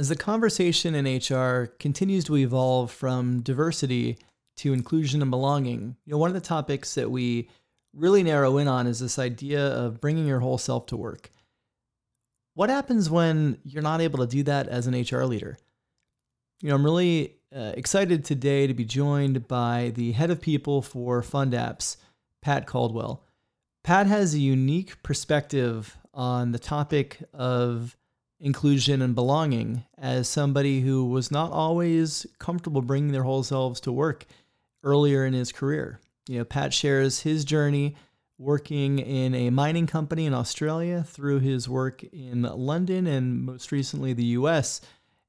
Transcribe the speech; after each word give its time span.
As 0.00 0.08
the 0.08 0.16
conversation 0.16 0.94
in 0.94 1.04
HR 1.04 1.74
continues 1.78 2.24
to 2.24 2.38
evolve 2.38 2.90
from 2.90 3.42
diversity 3.42 4.16
to 4.56 4.72
inclusion 4.72 5.20
and 5.20 5.30
belonging, 5.30 5.94
you 6.06 6.12
know, 6.12 6.16
one 6.16 6.30
of 6.30 6.34
the 6.34 6.40
topics 6.40 6.94
that 6.94 7.10
we 7.10 7.50
really 7.92 8.22
narrow 8.22 8.56
in 8.56 8.66
on 8.66 8.86
is 8.86 9.00
this 9.00 9.18
idea 9.18 9.62
of 9.62 10.00
bringing 10.00 10.26
your 10.26 10.40
whole 10.40 10.56
self 10.56 10.86
to 10.86 10.96
work. 10.96 11.30
What 12.54 12.70
happens 12.70 13.10
when 13.10 13.58
you're 13.62 13.82
not 13.82 14.00
able 14.00 14.20
to 14.20 14.26
do 14.26 14.42
that 14.44 14.68
as 14.68 14.86
an 14.86 14.98
HR 14.98 15.24
leader? 15.24 15.58
You 16.62 16.70
know, 16.70 16.76
I'm 16.76 16.84
really 16.84 17.34
uh, 17.54 17.72
excited 17.76 18.24
today 18.24 18.66
to 18.66 18.72
be 18.72 18.86
joined 18.86 19.48
by 19.48 19.92
the 19.94 20.12
head 20.12 20.30
of 20.30 20.40
people 20.40 20.80
for 20.80 21.20
FundApps, 21.20 21.98
Pat 22.40 22.66
Caldwell. 22.66 23.22
Pat 23.84 24.06
has 24.06 24.32
a 24.32 24.38
unique 24.38 25.02
perspective 25.02 25.98
on 26.14 26.52
the 26.52 26.58
topic 26.58 27.18
of 27.34 27.98
inclusion 28.40 29.02
and 29.02 29.14
belonging 29.14 29.84
as 29.98 30.28
somebody 30.28 30.80
who 30.80 31.04
was 31.04 31.30
not 31.30 31.52
always 31.52 32.26
comfortable 32.38 32.82
bringing 32.82 33.12
their 33.12 33.22
whole 33.22 33.42
selves 33.42 33.80
to 33.80 33.92
work 33.92 34.26
earlier 34.82 35.24
in 35.24 35.34
his 35.34 35.52
career. 35.52 36.00
You 36.26 36.38
know, 36.38 36.44
Pat 36.44 36.72
shares 36.72 37.20
his 37.20 37.44
journey 37.44 37.96
working 38.38 38.98
in 38.98 39.34
a 39.34 39.50
mining 39.50 39.86
company 39.86 40.24
in 40.24 40.32
Australia 40.32 41.04
through 41.06 41.40
his 41.40 41.68
work 41.68 42.02
in 42.04 42.42
London 42.42 43.06
and 43.06 43.42
most 43.42 43.70
recently 43.70 44.14
the 44.14 44.24
US, 44.24 44.80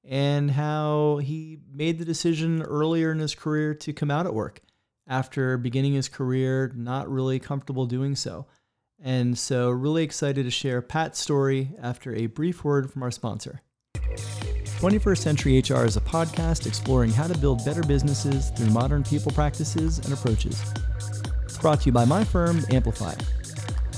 and 0.04 0.52
how 0.52 1.18
he 1.18 1.60
made 1.74 2.00
the 2.00 2.06
decision 2.06 2.62
earlier 2.62 3.12
in 3.12 3.20
his 3.20 3.36
career 3.36 3.74
to 3.76 3.92
come 3.92 4.10
out 4.10 4.26
at 4.26 4.34
work 4.34 4.62
after 5.08 5.58
beginning 5.58 5.94
his 5.94 6.08
career 6.08 6.72
not 6.74 7.12
really 7.12 7.38
comfortable 7.38 7.86
doing 7.86 8.16
so. 8.16 8.46
And 9.04 9.38
so, 9.38 9.70
really 9.72 10.04
excited 10.04 10.44
to 10.44 10.52
share 10.52 10.82
Pat's 10.82 11.20
story 11.20 11.72
after 11.82 12.16
a 12.16 12.28
brief 12.28 12.64
word 12.64 12.92
from 12.92 13.02
our 13.02 13.10
sponsor. 13.10 13.62
21st 14.82 15.18
Century 15.18 15.60
HR 15.60 15.86
is 15.86 15.98
a 15.98 16.02
podcast 16.02 16.68
exploring 16.68 17.12
how 17.12 17.26
to 17.28 17.38
build 17.38 17.66
better 17.66 17.82
businesses 17.82 18.52
through 18.52 18.70
modern 18.70 19.04
people 19.04 19.32
practices 19.32 20.00
and 20.00 20.14
approaches. 20.14 20.62
It's 21.44 21.58
brought 21.58 21.82
to 21.82 21.86
you 21.88 21.92
by 21.92 22.06
my 22.06 22.24
firm, 22.24 22.62
Amplify. 22.70 23.16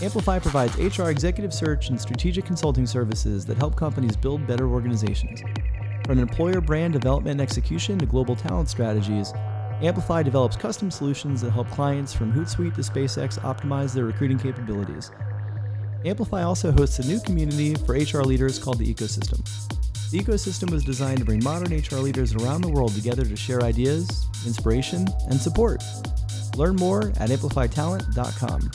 Amplify 0.02 0.39
provides 0.39 0.77
HR 0.77 1.09
executive 1.09 1.53
search 1.53 1.89
and 1.89 1.99
strategic 1.99 2.45
consulting 2.45 2.86
services 2.86 3.45
that 3.45 3.58
help 3.58 3.75
companies 3.75 4.17
build 4.17 4.47
better 4.47 4.67
organizations. 4.67 5.42
From 6.05 6.20
employer 6.20 6.59
brand 6.59 6.94
development 6.94 7.39
and 7.39 7.42
execution 7.42 7.97
to 7.99 8.05
global 8.05 8.36
talent 8.36 8.67
strategies, 8.67 9.33
Amplify 9.81 10.23
develops 10.23 10.55
custom 10.55 10.89
solutions 10.91 11.41
that 11.41 11.52
help 11.52 11.69
clients 11.69 12.13
from 12.13 12.31
Hootsuite 12.31 12.75
to 12.75 12.81
SpaceX 12.81 13.39
optimize 13.39 13.93
their 13.93 14.05
recruiting 14.05 14.38
capabilities. 14.38 15.11
Amplify 16.05 16.43
also 16.43 16.71
hosts 16.71 16.99
a 16.99 17.07
new 17.07 17.19
community 17.21 17.75
for 17.75 17.93
HR 17.93 18.23
leaders 18.23 18.59
called 18.59 18.77
the 18.77 18.93
Ecosystem. 18.93 19.43
The 20.11 20.19
ecosystem 20.19 20.71
was 20.71 20.83
designed 20.83 21.19
to 21.19 21.25
bring 21.25 21.43
modern 21.43 21.75
HR 21.75 21.95
leaders 21.95 22.35
around 22.35 22.61
the 22.61 22.69
world 22.69 22.93
together 22.93 23.25
to 23.25 23.35
share 23.35 23.63
ideas, 23.63 24.25
inspiration, 24.45 25.07
and 25.30 25.39
support. 25.39 25.83
Learn 26.55 26.75
more 26.75 27.09
at 27.19 27.30
amplifytalent.com. 27.30 28.69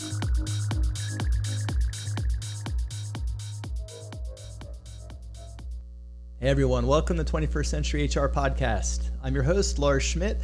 Hey 6.41 6.49
everyone, 6.49 6.87
welcome 6.87 7.17
to 7.17 7.25
21st 7.25 7.67
Century 7.67 8.05
HR 8.05 8.29
Podcast. 8.29 9.11
I'm 9.23 9.35
your 9.35 9.43
host, 9.43 9.79
Lars 9.79 10.05
Schmidt, 10.05 10.41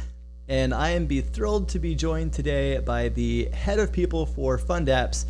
and 0.47 0.73
I 0.73 0.91
am 0.91 1.05
be 1.05 1.21
thrilled 1.21 1.69
to 1.69 1.79
be 1.79 1.95
joined 1.95 2.33
today 2.33 2.79
by 2.79 3.09
the 3.09 3.45
head 3.45 3.79
of 3.79 3.91
people 3.91 4.25
for 4.25 4.57
FundApps, 4.57 5.25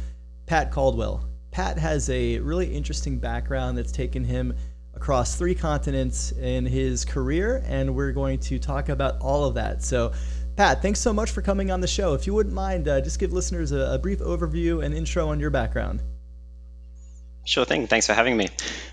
Pat 0.45 0.71
Caldwell. 0.71 1.25
Pat 1.51 1.77
has 1.77 2.09
a 2.09 2.39
really 2.39 2.67
interesting 2.67 3.17
background 3.17 3.77
that's 3.77 3.91
taken 3.91 4.25
him 4.25 4.53
across 4.93 5.35
three 5.35 5.55
continents 5.55 6.33
in 6.33 6.65
his 6.65 7.05
career, 7.05 7.63
and 7.65 7.95
we're 7.95 8.11
going 8.11 8.39
to 8.39 8.59
talk 8.59 8.89
about 8.89 9.19
all 9.21 9.45
of 9.45 9.53
that. 9.53 9.83
So, 9.83 10.11
Pat, 10.57 10.81
thanks 10.81 10.99
so 10.99 11.13
much 11.13 11.31
for 11.31 11.41
coming 11.41 11.71
on 11.71 11.79
the 11.79 11.87
show. 11.87 12.13
If 12.13 12.27
you 12.27 12.33
wouldn't 12.33 12.55
mind, 12.55 12.87
uh, 12.87 13.01
just 13.01 13.19
give 13.19 13.31
listeners 13.31 13.71
a, 13.71 13.93
a, 13.93 13.99
brief 13.99 14.19
overview 14.19 14.83
and 14.83 14.93
intro 14.93 15.29
on 15.29 15.39
your 15.39 15.49
background. 15.49 16.01
Sure 17.45 17.65
thing. 17.65 17.87
Thanks 17.87 18.07
for 18.07 18.13
having 18.13 18.35
me. 18.35 18.47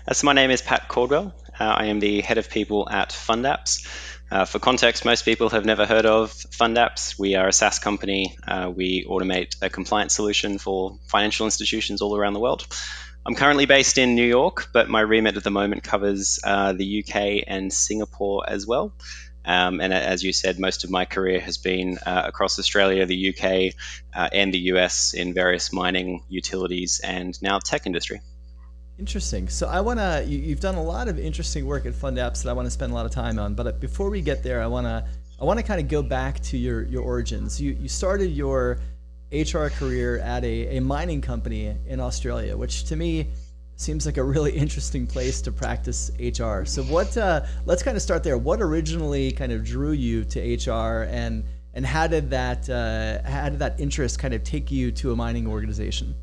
Uh, 0.07 0.13
so, 0.13 0.25
my 0.25 0.33
name 0.33 0.51
is 0.51 0.61
Pat 0.61 0.87
Caldwell. 0.87 1.33
Uh, 1.59 1.63
I 1.63 1.85
am 1.85 1.99
the 1.99 2.21
head 2.21 2.37
of 2.37 2.49
people 2.49 2.87
at 2.89 3.09
FundApps. 3.09 3.87
Uh, 4.33 4.45
for 4.45 4.57
context, 4.57 5.05
most 5.05 5.25
people 5.25 5.49
have 5.49 5.63
never 5.63 5.85
heard 5.85 6.07
of 6.07 6.31
FundApps. 6.31 7.19
We 7.19 7.35
are 7.35 7.49
a 7.49 7.53
SaaS 7.53 7.77
company. 7.77 8.35
Uh, 8.47 8.73
we 8.75 9.05
automate 9.05 9.57
a 9.61 9.69
compliance 9.69 10.15
solution 10.15 10.57
for 10.57 10.97
financial 11.05 11.45
institutions 11.45 12.01
all 12.01 12.17
around 12.17 12.33
the 12.33 12.39
world. 12.39 12.65
I'm 13.27 13.35
currently 13.35 13.67
based 13.67 13.99
in 13.99 14.15
New 14.15 14.25
York, 14.25 14.69
but 14.73 14.89
my 14.89 15.01
remit 15.01 15.37
at 15.37 15.43
the 15.43 15.51
moment 15.51 15.83
covers 15.83 16.39
uh, 16.43 16.73
the 16.73 17.03
UK 17.03 17.43
and 17.45 17.71
Singapore 17.71 18.43
as 18.49 18.65
well. 18.65 18.91
Um, 19.45 19.79
and 19.79 19.93
as 19.93 20.23
you 20.23 20.33
said, 20.33 20.57
most 20.57 20.83
of 20.83 20.89
my 20.89 21.05
career 21.05 21.39
has 21.39 21.59
been 21.59 21.99
uh, 22.03 22.23
across 22.25 22.57
Australia, 22.57 23.05
the 23.05 23.35
UK, 23.35 23.75
uh, 24.15 24.29
and 24.33 24.51
the 24.51 24.71
US 24.73 25.13
in 25.13 25.35
various 25.35 25.71
mining, 25.71 26.23
utilities, 26.27 27.01
and 27.03 27.39
now 27.43 27.59
tech 27.59 27.85
industry. 27.85 28.21
Interesting. 28.99 29.49
So 29.49 29.67
I 29.67 29.81
want 29.81 29.99
to. 29.99 30.23
You, 30.27 30.49
have 30.51 30.59
done 30.59 30.75
a 30.75 30.83
lot 30.83 31.07
of 31.07 31.17
interesting 31.17 31.65
work 31.65 31.85
at 31.85 31.93
FundApps 31.93 32.43
that 32.43 32.49
I 32.49 32.53
want 32.53 32.67
to 32.67 32.71
spend 32.71 32.91
a 32.91 32.95
lot 32.95 33.05
of 33.05 33.11
time 33.11 33.39
on. 33.39 33.55
But 33.55 33.79
before 33.79 34.09
we 34.09 34.21
get 34.21 34.43
there, 34.43 34.61
I 34.61 34.67
want 34.67 34.85
to. 34.85 35.03
I 35.41 35.45
want 35.45 35.59
to 35.59 35.63
kind 35.63 35.81
of 35.81 35.87
go 35.87 36.03
back 36.03 36.39
to 36.41 36.57
your 36.57 36.83
your 36.83 37.01
origins. 37.01 37.59
You 37.59 37.71
you 37.73 37.89
started 37.89 38.27
your 38.27 38.79
HR 39.31 39.67
career 39.69 40.19
at 40.19 40.43
a, 40.43 40.77
a 40.77 40.79
mining 40.79 41.21
company 41.21 41.75
in 41.87 41.99
Australia, 41.99 42.55
which 42.55 42.85
to 42.85 42.95
me 42.95 43.29
seems 43.77 44.05
like 44.05 44.17
a 44.17 44.23
really 44.23 44.51
interesting 44.55 45.07
place 45.07 45.41
to 45.41 45.51
practice 45.51 46.11
HR. 46.19 46.63
So 46.65 46.83
what? 46.83 47.17
Uh, 47.17 47.41
let's 47.65 47.81
kind 47.81 47.97
of 47.97 48.03
start 48.03 48.23
there. 48.23 48.37
What 48.37 48.61
originally 48.61 49.31
kind 49.31 49.51
of 49.51 49.63
drew 49.63 49.93
you 49.93 50.23
to 50.25 50.39
HR, 50.39 51.07
and 51.09 51.43
and 51.73 51.83
how 51.83 52.05
did 52.05 52.29
that 52.29 52.69
uh, 52.69 53.27
how 53.27 53.49
did 53.49 53.57
that 53.57 53.79
interest 53.79 54.19
kind 54.19 54.35
of 54.35 54.43
take 54.43 54.71
you 54.71 54.91
to 54.91 55.11
a 55.11 55.15
mining 55.15 55.47
organization? 55.47 56.13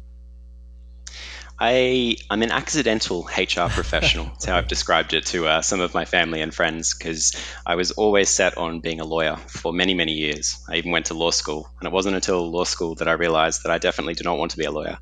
I 1.60 2.16
I'm 2.30 2.42
an 2.42 2.50
accidental 2.50 3.24
HR 3.24 3.68
professional. 3.68 4.24
That's 4.24 4.46
how 4.46 4.56
I've 4.56 4.66
described 4.66 5.12
it 5.12 5.26
to 5.26 5.46
uh, 5.46 5.60
some 5.60 5.80
of 5.80 5.92
my 5.92 6.06
family 6.06 6.40
and 6.40 6.54
friends 6.54 6.94
because 6.96 7.36
I 7.66 7.74
was 7.74 7.90
always 7.90 8.30
set 8.30 8.56
on 8.56 8.80
being 8.80 9.00
a 9.00 9.04
lawyer 9.04 9.36
for 9.36 9.70
many 9.70 9.92
many 9.92 10.12
years. 10.12 10.58
I 10.70 10.76
even 10.76 10.90
went 10.90 11.06
to 11.06 11.14
law 11.14 11.30
school, 11.30 11.70
and 11.78 11.86
it 11.86 11.92
wasn't 11.92 12.14
until 12.14 12.50
law 12.50 12.64
school 12.64 12.94
that 12.96 13.08
I 13.08 13.12
realized 13.12 13.64
that 13.64 13.72
I 13.72 13.76
definitely 13.76 14.14
do 14.14 14.24
not 14.24 14.38
want 14.38 14.52
to 14.52 14.56
be 14.56 14.64
a 14.64 14.70
lawyer. 14.70 14.98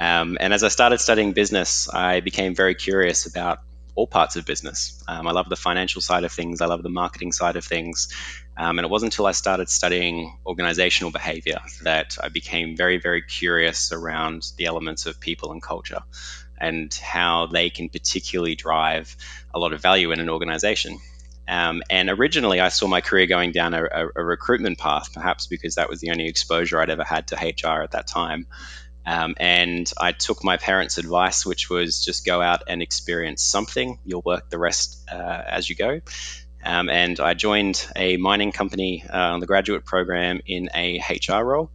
Um, 0.00 0.36
and 0.40 0.52
as 0.52 0.64
I 0.64 0.68
started 0.68 0.98
studying 0.98 1.32
business, 1.32 1.88
I 1.88 2.18
became 2.20 2.56
very 2.56 2.74
curious 2.74 3.26
about 3.26 3.60
all 3.94 4.08
parts 4.08 4.36
of 4.36 4.44
business. 4.44 5.02
Um, 5.08 5.26
I 5.26 5.32
love 5.32 5.48
the 5.48 5.56
financial 5.56 6.02
side 6.02 6.24
of 6.24 6.32
things. 6.32 6.60
I 6.60 6.66
love 6.66 6.82
the 6.82 6.90
marketing 6.90 7.32
side 7.32 7.56
of 7.56 7.64
things. 7.64 8.08
Um, 8.58 8.78
and 8.78 8.86
it 8.86 8.90
wasn't 8.90 9.12
until 9.12 9.26
I 9.26 9.32
started 9.32 9.68
studying 9.68 10.38
organizational 10.46 11.10
behavior 11.10 11.60
that 11.82 12.16
I 12.22 12.28
became 12.28 12.76
very, 12.76 12.98
very 12.98 13.22
curious 13.22 13.92
around 13.92 14.46
the 14.56 14.66
elements 14.66 15.04
of 15.06 15.20
people 15.20 15.52
and 15.52 15.62
culture 15.62 16.00
and 16.58 16.92
how 16.94 17.46
they 17.46 17.68
can 17.68 17.90
particularly 17.90 18.54
drive 18.54 19.14
a 19.54 19.58
lot 19.58 19.74
of 19.74 19.82
value 19.82 20.10
in 20.12 20.20
an 20.20 20.30
organization. 20.30 20.98
Um, 21.48 21.82
and 21.90 22.10
originally, 22.10 22.60
I 22.60 22.70
saw 22.70 22.88
my 22.88 23.00
career 23.00 23.26
going 23.26 23.52
down 23.52 23.74
a, 23.74 23.84
a, 23.84 24.08
a, 24.16 24.24
recruitment 24.24 24.78
path, 24.78 25.12
perhaps 25.12 25.46
because 25.46 25.76
that 25.76 25.88
was 25.88 26.00
the 26.00 26.10
only 26.10 26.26
exposure 26.26 26.80
I'd 26.80 26.90
ever 26.90 27.04
had 27.04 27.28
to 27.28 27.36
HR 27.36 27.82
at 27.82 27.92
that 27.92 28.08
time. 28.08 28.46
Um, 29.04 29.36
and 29.38 29.90
I 29.96 30.10
took 30.10 30.42
my 30.42 30.56
parents' 30.56 30.98
advice, 30.98 31.46
which 31.46 31.70
was 31.70 32.04
just 32.04 32.26
go 32.26 32.42
out 32.42 32.64
and 32.66 32.82
experience 32.82 33.42
something. 33.42 34.00
You'll 34.04 34.22
work 34.24 34.50
the 34.50 34.58
rest 34.58 35.08
uh, 35.08 35.42
as 35.46 35.70
you 35.70 35.76
go. 35.76 36.00
Um, 36.66 36.90
and 36.90 37.20
I 37.20 37.34
joined 37.34 37.86
a 37.94 38.16
mining 38.16 38.50
company 38.50 39.04
uh, 39.08 39.16
on 39.16 39.40
the 39.40 39.46
graduate 39.46 39.84
program 39.84 40.40
in 40.46 40.68
a 40.74 40.98
HR 40.98 41.44
role. 41.44 41.70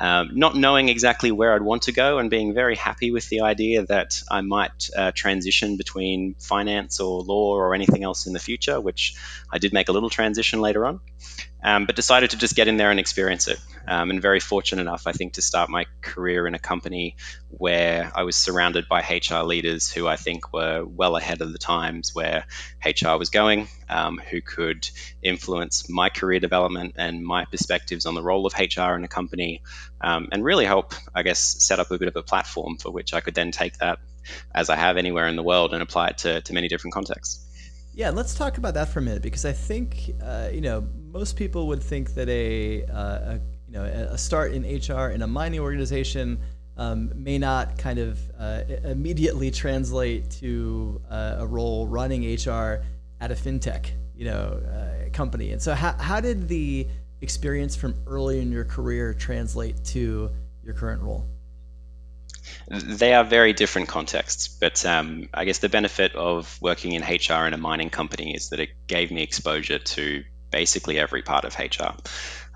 Um, 0.00 0.30
not 0.32 0.56
knowing 0.56 0.88
exactly 0.88 1.30
where 1.30 1.54
I'd 1.54 1.60
want 1.60 1.82
to 1.82 1.92
go 1.92 2.16
and 2.16 2.30
being 2.30 2.54
very 2.54 2.74
happy 2.74 3.10
with 3.10 3.28
the 3.28 3.42
idea 3.42 3.84
that 3.84 4.22
I 4.30 4.40
might 4.40 4.88
uh, 4.96 5.12
transition 5.14 5.76
between 5.76 6.36
finance 6.38 7.00
or 7.00 7.20
law 7.20 7.54
or 7.54 7.74
anything 7.74 8.02
else 8.02 8.26
in 8.26 8.32
the 8.32 8.38
future, 8.38 8.80
which 8.80 9.14
I 9.52 9.58
did 9.58 9.74
make 9.74 9.90
a 9.90 9.92
little 9.92 10.08
transition 10.08 10.62
later 10.62 10.86
on 10.86 11.00
um, 11.62 11.86
but 11.86 11.96
decided 11.96 12.30
to 12.30 12.36
just 12.36 12.56
get 12.56 12.68
in 12.68 12.76
there 12.76 12.90
and 12.90 13.00
experience 13.00 13.48
it. 13.48 13.58
Um, 13.86 14.10
and 14.10 14.22
very 14.22 14.40
fortunate 14.40 14.82
enough, 14.82 15.06
I 15.06 15.12
think, 15.12 15.34
to 15.34 15.42
start 15.42 15.68
my 15.68 15.86
career 16.00 16.46
in 16.46 16.54
a 16.54 16.58
company 16.58 17.16
where 17.48 18.12
I 18.14 18.22
was 18.22 18.36
surrounded 18.36 18.88
by 18.88 19.00
HR 19.00 19.42
leaders 19.42 19.90
who 19.90 20.06
I 20.06 20.16
think 20.16 20.52
were 20.52 20.84
well 20.84 21.16
ahead 21.16 21.40
of 21.40 21.52
the 21.52 21.58
times 21.58 22.14
where 22.14 22.44
HR 22.84 23.16
was 23.16 23.30
going, 23.30 23.68
um, 23.88 24.20
who 24.30 24.40
could 24.40 24.88
influence 25.22 25.88
my 25.88 26.08
career 26.08 26.40
development 26.40 26.94
and 26.96 27.24
my 27.24 27.46
perspectives 27.46 28.06
on 28.06 28.14
the 28.14 28.22
role 28.22 28.46
of 28.46 28.54
HR 28.58 28.94
in 28.94 29.04
a 29.04 29.08
company, 29.08 29.62
um, 30.00 30.28
and 30.30 30.44
really 30.44 30.66
help, 30.66 30.94
I 31.14 31.22
guess, 31.22 31.40
set 31.40 31.80
up 31.80 31.90
a 31.90 31.98
bit 31.98 32.08
of 32.08 32.16
a 32.16 32.22
platform 32.22 32.76
for 32.76 32.90
which 32.90 33.12
I 33.12 33.20
could 33.20 33.34
then 33.34 33.50
take 33.50 33.78
that 33.78 33.98
as 34.54 34.70
I 34.70 34.76
have 34.76 34.96
anywhere 34.96 35.26
in 35.26 35.36
the 35.36 35.42
world 35.42 35.72
and 35.72 35.82
apply 35.82 36.08
it 36.08 36.18
to, 36.18 36.40
to 36.42 36.52
many 36.52 36.68
different 36.68 36.94
contexts. 36.94 37.46
Yeah, 37.92 38.10
let's 38.10 38.34
talk 38.34 38.58
about 38.58 38.74
that 38.74 38.88
for 38.88 39.00
a 39.00 39.02
minute 39.02 39.22
because 39.22 39.44
I 39.44 39.52
think 39.52 40.14
uh, 40.22 40.48
you 40.52 40.60
know 40.60 40.86
most 41.10 41.36
people 41.36 41.66
would 41.68 41.82
think 41.82 42.14
that 42.14 42.28
a, 42.28 42.84
uh, 42.84 42.94
a 42.94 43.40
you 43.66 43.72
know 43.72 43.84
a 43.84 44.16
start 44.16 44.52
in 44.52 44.62
HR 44.62 45.10
in 45.10 45.22
a 45.22 45.26
mining 45.26 45.60
organization 45.60 46.38
um, 46.76 47.12
may 47.14 47.36
not 47.36 47.76
kind 47.76 47.98
of 47.98 48.18
uh, 48.38 48.62
immediately 48.84 49.50
translate 49.50 50.30
to 50.30 51.00
uh, 51.10 51.36
a 51.38 51.46
role 51.46 51.86
running 51.86 52.22
HR 52.22 52.82
at 53.20 53.30
a 53.30 53.34
fintech, 53.34 53.90
you 54.16 54.24
know, 54.24 54.62
uh, 54.72 55.10
company. 55.12 55.52
And 55.52 55.60
so, 55.60 55.74
how, 55.74 55.92
how 55.92 56.20
did 56.20 56.48
the 56.48 56.86
experience 57.20 57.76
from 57.76 57.94
early 58.06 58.40
in 58.40 58.50
your 58.50 58.64
career 58.64 59.12
translate 59.12 59.84
to 59.86 60.30
your 60.64 60.74
current 60.74 61.02
role? 61.02 61.26
They 62.68 63.14
are 63.14 63.24
very 63.24 63.52
different 63.52 63.88
contexts, 63.88 64.48
but 64.48 64.84
um, 64.86 65.28
I 65.34 65.44
guess 65.44 65.58
the 65.58 65.68
benefit 65.68 66.14
of 66.14 66.58
working 66.60 66.92
in 66.92 67.02
HR 67.02 67.46
in 67.46 67.54
a 67.54 67.58
mining 67.58 67.90
company 67.90 68.34
is 68.34 68.50
that 68.50 68.60
it 68.60 68.70
gave 68.86 69.10
me 69.10 69.22
exposure 69.22 69.78
to 69.78 70.22
basically 70.50 70.98
every 70.98 71.22
part 71.22 71.44
of 71.44 71.58
HR. 71.58 71.94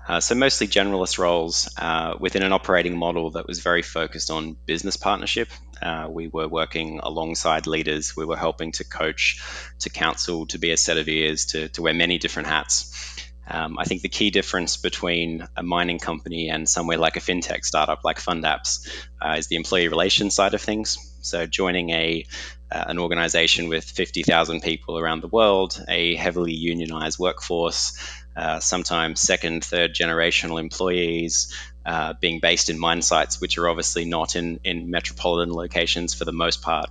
Uh, 0.07 0.19
so 0.19 0.35
mostly 0.35 0.67
generalist 0.67 1.17
roles 1.17 1.67
uh, 1.77 2.15
within 2.19 2.43
an 2.43 2.53
operating 2.53 2.95
model 2.95 3.31
that 3.31 3.47
was 3.47 3.59
very 3.59 3.81
focused 3.81 4.29
on 4.29 4.55
business 4.65 4.97
partnership. 4.97 5.49
Uh, 5.81 6.07
we 6.09 6.27
were 6.27 6.47
working 6.47 6.99
alongside 7.01 7.65
leaders. 7.65 8.15
We 8.15 8.25
were 8.25 8.37
helping 8.37 8.71
to 8.73 8.83
coach, 8.83 9.41
to 9.79 9.89
counsel, 9.89 10.45
to 10.47 10.59
be 10.59 10.71
a 10.71 10.77
set 10.77 10.97
of 10.97 11.09
ears, 11.09 11.47
to, 11.47 11.69
to 11.69 11.81
wear 11.81 11.93
many 11.93 12.19
different 12.19 12.47
hats. 12.47 13.24
Um, 13.47 13.77
I 13.77 13.83
think 13.83 14.01
the 14.01 14.09
key 14.09 14.31
difference 14.31 14.77
between 14.77 15.47
a 15.55 15.63
mining 15.63 15.99
company 15.99 16.49
and 16.49 16.67
somewhere 16.67 16.97
like 16.97 17.15
a 17.15 17.19
fintech 17.19 17.63
startup 17.63 18.03
like 18.03 18.19
FundApps 18.19 18.87
uh, 19.21 19.35
is 19.37 19.47
the 19.47 19.55
employee 19.55 19.87
relations 19.87 20.35
side 20.35 20.53
of 20.53 20.61
things. 20.61 20.97
So 21.21 21.45
joining 21.45 21.89
a 21.91 22.25
uh, 22.71 22.85
an 22.87 22.99
organization 22.99 23.69
with 23.69 23.83
50,000 23.83 24.61
people 24.61 24.97
around 24.97 25.21
the 25.21 25.27
world, 25.27 25.83
a 25.87 26.15
heavily 26.15 26.53
unionized 26.53 27.19
workforce, 27.19 27.97
uh, 28.35 28.59
sometimes 28.59 29.21
second, 29.21 29.63
third 29.63 29.93
generational 29.93 30.59
employees, 30.59 31.53
uh, 31.85 32.13
being 32.19 32.39
based 32.39 32.69
in 32.69 32.79
mine 32.79 33.01
sites, 33.01 33.39
which 33.39 33.57
are 33.57 33.69
obviously 33.69 34.03
not 34.05 34.35
in, 34.35 34.59
in 34.63 34.89
metropolitan 34.89 35.53
locations 35.53 36.13
for 36.13 36.25
the 36.25 36.33
most 36.33 36.61
part, 36.61 36.89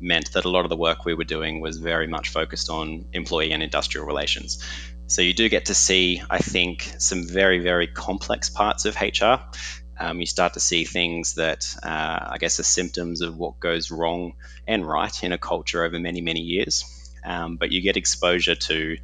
meant 0.00 0.32
that 0.32 0.44
a 0.44 0.50
lot 0.50 0.64
of 0.64 0.68
the 0.68 0.76
work 0.76 1.04
we 1.04 1.14
were 1.14 1.24
doing 1.24 1.60
was 1.60 1.78
very 1.78 2.08
much 2.08 2.30
focused 2.30 2.68
on 2.68 3.06
employee 3.12 3.52
and 3.52 3.62
industrial 3.62 4.06
relations. 4.06 4.62
So 5.12 5.20
you 5.20 5.34
do 5.34 5.50
get 5.50 5.66
to 5.66 5.74
see, 5.74 6.22
I 6.30 6.38
think, 6.38 6.90
some 6.96 7.28
very, 7.28 7.58
very 7.58 7.86
complex 7.86 8.48
parts 8.48 8.86
of 8.86 8.96
HR. 8.98 9.44
Um, 10.00 10.20
you 10.20 10.24
start 10.24 10.54
to 10.54 10.60
see 10.60 10.84
things 10.84 11.34
that 11.34 11.76
uh, 11.82 12.30
I 12.30 12.38
guess 12.40 12.58
are 12.60 12.62
symptoms 12.62 13.20
of 13.20 13.36
what 13.36 13.60
goes 13.60 13.90
wrong 13.90 14.32
and 14.66 14.88
right 14.88 15.22
in 15.22 15.32
a 15.32 15.36
culture 15.36 15.84
over 15.84 15.98
many, 15.98 16.22
many 16.22 16.40
years. 16.40 16.86
Um, 17.26 17.58
but 17.58 17.72
you 17.72 17.82
get 17.82 17.98
exposure 17.98 18.54
to 18.54 18.96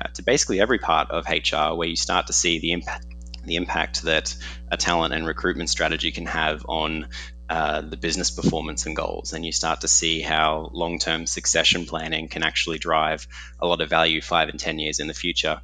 uh, 0.00 0.08
to 0.14 0.22
basically 0.22 0.62
every 0.62 0.78
part 0.78 1.10
of 1.10 1.26
HR, 1.28 1.74
where 1.76 1.88
you 1.88 1.96
start 1.96 2.28
to 2.28 2.32
see 2.32 2.58
the 2.58 2.72
impact 2.72 3.06
the 3.44 3.56
impact 3.56 4.02
that 4.04 4.34
a 4.70 4.78
talent 4.78 5.12
and 5.12 5.26
recruitment 5.26 5.68
strategy 5.68 6.10
can 6.10 6.24
have 6.24 6.64
on 6.68 7.08
uh, 7.50 7.80
the 7.80 7.96
business 7.96 8.30
performance 8.30 8.86
and 8.86 8.94
goals. 8.94 9.32
And 9.32 9.44
you 9.44 9.50
start 9.50 9.80
to 9.80 9.88
see 9.88 10.20
how 10.20 10.70
long 10.72 11.00
term 11.00 11.26
succession 11.26 11.84
planning 11.84 12.28
can 12.28 12.44
actually 12.44 12.78
drive 12.78 13.26
a 13.58 13.66
lot 13.66 13.80
of 13.80 13.90
value 13.90 14.20
five 14.20 14.48
and 14.50 14.60
10 14.60 14.78
years 14.78 15.00
in 15.00 15.08
the 15.08 15.14
future. 15.14 15.60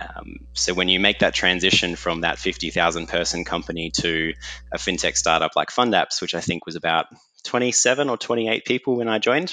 Um, 0.00 0.36
so 0.52 0.72
when 0.72 0.88
you 0.88 1.00
make 1.00 1.18
that 1.18 1.34
transition 1.34 1.96
from 1.96 2.20
that 2.20 2.38
50,000 2.38 3.08
person 3.08 3.44
company 3.44 3.90
to 4.02 4.34
a 4.72 4.78
fintech 4.78 5.16
startup 5.16 5.56
like 5.56 5.70
FundApps, 5.70 6.22
which 6.22 6.36
I 6.36 6.40
think 6.40 6.64
was 6.64 6.76
about 6.76 7.06
27 7.42 8.08
or 8.08 8.16
28 8.16 8.64
people 8.64 8.96
when 8.96 9.08
I 9.08 9.18
joined, 9.18 9.52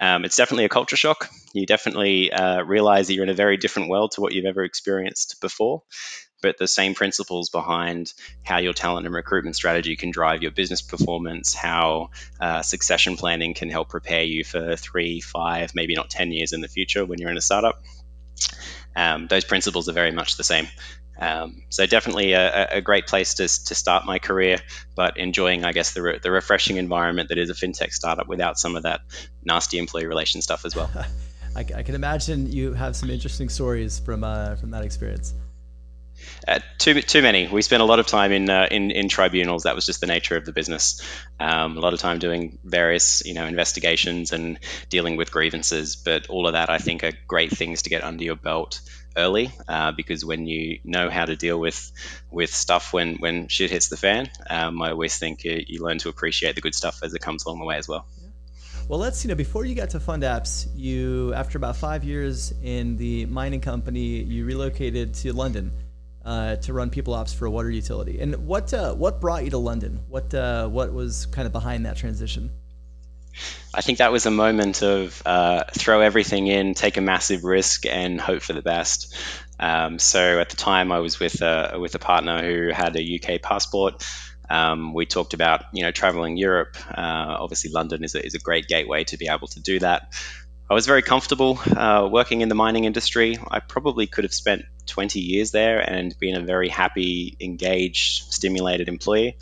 um, 0.00 0.24
it's 0.24 0.36
definitely 0.36 0.64
a 0.64 0.70
culture 0.70 0.96
shock. 0.96 1.28
You 1.52 1.66
definitely 1.66 2.32
uh, 2.32 2.62
realize 2.62 3.08
that 3.08 3.14
you're 3.14 3.24
in 3.24 3.28
a 3.28 3.34
very 3.34 3.58
different 3.58 3.90
world 3.90 4.12
to 4.12 4.22
what 4.22 4.32
you've 4.32 4.46
ever 4.46 4.64
experienced 4.64 5.42
before 5.42 5.82
but 6.42 6.58
the 6.58 6.68
same 6.68 6.94
principles 6.94 7.48
behind 7.50 8.12
how 8.42 8.58
your 8.58 8.72
talent 8.72 9.06
and 9.06 9.14
recruitment 9.14 9.56
strategy 9.56 9.96
can 9.96 10.10
drive 10.10 10.42
your 10.42 10.50
business 10.50 10.82
performance, 10.82 11.54
how 11.54 12.10
uh, 12.40 12.62
succession 12.62 13.16
planning 13.16 13.54
can 13.54 13.70
help 13.70 13.88
prepare 13.88 14.22
you 14.22 14.44
for 14.44 14.76
three, 14.76 15.20
five, 15.20 15.74
maybe 15.74 15.94
not 15.94 16.10
10 16.10 16.32
years 16.32 16.52
in 16.52 16.60
the 16.60 16.68
future 16.68 17.04
when 17.04 17.18
you're 17.18 17.30
in 17.30 17.36
a 17.36 17.42
startup. 17.42 17.82
Um, 18.94 19.26
those 19.26 19.44
principles 19.44 19.88
are 19.88 19.92
very 19.92 20.12
much 20.12 20.36
the 20.36 20.44
same. 20.44 20.68
Um, 21.18 21.62
so 21.70 21.86
definitely 21.86 22.32
a, 22.32 22.68
a, 22.72 22.80
great 22.82 23.06
place 23.06 23.34
to, 23.34 23.44
to 23.44 23.74
start 23.74 24.04
my 24.04 24.18
career, 24.18 24.58
but 24.94 25.16
enjoying, 25.16 25.64
I 25.64 25.72
guess, 25.72 25.94
the, 25.94 26.02
re- 26.02 26.18
the 26.22 26.30
refreshing 26.30 26.76
environment 26.76 27.30
that 27.30 27.38
is 27.38 27.48
a 27.48 27.54
fintech 27.54 27.92
startup 27.92 28.28
without 28.28 28.58
some 28.58 28.76
of 28.76 28.82
that 28.82 29.00
nasty 29.42 29.78
employee 29.78 30.04
relation 30.04 30.42
stuff 30.42 30.66
as 30.66 30.76
well. 30.76 30.90
I, 31.56 31.60
I, 31.60 31.82
can 31.82 31.94
imagine 31.94 32.52
you 32.52 32.74
have 32.74 32.94
some 32.94 33.08
interesting 33.08 33.48
stories 33.48 33.98
from 33.98 34.24
uh, 34.24 34.56
from 34.56 34.70
that 34.72 34.84
experience. 34.84 35.32
Uh, 36.46 36.60
too 36.78 37.02
too 37.02 37.22
many. 37.22 37.48
We 37.48 37.62
spent 37.62 37.82
a 37.82 37.84
lot 37.84 37.98
of 37.98 38.06
time 38.06 38.32
in 38.32 38.48
uh, 38.48 38.68
in 38.70 38.90
in 38.90 39.08
tribunals. 39.08 39.64
That 39.64 39.74
was 39.74 39.84
just 39.86 40.00
the 40.00 40.06
nature 40.06 40.36
of 40.36 40.44
the 40.44 40.52
business. 40.52 41.02
Um, 41.40 41.76
a 41.76 41.80
lot 41.80 41.92
of 41.92 41.98
time 41.98 42.18
doing 42.18 42.58
various 42.64 43.24
you 43.24 43.34
know 43.34 43.46
investigations 43.46 44.32
and 44.32 44.58
dealing 44.88 45.16
with 45.16 45.32
grievances. 45.32 45.96
But 45.96 46.28
all 46.28 46.46
of 46.46 46.52
that, 46.52 46.70
I 46.70 46.78
think, 46.78 47.02
are 47.04 47.12
great 47.26 47.50
things 47.50 47.82
to 47.82 47.90
get 47.90 48.04
under 48.04 48.22
your 48.22 48.36
belt 48.36 48.80
early 49.16 49.50
uh, 49.66 49.92
because 49.92 50.24
when 50.24 50.46
you 50.46 50.78
know 50.84 51.08
how 51.08 51.24
to 51.24 51.36
deal 51.36 51.58
with 51.58 51.90
with 52.30 52.50
stuff 52.50 52.92
when 52.92 53.16
when 53.16 53.48
shit 53.48 53.70
hits 53.70 53.88
the 53.88 53.96
fan, 53.96 54.30
um, 54.48 54.80
I 54.82 54.90
always 54.90 55.18
think 55.18 55.44
you, 55.44 55.62
you 55.66 55.82
learn 55.82 55.98
to 55.98 56.08
appreciate 56.08 56.54
the 56.54 56.60
good 56.60 56.74
stuff 56.74 57.00
as 57.02 57.14
it 57.14 57.20
comes 57.20 57.44
along 57.44 57.58
the 57.58 57.64
way 57.64 57.76
as 57.76 57.88
well. 57.88 58.06
Well, 58.88 59.00
let's 59.00 59.24
you 59.24 59.28
know 59.28 59.34
before 59.34 59.64
you 59.64 59.74
got 59.74 59.90
to 59.90 59.98
FundApps, 59.98 60.68
you 60.76 61.34
after 61.34 61.58
about 61.58 61.76
five 61.76 62.04
years 62.04 62.54
in 62.62 62.96
the 62.96 63.26
mining 63.26 63.60
company, 63.60 64.22
you 64.22 64.44
relocated 64.44 65.14
to 65.14 65.32
London 65.32 65.72
uh, 66.26 66.56
to 66.56 66.72
run 66.72 66.90
people 66.90 67.14
ops 67.14 67.32
for 67.32 67.46
a 67.46 67.50
water 67.50 67.70
utility. 67.70 68.18
And 68.20 68.46
what 68.46 68.74
uh, 68.74 68.92
what 68.94 69.20
brought 69.20 69.44
you 69.44 69.50
to 69.50 69.58
London? 69.58 70.00
What 70.08 70.34
uh, 70.34 70.68
what 70.68 70.92
was 70.92 71.26
kind 71.26 71.46
of 71.46 71.52
behind 71.52 71.86
that 71.86 71.96
transition? 71.96 72.50
I 73.72 73.82
think 73.82 73.98
that 73.98 74.10
was 74.10 74.26
a 74.26 74.30
moment 74.30 74.82
of 74.82 75.22
uh, 75.24 75.64
throw 75.72 76.00
everything 76.00 76.46
in, 76.46 76.74
take 76.74 76.96
a 76.96 77.02
massive 77.02 77.44
risk, 77.44 77.86
and 77.86 78.20
hope 78.20 78.42
for 78.42 78.54
the 78.54 78.62
best. 78.62 79.14
Um, 79.60 79.98
so 79.98 80.40
at 80.40 80.48
the 80.48 80.56
time, 80.56 80.90
I 80.90 81.00
was 81.00 81.20
with 81.20 81.42
a, 81.42 81.76
with 81.78 81.94
a 81.94 81.98
partner 81.98 82.42
who 82.42 82.70
had 82.72 82.96
a 82.96 83.20
UK 83.20 83.42
passport. 83.42 84.04
Um, 84.48 84.94
we 84.94 85.06
talked 85.06 85.34
about 85.34 85.64
you 85.72 85.82
know 85.82 85.90
traveling 85.90 86.36
Europe. 86.36 86.76
Uh, 86.90 87.36
obviously, 87.38 87.70
London 87.70 88.02
is 88.02 88.14
a, 88.14 88.24
is 88.24 88.34
a 88.34 88.40
great 88.40 88.66
gateway 88.66 89.04
to 89.04 89.16
be 89.16 89.28
able 89.28 89.48
to 89.48 89.60
do 89.60 89.78
that. 89.78 90.12
I 90.68 90.74
was 90.74 90.86
very 90.86 91.02
comfortable 91.02 91.60
uh, 91.76 92.08
working 92.10 92.40
in 92.40 92.48
the 92.48 92.56
mining 92.56 92.84
industry. 92.84 93.38
I 93.48 93.60
probably 93.60 94.08
could 94.08 94.24
have 94.24 94.34
spent 94.34 94.64
20 94.86 95.20
years 95.20 95.52
there 95.52 95.78
and 95.78 96.16
been 96.18 96.34
a 96.34 96.40
very 96.40 96.68
happy, 96.68 97.36
engaged, 97.40 98.32
stimulated 98.32 98.88
employee. 98.88 99.36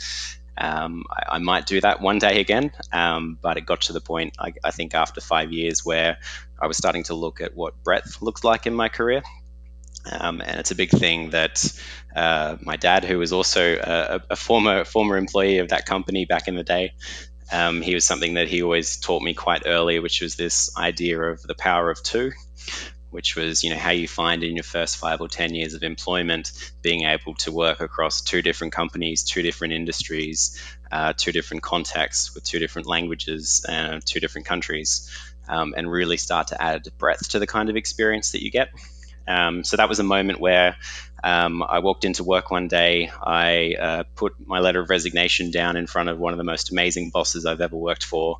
Um, 0.58 1.04
I, 1.10 1.36
I, 1.36 1.38
might 1.38 1.66
do 1.66 1.80
that 1.80 2.00
one 2.00 2.18
day 2.18 2.40
again, 2.40 2.72
um, 2.92 3.38
but 3.40 3.56
it 3.56 3.62
got 3.66 3.82
to 3.82 3.92
the 3.92 4.00
point, 4.00 4.36
I, 4.38 4.52
I, 4.62 4.70
think, 4.70 4.94
after 4.94 5.20
five 5.20 5.50
years 5.50 5.84
where 5.84 6.18
I 6.60 6.68
was 6.68 6.76
starting 6.76 7.04
to 7.04 7.14
look 7.14 7.40
at 7.40 7.56
what 7.56 7.82
breadth 7.82 8.22
looks 8.22 8.44
like 8.44 8.66
in 8.66 8.74
my 8.74 8.88
career. 8.88 9.22
Um, 10.10 10.42
and 10.42 10.60
it's 10.60 10.70
a 10.70 10.76
big 10.76 10.90
thing 10.90 11.30
that 11.30 11.72
uh, 12.14 12.56
my 12.60 12.76
dad, 12.76 13.04
who 13.04 13.18
was 13.18 13.32
also 13.32 13.76
a, 13.82 14.20
a, 14.30 14.36
former 14.36 14.84
former 14.84 15.16
employee 15.16 15.58
of 15.58 15.70
that 15.70 15.86
company 15.86 16.26
back 16.26 16.46
in 16.46 16.54
the 16.54 16.62
day, 16.62 16.92
um, 17.52 17.82
he 17.82 17.94
was 17.94 18.04
something 18.04 18.34
that 18.34 18.48
he 18.48 18.62
always 18.62 18.96
taught 18.96 19.22
me 19.22 19.34
quite 19.34 19.62
early, 19.66 19.98
which 19.98 20.20
was 20.20 20.36
this 20.36 20.76
idea 20.76 21.20
of 21.20 21.42
the 21.42 21.54
power 21.54 21.90
of 21.90 22.02
two, 22.02 22.32
which 23.10 23.36
was 23.36 23.62
you 23.62 23.70
know 23.70 23.76
how 23.76 23.90
you 23.90 24.08
find 24.08 24.42
in 24.42 24.56
your 24.56 24.64
first 24.64 24.96
five 24.96 25.20
or 25.20 25.28
ten 25.28 25.54
years 25.54 25.74
of 25.74 25.82
employment 25.82 26.52
being 26.82 27.04
able 27.04 27.34
to 27.34 27.52
work 27.52 27.80
across 27.80 28.22
two 28.22 28.42
different 28.42 28.72
companies, 28.72 29.24
two 29.24 29.42
different 29.42 29.74
industries, 29.74 30.60
uh, 30.90 31.12
two 31.16 31.32
different 31.32 31.62
contexts 31.62 32.34
with 32.34 32.44
two 32.44 32.58
different 32.58 32.88
languages 32.88 33.64
and 33.68 34.04
two 34.04 34.20
different 34.20 34.46
countries, 34.46 35.10
um, 35.48 35.74
and 35.76 35.90
really 35.90 36.16
start 36.16 36.48
to 36.48 36.62
add 36.62 36.88
breadth 36.98 37.30
to 37.30 37.38
the 37.38 37.46
kind 37.46 37.68
of 37.68 37.76
experience 37.76 38.32
that 38.32 38.42
you 38.42 38.50
get. 38.50 38.70
Um, 39.26 39.64
so 39.64 39.76
that 39.76 39.88
was 39.88 40.00
a 40.00 40.04
moment 40.04 40.40
where 40.40 40.76
um, 41.24 41.62
I 41.62 41.78
walked 41.78 42.04
into 42.04 42.22
work 42.22 42.50
one 42.50 42.68
day. 42.68 43.10
I 43.22 43.76
uh, 43.80 44.02
put 44.14 44.34
my 44.44 44.60
letter 44.60 44.80
of 44.80 44.90
resignation 44.90 45.50
down 45.50 45.78
in 45.78 45.86
front 45.86 46.10
of 46.10 46.18
one 46.18 46.34
of 46.34 46.36
the 46.36 46.44
most 46.44 46.70
amazing 46.70 47.08
bosses 47.08 47.46
I've 47.46 47.62
ever 47.62 47.76
worked 47.76 48.04
for. 48.04 48.36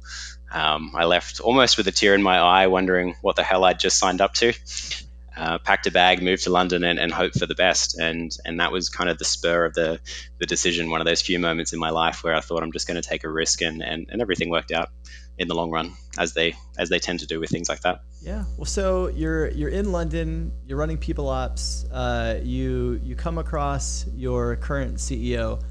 Um, 0.53 0.93
I 0.95 1.07
left 1.07 1.41
almost 1.41 1.79
with 1.79 1.89
a 1.89 1.93
tear 1.93 2.15
in 2.15 2.23
my 2.23 2.37
eye, 2.37 2.67
wondering 2.67 3.17
what 3.23 3.37
the 3.37 3.43
hell 3.43 3.65
I'd 3.65 3.81
just 3.81 3.99
signed 3.99 4.21
up 4.21 4.35
to. 4.35 4.53
Uh, 5.35 5.59
packed 5.59 5.87
a 5.87 5.91
bag, 5.91 6.23
moved 6.23 6.45
to 6.45 6.51
London, 6.51 6.85
and, 6.85 6.99
and 6.99 7.11
hoped 7.11 7.39
for 7.39 7.47
the 7.47 7.55
best. 7.55 7.99
And 7.99 8.31
and 8.45 8.61
that 8.61 8.71
was 8.71 8.91
kind 8.91 9.09
of 9.09 9.17
the 9.17 9.25
spur 9.25 9.65
of 9.65 9.73
the 9.73 9.99
the 10.39 10.47
decision. 10.47 10.91
One 10.91 11.01
of 11.01 11.07
those 11.07 11.23
few 11.23 11.39
moments 11.39 11.73
in 11.73 11.79
my 11.79 11.91
life 11.91 12.23
where 12.23 12.35
I 12.35 12.41
thought 12.41 12.63
I'm 12.63 12.71
just 12.71 12.87
going 12.87 13.01
to 13.01 13.09
take 13.09 13.25
a 13.25 13.31
risk, 13.31 13.63
and, 13.63 13.83
and 13.83 14.09
and 14.11 14.21
everything 14.21 14.51
worked 14.51 14.73
out 14.73 14.91
in 15.39 15.49
the 15.49 15.55
long 15.55 15.71
run, 15.71 15.93
as 16.19 16.35
they 16.35 16.55
as 16.79 16.89
they 16.89 16.99
tend 16.99 17.21
to 17.21 17.27
do 17.27 17.41
with 17.41 17.51
things 17.51 17.69
like 17.69 17.81
that. 17.81 18.03
Yeah. 18.23 18.45
Well, 18.57 18.67
so 18.67 19.09
you're 19.09 19.49
you're 19.51 19.71
in 19.71 19.93
London. 19.93 20.53
You're 20.67 20.79
running 20.79 20.99
people 20.99 21.29
ops. 21.29 21.85
Uh, 21.91 22.41
you 22.43 23.01
you 23.03 23.17
come 23.17 23.39
across 23.39 24.07
your 24.15 24.57
current 24.57 24.97
CEO, 24.97 25.63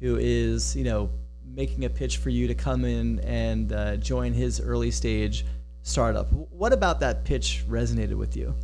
who 0.00 0.16
is 0.18 0.74
you 0.74 0.84
know 0.84 1.10
making 1.44 1.84
a 1.84 1.90
pitch 1.90 2.16
for 2.16 2.30
you 2.30 2.48
to 2.48 2.54
come 2.54 2.84
in 2.84 3.20
and 3.20 3.72
uh, 3.72 3.96
join 3.96 4.32
his 4.32 4.60
early 4.60 4.90
stage 4.90 5.44
startup. 5.82 6.32
What 6.32 6.72
about 6.72 7.00
that 7.00 7.24
pitch 7.24 7.64
resonated 7.68 8.14
with 8.14 8.36
you? 8.36 8.54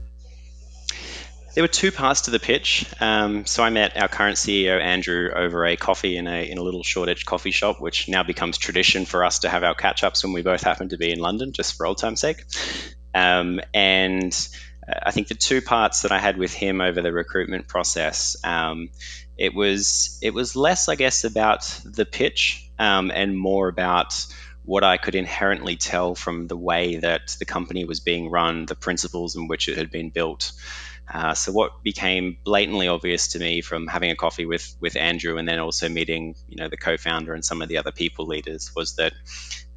There 1.55 1.65
were 1.65 1.69
two 1.69 1.91
parts 1.91 2.23
to 2.23 2.31
the 2.31 2.39
pitch. 2.39 2.85
Um, 3.01 3.47
so 3.47 3.63
I 3.63 3.71
met 3.71 3.97
our 3.97 4.09
current 4.09 4.37
CEO 4.37 4.81
Andrew 4.81 5.31
over 5.35 5.65
a 5.65 5.77
coffee 5.77 6.17
in 6.17 6.27
a 6.27 6.49
in 6.49 6.59
a 6.59 6.63
little 6.63 6.83
Shoreditch 6.83 7.25
coffee 7.25 7.51
shop, 7.51 7.81
which 7.81 8.09
now 8.09 8.23
becomes 8.23 8.59
tradition 8.59 9.07
for 9.07 9.25
us 9.25 9.41
to 9.41 9.49
have 9.49 9.65
our 9.65 9.75
catch 9.75 10.05
ups 10.05 10.23
when 10.23 10.33
we 10.33 10.43
both 10.43 10.63
happen 10.63 10.91
to 10.91 10.99
be 10.99 11.11
in 11.11 11.19
London, 11.19 11.53
just 11.53 11.77
for 11.77 11.87
old 11.87 11.99
time's 11.99 12.21
sake. 12.21 12.45
Um, 13.15 13.61
and 13.73 14.33
uh, 14.87 15.01
I 15.03 15.11
think 15.11 15.29
the 15.29 15.35
two 15.35 15.63
parts 15.63 16.03
that 16.03 16.13
I 16.13 16.19
had 16.19 16.37
with 16.37 16.53
him 16.53 16.81
over 16.81 17.01
the 17.01 17.13
recruitment 17.13 17.67
process, 17.67 18.37
um, 18.45 18.91
it 19.37 19.55
was 19.55 20.19
it 20.21 20.35
was 20.35 20.55
less, 20.55 20.89
I 20.89 20.97
guess, 20.97 21.25
about 21.25 21.63
the 21.85 22.05
pitch 22.05 22.71
um, 22.79 23.11
and 23.13 23.37
more 23.37 23.69
about 23.69 24.27
what 24.65 24.85
I 24.85 24.99
could 24.99 25.15
inherently 25.15 25.77
tell 25.77 26.15
from 26.15 26.47
the 26.47 26.57
way 26.57 26.97
that 26.97 27.35
the 27.39 27.47
company 27.47 27.87
was 27.87 28.01
being 28.01 28.31
run, 28.31 28.67
the 28.67 28.75
principles 28.75 29.35
in 29.35 29.49
which 29.49 29.67
it 29.67 29.79
had 29.79 29.91
been 29.91 30.11
built. 30.11 30.53
Uh, 31.13 31.35
so 31.35 31.53
what 31.53 31.83
became 31.83 32.37
blatantly 32.45 32.89
obvious 32.89 33.29
to 33.29 33.39
me 33.39 33.63
from 33.63 33.87
having 33.87 34.11
a 34.11 34.17
coffee 34.17 34.45
with 34.45 34.77
with 34.81 34.97
Andrew 34.97 35.39
and 35.39 35.49
then 35.49 35.59
also 35.59 35.89
meeting 35.89 36.35
you 36.49 36.57
know 36.57 36.69
the 36.69 36.77
co-founder 36.77 37.33
and 37.33 37.45
some 37.45 37.63
of 37.63 37.69
the 37.69 37.79
other 37.79 37.93
people 37.93 38.27
leaders 38.27 38.73
was 38.77 38.97
that 38.97 39.15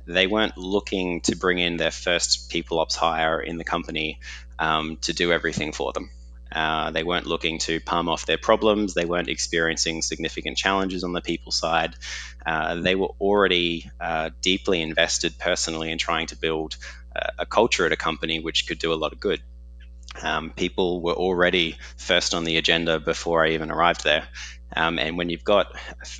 they 0.05 0.27
weren't 0.27 0.57
looking 0.57 1.21
to 1.21 1.35
bring 1.35 1.59
in 1.59 1.77
their 1.77 1.91
first 1.91 2.49
people 2.49 2.79
ops 2.79 2.95
hire 2.95 3.39
in 3.39 3.57
the 3.57 3.63
company 3.63 4.19
um, 4.59 4.97
to 5.01 5.13
do 5.13 5.31
everything 5.31 5.71
for 5.71 5.93
them. 5.93 6.09
Uh, 6.51 6.91
they 6.91 7.03
weren't 7.03 7.27
looking 7.27 7.59
to 7.59 7.79
palm 7.79 8.09
off 8.09 8.25
their 8.25 8.37
problems. 8.37 8.93
They 8.93 9.05
weren't 9.05 9.29
experiencing 9.29 10.01
significant 10.01 10.57
challenges 10.57 11.05
on 11.05 11.13
the 11.13 11.21
people 11.21 11.53
side. 11.53 11.95
Uh, 12.45 12.75
they 12.75 12.95
were 12.95 13.11
already 13.21 13.89
uh, 14.01 14.31
deeply 14.41 14.81
invested 14.81 15.39
personally 15.39 15.91
in 15.91 15.97
trying 15.97 16.27
to 16.27 16.35
build 16.35 16.75
a 17.37 17.45
culture 17.45 17.85
at 17.85 17.91
a 17.91 17.97
company 17.97 18.39
which 18.39 18.67
could 18.67 18.79
do 18.79 18.93
a 18.93 18.95
lot 18.95 19.13
of 19.13 19.19
good. 19.19 19.41
Um, 20.21 20.51
people 20.51 21.01
were 21.01 21.13
already 21.13 21.77
first 21.97 22.33
on 22.33 22.43
the 22.43 22.57
agenda 22.57 22.99
before 22.99 23.45
I 23.45 23.51
even 23.51 23.71
arrived 23.71 24.03
there. 24.03 24.27
Um, 24.73 24.99
and 24.99 25.17
when 25.17 25.29
you've 25.29 25.43
got 25.43 25.67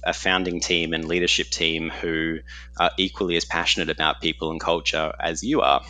a 0.04 0.14
founding 0.14 0.60
team 0.60 0.94
and 0.94 1.06
leadership 1.06 1.50
team 1.50 1.90
who 1.90 2.40
are 2.78 2.92
equally 2.98 3.38
as 3.38 3.46
passionate 3.46 3.90
about 3.90 4.22
people 4.22 4.52
and 4.52 4.60
culture 4.60 5.14
as 5.20 5.44
you 5.44 5.62
are, 5.62 5.82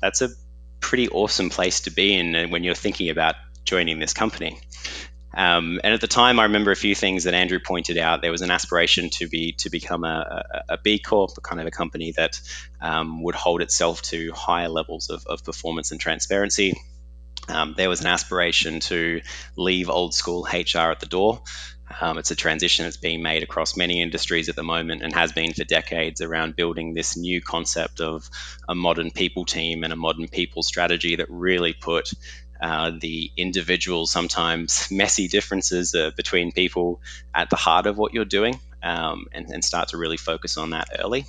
that's 0.00 0.20
a 0.20 0.28
pretty 0.80 1.08
awesome 1.08 1.48
place 1.48 1.82
to 1.82 1.90
be 1.90 2.12
in 2.12 2.50
when 2.50 2.64
you're 2.64 2.74
thinking 2.74 3.08
about 3.08 3.36
joining 3.64 3.98
this 3.98 4.12
company. 4.12 4.60
Um, 5.34 5.80
and 5.82 5.94
at 5.94 6.02
the 6.02 6.08
time, 6.08 6.38
I 6.38 6.44
remember 6.44 6.72
a 6.72 6.76
few 6.76 6.94
things 6.94 7.24
that 7.24 7.32
Andrew 7.32 7.58
pointed 7.58 7.96
out. 7.96 8.20
There 8.20 8.30
was 8.30 8.42
an 8.42 8.50
aspiration 8.50 9.08
to 9.10 9.28
be 9.28 9.52
to 9.60 9.70
become 9.70 10.04
a, 10.04 10.44
a, 10.68 10.74
a 10.74 10.78
B 10.78 10.98
Corp, 10.98 11.30
a 11.38 11.40
kind 11.40 11.60
of 11.60 11.66
a 11.66 11.70
company 11.70 12.12
that 12.16 12.38
um, 12.80 13.22
would 13.22 13.34
hold 13.34 13.62
itself 13.62 14.02
to 14.02 14.32
higher 14.32 14.68
levels 14.68 15.08
of, 15.08 15.24
of 15.26 15.42
performance 15.42 15.90
and 15.90 15.98
transparency. 15.98 16.74
Um, 17.48 17.74
there 17.76 17.88
was 17.88 18.00
an 18.00 18.06
aspiration 18.06 18.80
to 18.80 19.20
leave 19.56 19.90
old 19.90 20.14
school 20.14 20.46
HR 20.50 20.90
at 20.90 21.00
the 21.00 21.06
door. 21.06 21.42
Um, 22.00 22.16
it's 22.18 22.30
a 22.30 22.36
transition 22.36 22.84
that's 22.84 22.96
being 22.96 23.22
made 23.22 23.42
across 23.42 23.76
many 23.76 24.00
industries 24.00 24.48
at 24.48 24.56
the 24.56 24.62
moment 24.62 25.02
and 25.02 25.12
has 25.12 25.32
been 25.32 25.52
for 25.52 25.64
decades 25.64 26.20
around 26.20 26.56
building 26.56 26.94
this 26.94 27.16
new 27.16 27.40
concept 27.40 28.00
of 28.00 28.28
a 28.68 28.74
modern 28.74 29.10
people 29.10 29.44
team 29.44 29.84
and 29.84 29.92
a 29.92 29.96
modern 29.96 30.28
people 30.28 30.62
strategy 30.62 31.16
that 31.16 31.26
really 31.28 31.74
put 31.74 32.12
uh, 32.62 32.92
the 32.98 33.30
individual, 33.36 34.06
sometimes 34.06 34.88
messy 34.90 35.26
differences 35.26 35.94
uh, 35.94 36.12
between 36.16 36.52
people 36.52 37.00
at 37.34 37.50
the 37.50 37.56
heart 37.56 37.86
of 37.86 37.98
what 37.98 38.14
you're 38.14 38.24
doing 38.24 38.58
um, 38.82 39.26
and, 39.32 39.50
and, 39.50 39.64
start 39.64 39.88
to 39.88 39.96
really 39.96 40.16
focus 40.16 40.56
on 40.56 40.70
that 40.70 40.88
early. 40.98 41.26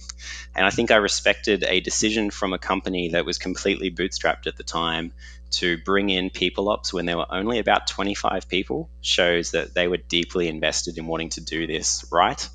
And 0.55 0.65
I 0.65 0.69
think 0.69 0.91
I 0.91 0.97
respected 0.97 1.63
a 1.63 1.79
decision 1.79 2.29
from 2.29 2.53
a 2.53 2.59
company 2.59 3.09
that 3.09 3.25
was 3.25 3.39
completely 3.39 3.89
bootstrapped 3.89 4.45
at 4.45 4.57
the 4.57 4.63
time 4.63 5.11
to 5.53 5.77
bring 5.77 6.09
in 6.09 6.29
people 6.29 6.69
ops 6.69 6.91
when 6.93 7.05
there 7.05 7.17
were 7.17 7.31
only 7.31 7.59
about 7.59 7.87
25 7.87 8.49
people 8.49 8.89
shows 9.01 9.51
that 9.51 9.73
they 9.73 9.87
were 9.87 9.97
deeply 9.97 10.47
invested 10.47 10.97
in 10.97 11.05
wanting 11.05 11.29
to 11.29 11.41
do 11.41 11.67
this 11.67 12.05
right. 12.11 12.49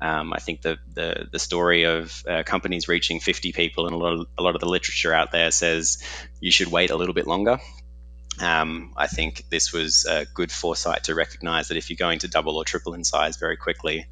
Um, 0.00 0.32
I 0.32 0.38
think 0.38 0.62
the, 0.62 0.78
the, 0.92 1.26
the 1.32 1.38
story 1.38 1.84
of 1.84 2.22
uh, 2.28 2.42
companies 2.44 2.88
reaching 2.88 3.20
50 3.20 3.52
people 3.52 3.86
and 3.86 3.94
a 3.94 3.98
lot, 3.98 4.12
of, 4.12 4.26
a 4.38 4.42
lot 4.42 4.54
of 4.54 4.60
the 4.60 4.68
literature 4.68 5.12
out 5.12 5.32
there 5.32 5.50
says 5.50 6.02
you 6.40 6.50
should 6.50 6.68
wait 6.68 6.90
a 6.90 6.96
little 6.96 7.14
bit 7.14 7.26
longer. 7.26 7.58
Um, 8.40 8.92
I 8.96 9.06
think 9.06 9.44
this 9.50 9.72
was 9.72 10.06
a 10.08 10.26
good 10.34 10.50
foresight 10.50 11.04
to 11.04 11.14
recognize 11.14 11.68
that 11.68 11.76
if 11.76 11.88
you're 11.88 11.96
going 11.96 12.20
to 12.20 12.28
double 12.28 12.56
or 12.56 12.64
triple 12.64 12.94
in 12.94 13.04
size 13.04 13.36
very 13.36 13.56
quickly, 13.56 14.06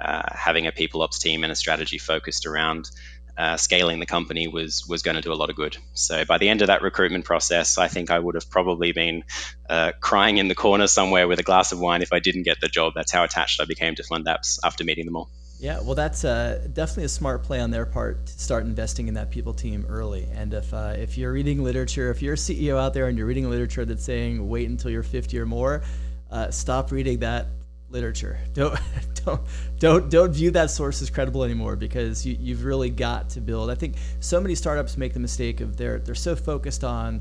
uh, 0.00 0.22
having 0.30 0.66
a 0.66 0.72
people 0.72 1.02
ops 1.02 1.18
team 1.18 1.42
and 1.42 1.52
a 1.52 1.56
strategy 1.56 1.98
focused 1.98 2.46
around 2.46 2.90
uh, 3.38 3.56
scaling 3.56 4.00
the 4.00 4.06
company 4.06 4.48
was 4.48 4.84
was 4.88 5.02
going 5.02 5.14
to 5.14 5.22
do 5.22 5.32
a 5.32 5.34
lot 5.34 5.48
of 5.48 5.54
good. 5.54 5.76
So 5.94 6.24
by 6.24 6.38
the 6.38 6.48
end 6.48 6.60
of 6.60 6.66
that 6.66 6.82
recruitment 6.82 7.24
process, 7.24 7.78
I 7.78 7.86
think 7.86 8.10
I 8.10 8.18
would 8.18 8.34
have 8.34 8.50
probably 8.50 8.90
been 8.90 9.22
uh, 9.70 9.92
crying 10.00 10.38
in 10.38 10.48
the 10.48 10.56
corner 10.56 10.88
somewhere 10.88 11.28
with 11.28 11.38
a 11.38 11.44
glass 11.44 11.70
of 11.70 11.78
wine 11.78 12.02
if 12.02 12.12
I 12.12 12.18
didn't 12.18 12.42
get 12.42 12.60
the 12.60 12.68
job. 12.68 12.94
That's 12.96 13.12
how 13.12 13.22
attached 13.22 13.60
I 13.60 13.64
became 13.64 13.94
to 13.94 14.02
FundApps 14.02 14.58
after 14.64 14.82
meeting 14.82 15.06
them 15.06 15.14
all. 15.14 15.30
Yeah, 15.60 15.80
well, 15.80 15.94
that's 15.94 16.24
uh, 16.24 16.68
definitely 16.72 17.04
a 17.04 17.08
smart 17.08 17.42
play 17.44 17.60
on 17.60 17.70
their 17.70 17.86
part 17.86 18.26
to 18.26 18.32
start 18.32 18.64
investing 18.64 19.08
in 19.08 19.14
that 19.14 19.30
people 19.30 19.54
team 19.54 19.86
early. 19.88 20.28
And 20.32 20.52
if 20.54 20.74
uh, 20.74 20.94
if 20.96 21.16
you're 21.16 21.32
reading 21.32 21.62
literature, 21.62 22.10
if 22.10 22.20
you're 22.22 22.34
a 22.34 22.36
CEO 22.36 22.76
out 22.76 22.92
there 22.92 23.06
and 23.06 23.16
you're 23.16 23.26
reading 23.26 23.48
literature 23.48 23.84
that's 23.84 24.04
saying 24.04 24.48
wait 24.48 24.68
until 24.68 24.90
you're 24.90 25.02
50 25.04 25.38
or 25.38 25.46
more, 25.46 25.82
uh, 26.30 26.50
stop 26.50 26.90
reading 26.90 27.20
that 27.20 27.46
literature. 27.90 28.38
Don't 28.54 28.78
don't 29.24 29.40
don't 29.78 30.10
don't 30.10 30.32
view 30.32 30.50
that 30.52 30.70
source 30.70 31.02
as 31.02 31.10
credible 31.10 31.44
anymore 31.44 31.76
because 31.76 32.24
you, 32.24 32.36
you've 32.38 32.64
really 32.64 32.88
got 32.88 33.30
to 33.30 33.40
build. 33.40 33.70
I 33.70 33.74
think 33.74 33.96
so 34.20 34.40
many 34.40 34.54
startups 34.54 34.96
make 34.96 35.12
the 35.12 35.20
mistake 35.20 35.60
of 35.60 35.76
they're 35.76 35.98
they're 35.98 36.14
so 36.14 36.34
focused 36.34 36.84
on 36.84 37.20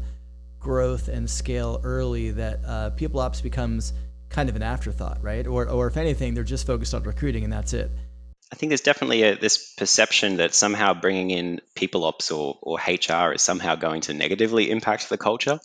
growth 0.60 1.08
and 1.08 1.30
scale 1.30 1.82
early 1.84 2.32
that 2.32 2.60
uh, 2.66 2.90
people 2.92 3.20
ops 3.20 3.42
becomes 3.42 3.94
kind 4.30 4.48
of 4.50 4.56
an 4.56 4.62
afterthought, 4.62 5.22
right? 5.22 5.46
Or 5.46 5.68
or 5.70 5.88
if 5.88 5.98
anything, 5.98 6.34
they're 6.34 6.44
just 6.44 6.66
focused 6.66 6.94
on 6.94 7.04
recruiting 7.04 7.44
and 7.44 7.52
that's 7.52 7.74
it. 7.74 7.92
I 8.52 8.56
think 8.56 8.70
there's 8.70 8.82
definitely 8.82 9.24
a, 9.24 9.36
this 9.36 9.74
perception 9.74 10.38
that 10.38 10.54
somehow 10.54 10.94
bringing 10.94 11.32
in 11.32 11.60
people 11.76 12.06
ops 12.06 12.32
or, 12.32 12.58
or 12.62 12.78
HR 12.78 13.34
is 13.34 13.42
somehow 13.42 13.76
going 13.76 14.02
to 14.02 14.14
negatively 14.14 14.72
impact 14.72 15.10
the 15.10 15.18
culture. 15.18 15.60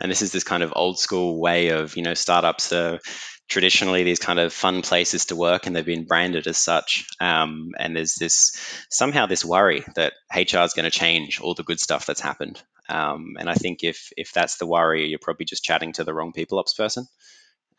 And 0.00 0.10
this 0.10 0.20
is 0.22 0.30
this 0.30 0.44
kind 0.44 0.62
of 0.62 0.74
old 0.76 0.98
school 0.98 1.40
way 1.40 1.70
of, 1.70 1.96
you 1.96 2.02
know, 2.02 2.14
startups 2.14 2.72
are 2.72 3.00
traditionally 3.48 4.04
these 4.04 4.18
kind 4.18 4.38
of 4.38 4.52
fun 4.52 4.82
places 4.82 5.26
to 5.26 5.36
work 5.36 5.66
and 5.66 5.74
they've 5.74 5.84
been 5.84 6.04
branded 6.04 6.46
as 6.46 6.58
such. 6.58 7.06
Um, 7.18 7.72
and 7.78 7.96
there's 7.96 8.14
this 8.14 8.56
somehow 8.90 9.26
this 9.26 9.44
worry 9.44 9.84
that 9.96 10.12
HR 10.34 10.60
is 10.60 10.74
going 10.74 10.84
to 10.84 10.90
change 10.90 11.40
all 11.40 11.54
the 11.54 11.64
good 11.64 11.80
stuff 11.80 12.06
that's 12.06 12.20
happened. 12.20 12.62
Um, 12.88 13.36
and 13.38 13.48
I 13.48 13.54
think 13.54 13.82
if 13.82 14.10
if 14.16 14.32
that's 14.32 14.58
the 14.58 14.66
worry, 14.66 15.08
you're 15.08 15.18
probably 15.18 15.46
just 15.46 15.64
chatting 15.64 15.92
to 15.94 16.04
the 16.04 16.14
wrong 16.14 16.32
people 16.32 16.58
ops 16.58 16.74
person. 16.74 17.06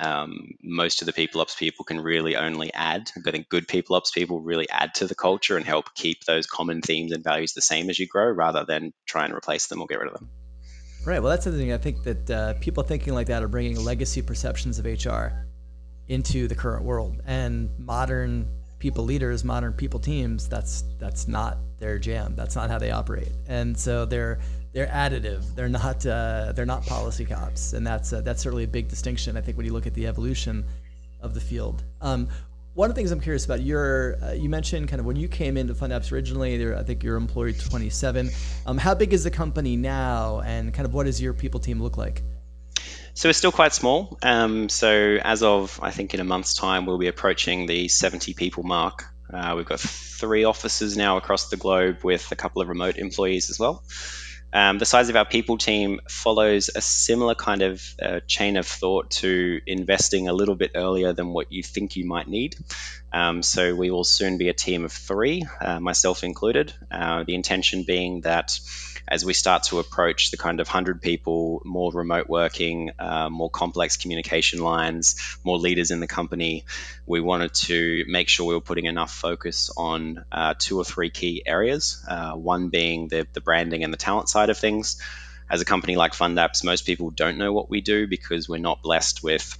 Um, 0.01 0.51
most 0.63 1.01
of 1.01 1.07
the 1.07 1.13
people 1.13 1.41
ops 1.41 1.55
people 1.55 1.83
can 1.83 1.99
really 1.99 2.35
only 2.35 2.73
add. 2.73 3.11
I 3.27 3.31
think 3.31 3.49
good 3.49 3.67
people 3.67 3.95
ops 3.95 4.11
people 4.11 4.39
really 4.39 4.69
add 4.69 4.95
to 4.95 5.07
the 5.07 5.15
culture 5.15 5.57
and 5.57 5.65
help 5.65 5.93
keep 5.93 6.23
those 6.23 6.47
common 6.47 6.81
themes 6.81 7.11
and 7.11 7.23
values 7.23 7.53
the 7.53 7.61
same 7.61 7.89
as 7.89 7.99
you 7.99 8.07
grow, 8.07 8.29
rather 8.29 8.65
than 8.65 8.93
try 9.05 9.25
and 9.25 9.33
replace 9.33 9.67
them 9.67 9.81
or 9.81 9.88
get 9.88 9.99
rid 9.99 10.07
of 10.07 10.13
them. 10.13 10.29
Right. 11.05 11.21
Well, 11.21 11.31
that's 11.31 11.45
the 11.45 11.51
thing. 11.51 11.73
I 11.73 11.77
think 11.77 12.03
that 12.03 12.31
uh, 12.31 12.53
people 12.55 12.83
thinking 12.83 13.13
like 13.13 13.27
that 13.27 13.43
are 13.43 13.47
bringing 13.47 13.83
legacy 13.83 14.21
perceptions 14.21 14.79
of 14.79 14.85
HR 14.85 15.49
into 16.09 16.47
the 16.47 16.55
current 16.55 16.83
world, 16.83 17.21
and 17.25 17.69
modern 17.79 18.47
people 18.79 19.03
leaders, 19.03 19.43
modern 19.43 19.73
people 19.73 19.99
teams. 19.99 20.49
That's 20.49 20.83
that's 20.99 21.27
not 21.27 21.57
their 21.79 21.97
jam. 21.99 22.35
That's 22.35 22.55
not 22.55 22.69
how 22.69 22.79
they 22.79 22.91
operate. 22.91 23.31
And 23.47 23.77
so 23.77 24.05
they're 24.05 24.39
they're 24.73 24.87
additive. 24.87 25.55
They're 25.55 25.69
not 25.69 26.05
uh, 26.05 26.53
they're 26.55 26.65
not 26.65 26.85
policy 26.85 27.25
cops, 27.25 27.73
and 27.73 27.85
that's 27.85 28.11
uh, 28.11 28.21
that's 28.21 28.41
certainly 28.41 28.63
a 28.65 28.67
big 28.67 28.87
distinction. 28.87 29.37
I 29.37 29.41
think 29.41 29.57
when 29.57 29.65
you 29.65 29.73
look 29.73 29.87
at 29.87 29.93
the 29.93 30.07
evolution 30.07 30.65
of 31.21 31.33
the 31.33 31.41
field. 31.41 31.83
Um, 32.01 32.27
one 32.75 32.89
of 32.89 32.95
the 32.95 32.99
things 32.99 33.11
I'm 33.11 33.19
curious 33.19 33.43
about, 33.45 33.61
your 33.61 34.17
uh, 34.23 34.31
you 34.31 34.47
mentioned 34.47 34.87
kind 34.87 34.99
of 34.99 35.05
when 35.05 35.15
you 35.15 35.27
came 35.27 35.57
into 35.57 35.73
FundApps 35.73 36.11
originally. 36.11 36.57
There, 36.57 36.77
I 36.77 36.83
think 36.83 37.03
you're 37.03 37.17
employee 37.17 37.53
27. 37.53 38.29
Um, 38.65 38.77
how 38.77 38.93
big 38.93 39.11
is 39.11 39.23
the 39.23 39.31
company 39.31 39.75
now, 39.75 40.41
and 40.41 40.73
kind 40.73 40.85
of 40.85 40.93
what 40.93 41.05
does 41.05 41.21
your 41.21 41.33
people 41.33 41.59
team 41.59 41.81
look 41.81 41.97
like? 41.97 42.21
So 43.19 43.27
we're 43.27 43.33
still 43.33 43.51
quite 43.51 43.73
small. 43.73 44.17
Um, 44.23 44.69
so 44.69 45.17
as 45.21 45.43
of 45.43 45.77
I 45.83 45.91
think 45.91 46.13
in 46.13 46.21
a 46.21 46.23
month's 46.23 46.53
time, 46.53 46.85
we'll 46.85 46.97
be 46.97 47.09
approaching 47.09 47.65
the 47.65 47.89
70 47.89 48.33
people 48.33 48.63
mark. 48.63 49.03
Uh, 49.29 49.55
we've 49.57 49.65
got 49.65 49.81
three 49.81 50.45
offices 50.45 50.95
now 50.95 51.17
across 51.17 51.49
the 51.49 51.57
globe 51.57 51.97
with 52.05 52.31
a 52.31 52.38
couple 52.38 52.61
of 52.61 52.69
remote 52.69 52.95
employees 52.95 53.49
as 53.49 53.59
well. 53.59 53.83
Um, 54.53 54.77
the 54.77 54.85
size 54.85 55.09
of 55.09 55.17
our 55.17 55.25
people 55.25 55.57
team 55.57 55.99
follows 56.07 56.69
a 56.73 56.79
similar 56.79 57.35
kind 57.35 57.61
of 57.61 57.83
uh, 58.01 58.21
chain 58.25 58.55
of 58.55 58.65
thought 58.65 59.11
to 59.11 59.59
investing 59.67 60.29
a 60.29 60.33
little 60.33 60.55
bit 60.55 60.71
earlier 60.75 61.11
than 61.11 61.33
what 61.33 61.51
you 61.51 61.61
think 61.61 61.97
you 61.97 62.05
might 62.05 62.29
need. 62.29 62.55
Um, 63.11 63.43
so 63.43 63.75
we 63.75 63.91
will 63.91 64.05
soon 64.05 64.38
be 64.38 64.47
a 64.47 64.53
team 64.53 64.85
of 64.85 64.93
three, 64.93 65.45
uh, 65.59 65.81
myself 65.81 66.23
included. 66.23 66.73
Uh, 66.89 67.25
the 67.25 67.35
intention 67.35 67.83
being 67.83 68.21
that 68.21 68.59
as 69.09 69.25
we 69.25 69.33
start 69.33 69.63
to 69.63 69.79
approach 69.79 70.29
the 70.29 70.37
kind 70.37 70.59
of 70.59 70.67
100 70.67 71.01
people, 71.01 71.63
more 71.65 71.91
remote 71.91 72.29
working, 72.29 72.91
uh, 72.99 73.27
more 73.27 73.49
complex 73.49 73.97
communication 73.97 74.59
lines, 74.59 75.15
more 75.43 75.57
leaders 75.57 75.89
in 75.89 75.99
the 75.99 76.07
company, 76.07 76.63
we 77.07 77.19
wanted 77.19 77.51
to 77.55 78.05
make 78.07 78.29
sure 78.29 78.45
we 78.45 78.53
were 78.53 78.61
putting 78.61 78.85
enough 78.85 79.11
focus 79.11 79.71
on 79.75 80.23
uh, 80.31 80.53
two 80.59 80.77
or 80.77 80.85
three 80.85 81.09
key 81.09 81.41
areas. 81.43 82.05
Uh, 82.07 82.33
one 82.33 82.69
being 82.69 83.07
the, 83.07 83.27
the 83.33 83.41
branding 83.41 83.83
and 83.83 83.91
the 83.91 83.97
talent 83.97 84.29
side 84.29 84.51
of 84.51 84.57
things. 84.59 85.01
As 85.49 85.59
a 85.59 85.65
company 85.65 85.95
like 85.95 86.13
FundApps, 86.13 86.63
most 86.63 86.85
people 86.85 87.09
don't 87.09 87.39
know 87.39 87.51
what 87.51 87.67
we 87.67 87.81
do 87.81 88.05
because 88.05 88.47
we're 88.47 88.59
not 88.59 88.83
blessed 88.83 89.23
with, 89.23 89.57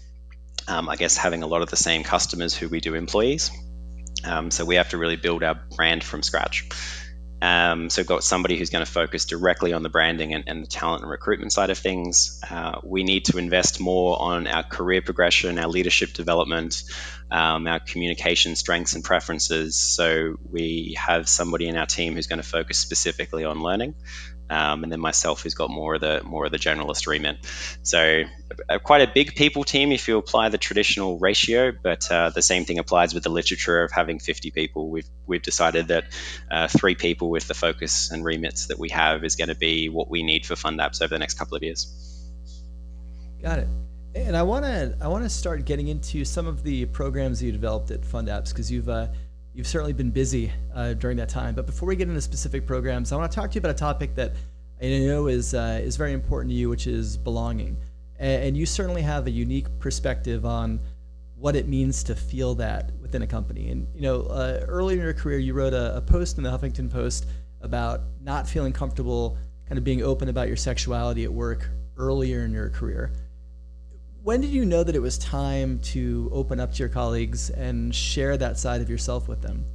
um, 0.67 0.87
I 0.87 0.95
guess, 0.95 1.17
having 1.17 1.41
a 1.41 1.47
lot 1.47 1.63
of 1.63 1.71
the 1.71 1.75
same 1.75 2.03
customers 2.03 2.55
who 2.55 2.69
we 2.69 2.81
do 2.81 2.93
employees. 2.93 3.49
Um, 4.23 4.51
so 4.51 4.63
we 4.63 4.75
have 4.75 4.89
to 4.89 4.99
really 4.99 5.15
build 5.15 5.41
our 5.41 5.59
brand 5.75 6.03
from 6.03 6.21
scratch. 6.21 6.69
Um, 7.41 7.89
so, 7.89 8.03
got 8.03 8.24
somebody 8.24 8.58
who's 8.58 8.69
going 8.69 8.86
to 8.86 8.91
focus 8.91 9.25
directly 9.25 9.72
on 9.74 9.84
the 9.84 9.89
branding 9.89 10.34
and, 10.34 10.43
and 10.48 10.63
the 10.63 10.67
talent 10.67 11.03
and 11.03 11.12
recruitment 11.12 11.53
side 11.53 11.69
of 11.69 11.77
things. 11.77 12.41
Uh, 12.50 12.79
we 12.84 13.03
need 13.03 13.25
to 13.25 13.38
invest 13.38 13.79
more 13.79 14.22
on 14.22 14.46
our 14.48 14.63
career 14.63 15.01
progression, 15.01 15.58
our 15.58 15.67
leadership 15.67 16.13
development, 16.13 16.84
um, 17.31 17.65
our 17.67 17.79
communication 17.79 18.55
strengths 18.55 18.93
and 18.96 19.03
preferences. 19.03 19.77
So, 19.77 20.36
we 20.50 20.98
have 21.00 21.29
somebody 21.29 21.67
in 21.67 21.77
our 21.77 21.86
team 21.86 22.15
who's 22.15 22.27
going 22.27 22.41
to 22.41 22.48
focus 22.48 22.77
specifically 22.77 23.46
on 23.46 23.62
learning 23.62 23.96
um, 24.49 24.83
and 24.83 24.91
then 24.91 24.99
myself 24.99 25.43
who's 25.43 25.53
got 25.53 25.69
more 25.69 25.95
of 25.95 26.01
the 26.01 26.21
more 26.23 26.45
of 26.45 26.51
the 26.51 26.57
generalist 26.57 27.07
remit. 27.07 27.37
So 27.83 28.23
uh, 28.67 28.79
quite 28.79 29.01
a 29.01 29.11
big 29.11 29.35
people 29.35 29.63
team 29.63 29.91
if 29.91 30.07
you 30.07 30.17
apply 30.17 30.49
the 30.49 30.57
traditional 30.57 31.19
ratio, 31.19 31.71
but 31.71 32.11
uh, 32.11 32.29
the 32.29 32.41
same 32.41 32.65
thing 32.65 32.79
applies 32.79 33.13
with 33.13 33.23
the 33.23 33.29
literature 33.29 33.83
of 33.83 33.91
having 33.91 34.19
50 34.19 34.51
people. 34.51 34.89
We've 34.89 35.07
we've 35.27 35.41
decided 35.41 35.89
that 35.89 36.05
uh, 36.49 36.67
three 36.67 36.95
people 36.95 37.29
with 37.29 37.47
the 37.47 37.53
focus 37.53 38.11
and 38.11 38.25
remits 38.25 38.67
that 38.67 38.79
we 38.79 38.89
have 38.89 39.23
is 39.23 39.35
going 39.35 39.49
to 39.49 39.55
be 39.55 39.89
what 39.89 40.09
we 40.09 40.23
need 40.23 40.45
for 40.45 40.55
FundApps 40.55 41.01
over 41.01 41.13
the 41.13 41.19
next 41.19 41.37
couple 41.37 41.55
of 41.55 41.63
years. 41.63 41.87
Got 43.41 43.59
it. 43.59 43.67
And 44.15 44.35
I 44.35 44.41
want 44.41 44.65
to 44.65 44.97
I 44.99 45.07
want 45.07 45.23
to 45.23 45.29
start 45.29 45.65
getting 45.65 45.87
into 45.87 46.25
some 46.25 46.47
of 46.47 46.63
the 46.63 46.85
programs 46.85 47.43
you 47.43 47.51
developed 47.51 47.91
at 47.91 48.01
FundApps 48.01 48.49
because 48.49 48.71
you've 48.71 48.89
uh, 48.89 49.07
You've 49.59 49.67
certainly 49.67 49.91
been 49.91 50.09
busy 50.09 50.53
uh, 50.73 50.93
during 50.93 51.17
that 51.17 51.27
time. 51.27 51.53
But 51.53 51.65
before 51.65 51.85
we 51.85 51.97
get 51.97 52.07
into 52.07 52.21
specific 52.21 52.65
programs, 52.65 53.11
I 53.11 53.17
want 53.17 53.29
to 53.29 53.35
talk 53.35 53.51
to 53.51 53.55
you 53.55 53.59
about 53.59 53.71
a 53.71 53.77
topic 53.77 54.15
that 54.15 54.31
I 54.81 54.99
know 54.99 55.27
is 55.27 55.53
uh, 55.53 55.81
is 55.83 55.97
very 55.97 56.13
important 56.13 56.51
to 56.51 56.55
you, 56.55 56.69
which 56.69 56.87
is 56.87 57.17
belonging. 57.17 57.75
And, 58.19 58.55
you 58.55 58.65
certainly 58.65 59.01
have 59.01 59.27
a 59.27 59.29
unique 59.29 59.67
perspective 59.79 60.45
on 60.45 60.79
what 61.35 61.57
it 61.57 61.67
means 61.67 62.03
to 62.03 62.15
feel 62.15 62.55
that 62.55 62.93
within 63.01 63.21
a 63.23 63.27
company. 63.27 63.69
And 63.69 63.85
you 63.93 64.01
know, 64.01 64.21
uh, 64.27 64.63
early 64.65 64.93
in 64.93 65.01
your 65.01 65.13
career, 65.13 65.39
you 65.39 65.53
wrote 65.53 65.73
a, 65.73 65.97
a, 65.97 66.01
post 66.01 66.37
in 66.37 66.43
the 66.45 66.49
Huffington 66.49 66.89
Post 66.89 67.25
about 67.59 68.03
not 68.21 68.47
feeling 68.47 68.71
comfortable, 68.71 69.37
kind 69.67 69.77
of 69.77 69.83
being 69.83 70.03
open 70.03 70.29
about 70.29 70.47
your 70.47 70.55
sexuality 70.55 71.25
at 71.25 71.33
work 71.33 71.69
earlier 71.97 72.45
in 72.45 72.53
your 72.53 72.69
career 72.69 73.11
when 74.23 74.41
did 74.41 74.49
you 74.49 74.65
know 74.65 74.83
that 74.83 74.95
it 74.95 75.01
was 75.01 75.17
time 75.17 75.79
to 75.79 76.29
open 76.33 76.59
up 76.59 76.73
to 76.73 76.79
your 76.79 76.89
colleagues 76.89 77.49
and 77.49 77.93
share 77.93 78.38
that 78.38 78.57
side 78.57 78.81
of 78.81 78.89
yourself 78.89 79.27
with 79.27 79.41
them? 79.41 79.65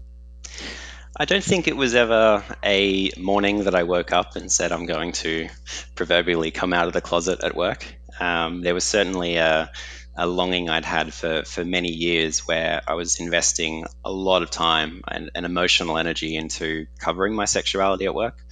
I 1.17 1.27
don't 1.27 1.45
think 1.45 1.69
it 1.69 1.77
was 1.77 1.95
ever 1.95 2.43
a 2.65 3.11
morning 3.17 3.65
that 3.65 3.75
I 3.75 3.85
woke 3.85 4.13
up 4.13 4.35
and 4.35 4.51
said, 4.51 4.73
I'm 4.73 4.87
going 4.87 5.13
to 5.13 5.49
proverbially 5.95 6.51
come 6.51 6.73
out 6.73 6.89
of 6.89 6.93
the 6.93 7.01
closet 7.01 7.45
at 7.45 7.55
work. 7.55 7.87
Um, 8.19 8.63
there 8.63 8.75
was 8.75 8.85
certainly 8.85 9.37
a, 9.37 9.71
a, 10.17 10.27
longing 10.27 10.69
I'd 10.69 10.85
had 10.85 11.15
for, 11.15 11.45
for 11.45 11.65
many 11.65 11.93
years 11.93 12.41
where 12.41 12.83
I 12.87 12.95
was 12.95 13.21
investing 13.21 13.87
a 14.05 14.11
lot 14.11 14.43
of 14.43 14.51
time 14.51 15.03
and, 15.07 15.31
and 15.37 15.47
emotional 15.47 15.99
energy 15.99 16.35
into 16.35 16.87
covering 16.99 17.35
my 17.35 17.45
sexuality 17.45 18.07
at 18.07 18.15
work. 18.15 18.45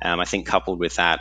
Um, 0.00 0.20
I 0.20 0.24
think 0.24 0.46
coupled 0.46 0.78
with 0.78 0.96
that, 0.96 1.20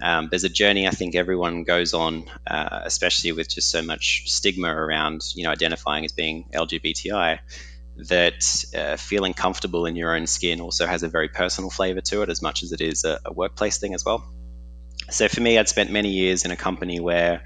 um, 0.00 0.28
there's 0.30 0.44
a 0.44 0.48
journey 0.48 0.86
I 0.86 0.90
think 0.90 1.14
everyone 1.14 1.64
goes 1.64 1.94
on, 1.94 2.24
uh, 2.46 2.80
especially 2.84 3.32
with 3.32 3.48
just 3.48 3.70
so 3.70 3.82
much 3.82 4.24
stigma 4.26 4.68
around, 4.68 5.22
you 5.34 5.44
know, 5.44 5.50
identifying 5.50 6.04
as 6.04 6.12
being 6.12 6.48
LGBTI, 6.54 7.38
that 8.08 8.64
uh, 8.76 8.96
feeling 8.96 9.34
comfortable 9.34 9.86
in 9.86 9.96
your 9.96 10.14
own 10.14 10.26
skin 10.26 10.60
also 10.60 10.86
has 10.86 11.02
a 11.02 11.08
very 11.08 11.28
personal 11.28 11.70
flavor 11.70 12.00
to 12.00 12.22
it, 12.22 12.28
as 12.28 12.42
much 12.42 12.62
as 12.62 12.72
it 12.72 12.80
is 12.80 13.04
a, 13.04 13.18
a 13.24 13.32
workplace 13.32 13.78
thing 13.78 13.94
as 13.94 14.04
well. 14.04 14.24
So 15.10 15.28
for 15.28 15.40
me, 15.40 15.58
I'd 15.58 15.68
spent 15.68 15.90
many 15.90 16.10
years 16.10 16.44
in 16.44 16.50
a 16.50 16.56
company 16.56 17.00
where, 17.00 17.42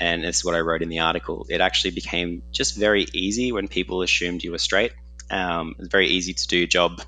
and 0.00 0.24
it's 0.24 0.44
what 0.44 0.54
I 0.54 0.60
wrote 0.60 0.82
in 0.82 0.88
the 0.88 1.00
article, 1.00 1.46
it 1.50 1.60
actually 1.60 1.90
became 1.90 2.42
just 2.52 2.76
very 2.76 3.06
easy 3.12 3.52
when 3.52 3.68
people 3.68 4.02
assumed 4.02 4.42
you 4.42 4.52
were 4.52 4.58
straight. 4.58 4.92
Um, 5.30 5.74
it's 5.78 5.88
very 5.88 6.08
easy 6.08 6.32
to 6.32 6.46
do 6.46 6.58
your 6.58 6.66
job 6.68 7.02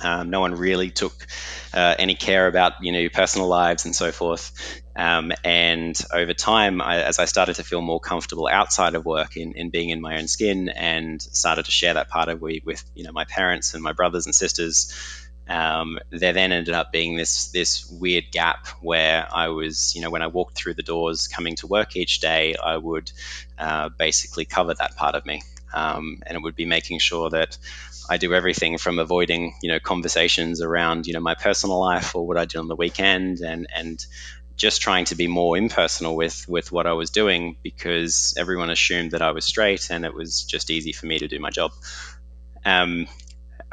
um, 0.00 0.30
no 0.30 0.40
one 0.40 0.54
really 0.54 0.90
took 0.90 1.26
uh, 1.74 1.94
any 1.98 2.14
care 2.14 2.46
about 2.46 2.74
you 2.80 2.92
know 2.92 2.98
your 2.98 3.10
personal 3.10 3.48
lives 3.48 3.84
and 3.84 3.94
so 3.94 4.12
forth. 4.12 4.52
Um, 4.96 5.32
and 5.44 5.96
over 6.12 6.34
time, 6.34 6.80
I, 6.80 7.02
as 7.02 7.20
I 7.20 7.26
started 7.26 7.56
to 7.56 7.64
feel 7.64 7.80
more 7.80 8.00
comfortable 8.00 8.48
outside 8.48 8.96
of 8.96 9.04
work 9.04 9.36
in, 9.36 9.52
in 9.52 9.70
being 9.70 9.90
in 9.90 10.00
my 10.00 10.18
own 10.18 10.26
skin 10.26 10.68
and 10.68 11.22
started 11.22 11.66
to 11.66 11.70
share 11.70 11.94
that 11.94 12.08
part 12.08 12.28
of 12.28 12.42
me 12.42 12.62
with 12.64 12.82
you 12.94 13.04
know 13.04 13.12
my 13.12 13.24
parents 13.24 13.74
and 13.74 13.82
my 13.82 13.92
brothers 13.92 14.26
and 14.26 14.34
sisters, 14.34 14.92
um, 15.48 15.98
there 16.10 16.32
then 16.32 16.52
ended 16.52 16.74
up 16.74 16.92
being 16.92 17.16
this 17.16 17.50
this 17.52 17.88
weird 17.90 18.24
gap 18.30 18.66
where 18.80 19.26
I 19.32 19.48
was, 19.48 19.94
you 19.94 20.02
know, 20.02 20.10
when 20.10 20.22
I 20.22 20.26
walked 20.26 20.56
through 20.56 20.74
the 20.74 20.82
doors 20.82 21.26
coming 21.26 21.56
to 21.56 21.66
work 21.66 21.96
each 21.96 22.20
day, 22.20 22.54
I 22.54 22.76
would 22.76 23.10
uh, 23.58 23.88
basically 23.88 24.44
cover 24.44 24.74
that 24.74 24.96
part 24.96 25.14
of 25.14 25.24
me, 25.24 25.42
um, 25.72 26.18
and 26.26 26.36
it 26.36 26.42
would 26.42 26.56
be 26.56 26.66
making 26.66 26.98
sure 26.98 27.30
that 27.30 27.58
I 28.08 28.16
do 28.16 28.34
everything 28.34 28.78
from 28.78 28.98
avoiding, 28.98 29.54
you 29.62 29.70
know, 29.70 29.78
conversations 29.80 30.62
around, 30.62 31.06
you 31.06 31.12
know, 31.12 31.20
my 31.20 31.34
personal 31.34 31.80
life 31.80 32.14
or 32.14 32.26
what 32.26 32.38
I 32.38 32.46
did 32.46 32.58
on 32.58 32.68
the 32.68 32.76
weekend 32.76 33.40
and, 33.40 33.66
and 33.74 34.04
just 34.56 34.80
trying 34.80 35.04
to 35.06 35.14
be 35.14 35.28
more 35.28 35.56
impersonal 35.56 36.16
with, 36.16 36.48
with 36.48 36.72
what 36.72 36.86
I 36.86 36.92
was 36.92 37.10
doing 37.10 37.56
because 37.62 38.34
everyone 38.36 38.70
assumed 38.70 39.12
that 39.12 39.22
I 39.22 39.30
was 39.32 39.44
straight 39.44 39.90
and 39.90 40.04
it 40.04 40.14
was 40.14 40.44
just 40.44 40.70
easy 40.70 40.92
for 40.92 41.06
me 41.06 41.18
to 41.18 41.28
do 41.28 41.38
my 41.38 41.50
job. 41.50 41.72
Um, 42.64 43.06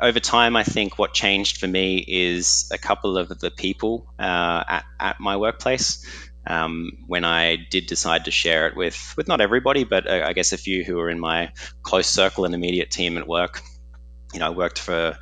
over 0.01 0.19
time, 0.19 0.55
I 0.55 0.63
think 0.63 0.99
what 0.99 1.13
changed 1.13 1.57
for 1.57 1.67
me 1.67 1.97
is 1.97 2.69
a 2.71 2.77
couple 2.77 3.17
of 3.17 3.29
the 3.39 3.49
people 3.49 4.05
uh, 4.19 4.63
at, 4.67 4.85
at 4.99 5.19
my 5.19 5.37
workplace. 5.37 6.05
Um, 6.47 6.91
when 7.07 7.25
I 7.25 7.57
did 7.71 7.87
decide 7.87 8.25
to 8.25 8.31
share 8.31 8.67
it 8.67 8.75
with, 8.75 9.13
with 9.17 9.27
not 9.27 9.41
everybody, 9.41 9.83
but 9.83 10.07
uh, 10.07 10.23
I 10.25 10.33
guess 10.33 10.53
a 10.53 10.57
few 10.57 10.83
who 10.83 10.95
were 10.97 11.09
in 11.09 11.19
my 11.19 11.51
close 11.81 12.07
circle 12.07 12.45
and 12.45 12.53
immediate 12.53 12.91
team 12.91 13.17
at 13.17 13.27
work, 13.27 13.61
you 14.33 14.39
know, 14.39 14.47
I 14.47 14.49
worked 14.49 14.79
for 14.79 15.17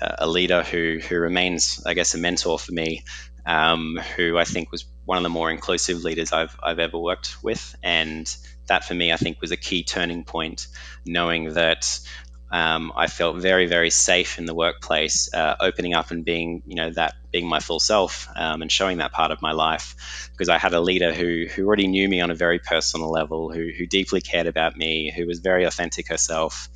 a 0.00 0.26
leader 0.26 0.62
who 0.62 0.98
who 0.98 1.16
remains, 1.16 1.82
I 1.86 1.94
guess, 1.94 2.14
a 2.14 2.18
mentor 2.18 2.58
for 2.58 2.72
me, 2.72 3.04
um, 3.46 3.98
who 4.16 4.36
I 4.36 4.44
think 4.44 4.72
was 4.72 4.86
one 5.04 5.18
of 5.18 5.22
the 5.22 5.28
more 5.28 5.50
inclusive 5.50 6.02
leaders 6.02 6.32
I've 6.32 6.56
I've 6.62 6.78
ever 6.78 6.98
worked 6.98 7.42
with, 7.42 7.76
and 7.82 8.34
that 8.66 8.84
for 8.84 8.94
me, 8.94 9.12
I 9.12 9.16
think, 9.16 9.40
was 9.40 9.52
a 9.52 9.56
key 9.56 9.84
turning 9.84 10.24
point, 10.24 10.66
knowing 11.04 11.54
that. 11.54 12.00
Um, 12.50 12.92
I 12.96 13.08
felt 13.08 13.38
very, 13.38 13.66
very 13.66 13.90
safe 13.90 14.38
in 14.38 14.46
the 14.46 14.54
workplace, 14.54 15.28
uh, 15.34 15.56
opening 15.58 15.94
up 15.94 16.12
and 16.12 16.24
being, 16.24 16.62
you 16.66 16.76
know, 16.76 16.90
that 16.92 17.14
being 17.32 17.48
my 17.48 17.58
full 17.58 17.80
self 17.80 18.28
um, 18.36 18.62
and 18.62 18.70
showing 18.70 18.98
that 18.98 19.12
part 19.12 19.32
of 19.32 19.42
my 19.42 19.52
life, 19.52 20.30
because 20.32 20.48
I 20.48 20.58
had 20.58 20.72
a 20.72 20.80
leader 20.80 21.12
who 21.12 21.46
who 21.52 21.66
already 21.66 21.88
knew 21.88 22.08
me 22.08 22.20
on 22.20 22.30
a 22.30 22.36
very 22.36 22.60
personal 22.60 23.10
level, 23.10 23.50
who 23.52 23.70
who 23.76 23.86
deeply 23.86 24.20
cared 24.20 24.46
about 24.46 24.76
me, 24.76 25.12
who 25.14 25.26
was 25.26 25.40
very 25.40 25.64
authentic 25.64 26.08
herself, 26.08 26.68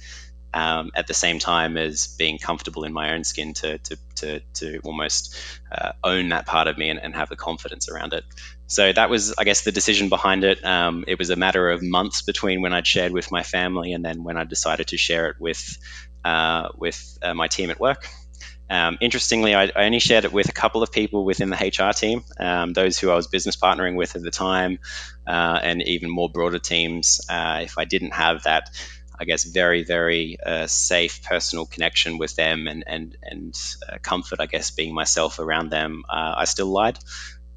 um, 0.53 0.91
at 0.95 1.07
the 1.07 1.15
same 1.15 1.39
time 1.39 1.77
as 1.77 2.09
being 2.19 2.39
comfortable 2.39 2.85
in 2.85 2.93
my 2.93 3.15
own 3.15 3.25
skin 3.25 3.55
to, 3.55 3.79
to, 3.79 3.97
to, 4.21 4.41
to 4.55 4.81
almost 4.85 5.37
uh, 5.71 5.93
own 6.03 6.31
that 6.31 6.47
part 6.47 6.69
of 6.69 6.79
me 6.79 6.89
and, 6.91 7.01
and, 7.03 7.15
have 7.15 7.29
the 7.29 7.37
confidence 7.37 7.89
around 7.89 8.13
it. 8.13 8.25
So 8.67 8.93
that 8.93 9.11
was, 9.11 9.35
I 9.39 9.45
guess, 9.45 9.63
the 9.63 9.73
decision 9.73 10.09
behind 10.09 10.45
it. 10.45 10.65
Um, 10.65 11.05
it 11.07 11.19
was 11.19 11.31
a 11.31 11.37
matter 11.37 11.71
of 11.71 11.83
months 11.83 12.23
between 12.23 12.63
when 12.63 12.73
I'd 12.73 12.87
shared 12.87 13.13
with 13.13 13.31
my 13.31 13.43
family 13.43 13.93
and 13.93 14.05
then 14.05 14.23
when 14.23 14.37
I 14.37 14.45
decided 14.45 14.89
to 14.89 14.97
share 14.97 15.29
it 15.29 15.37
with, 15.39 15.79
uh, 16.25 16.69
with 16.77 17.19
uh, 17.23 17.35
my 17.35 17.49
team 17.49 17.71
at 17.71 17.81
work. 17.81 18.07
Um, 18.71 18.99
interestingly, 19.01 19.53
I, 19.53 19.65
I, 19.65 19.87
only 19.87 19.99
shared 19.99 20.25
it 20.25 20.33
with 20.33 20.49
a 20.49 20.53
couple 20.53 20.85
of 20.85 20.93
people 20.93 21.25
within 21.25 21.51
the 21.51 21.57
HR 21.57 21.93
team, 21.93 22.23
um, 22.39 22.73
those 22.73 23.01
who 23.01 23.11
I 23.11 23.17
was 23.17 23.27
business 23.27 23.57
partnering 23.57 23.97
with 23.97 24.15
at 24.15 24.23
the 24.23 24.31
time, 24.31 24.79
uh, 25.27 25.59
and 25.61 25.83
even 25.83 26.09
more 26.09 26.31
broader 26.31 26.61
teams. 26.61 27.21
Uh, 27.29 27.63
if 27.65 27.79
I 27.79 27.85
didn't 27.85 28.13
have 28.13 28.45
that 28.45 28.71
I 29.21 29.25
guess, 29.25 29.45
very, 29.45 29.85
very 29.85 30.39
uh, 30.45 30.67
safe 30.67 31.23
personal 31.23 31.67
connection 31.67 32.17
with 32.17 32.35
them 32.37 32.67
and 32.67 32.85
and 32.87 33.17
and 33.23 33.55
uh, 33.87 33.99
comfort, 34.03 34.41
I 34.41 34.47
guess, 34.47 34.71
being 34.71 34.95
myself 34.95 35.39
around 35.39 35.69
them. 35.71 36.05
Uh, 36.09 36.35
I 36.39 36.45
still 36.47 36.69
lied. 36.69 36.99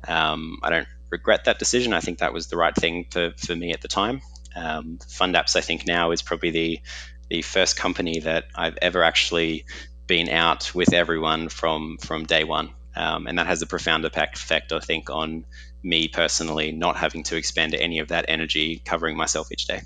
Um, 0.05 0.59
I 0.61 0.69
don't 0.69 0.87
regret 1.09 1.45
that 1.45 1.59
decision. 1.59 1.93
I 1.93 2.01
think 2.01 2.19
that 2.19 2.33
was 2.33 2.47
the 2.47 2.57
right 2.57 2.75
thing 2.75 3.05
for, 3.09 3.31
for 3.37 3.55
me 3.55 3.71
at 3.71 3.81
the 3.81 3.87
time. 3.87 4.21
Um, 4.55 4.99
FundApps, 5.07 5.55
I 5.55 5.61
think 5.61 5.87
now 5.87 6.11
is 6.11 6.21
probably 6.21 6.51
the 6.51 6.81
the 7.29 7.41
first 7.41 7.77
company 7.77 8.19
that 8.19 8.43
I've 8.53 8.77
ever 8.81 9.01
actually 9.01 9.65
been 10.05 10.27
out 10.27 10.75
with 10.75 10.93
everyone 10.93 11.47
from 11.47 11.97
from 11.97 12.25
day 12.25 12.43
one, 12.43 12.71
um, 12.93 13.25
and 13.25 13.39
that 13.39 13.47
has 13.47 13.61
a 13.61 13.67
profound 13.67 14.03
effect, 14.03 14.73
I 14.73 14.79
think, 14.79 15.09
on 15.09 15.45
me 15.81 16.09
personally, 16.09 16.73
not 16.73 16.97
having 16.97 17.23
to 17.23 17.37
expend 17.37 17.73
any 17.73 17.99
of 17.99 18.09
that 18.09 18.25
energy 18.27 18.81
covering 18.83 19.15
myself 19.15 19.49
each 19.49 19.65
day 19.65 19.81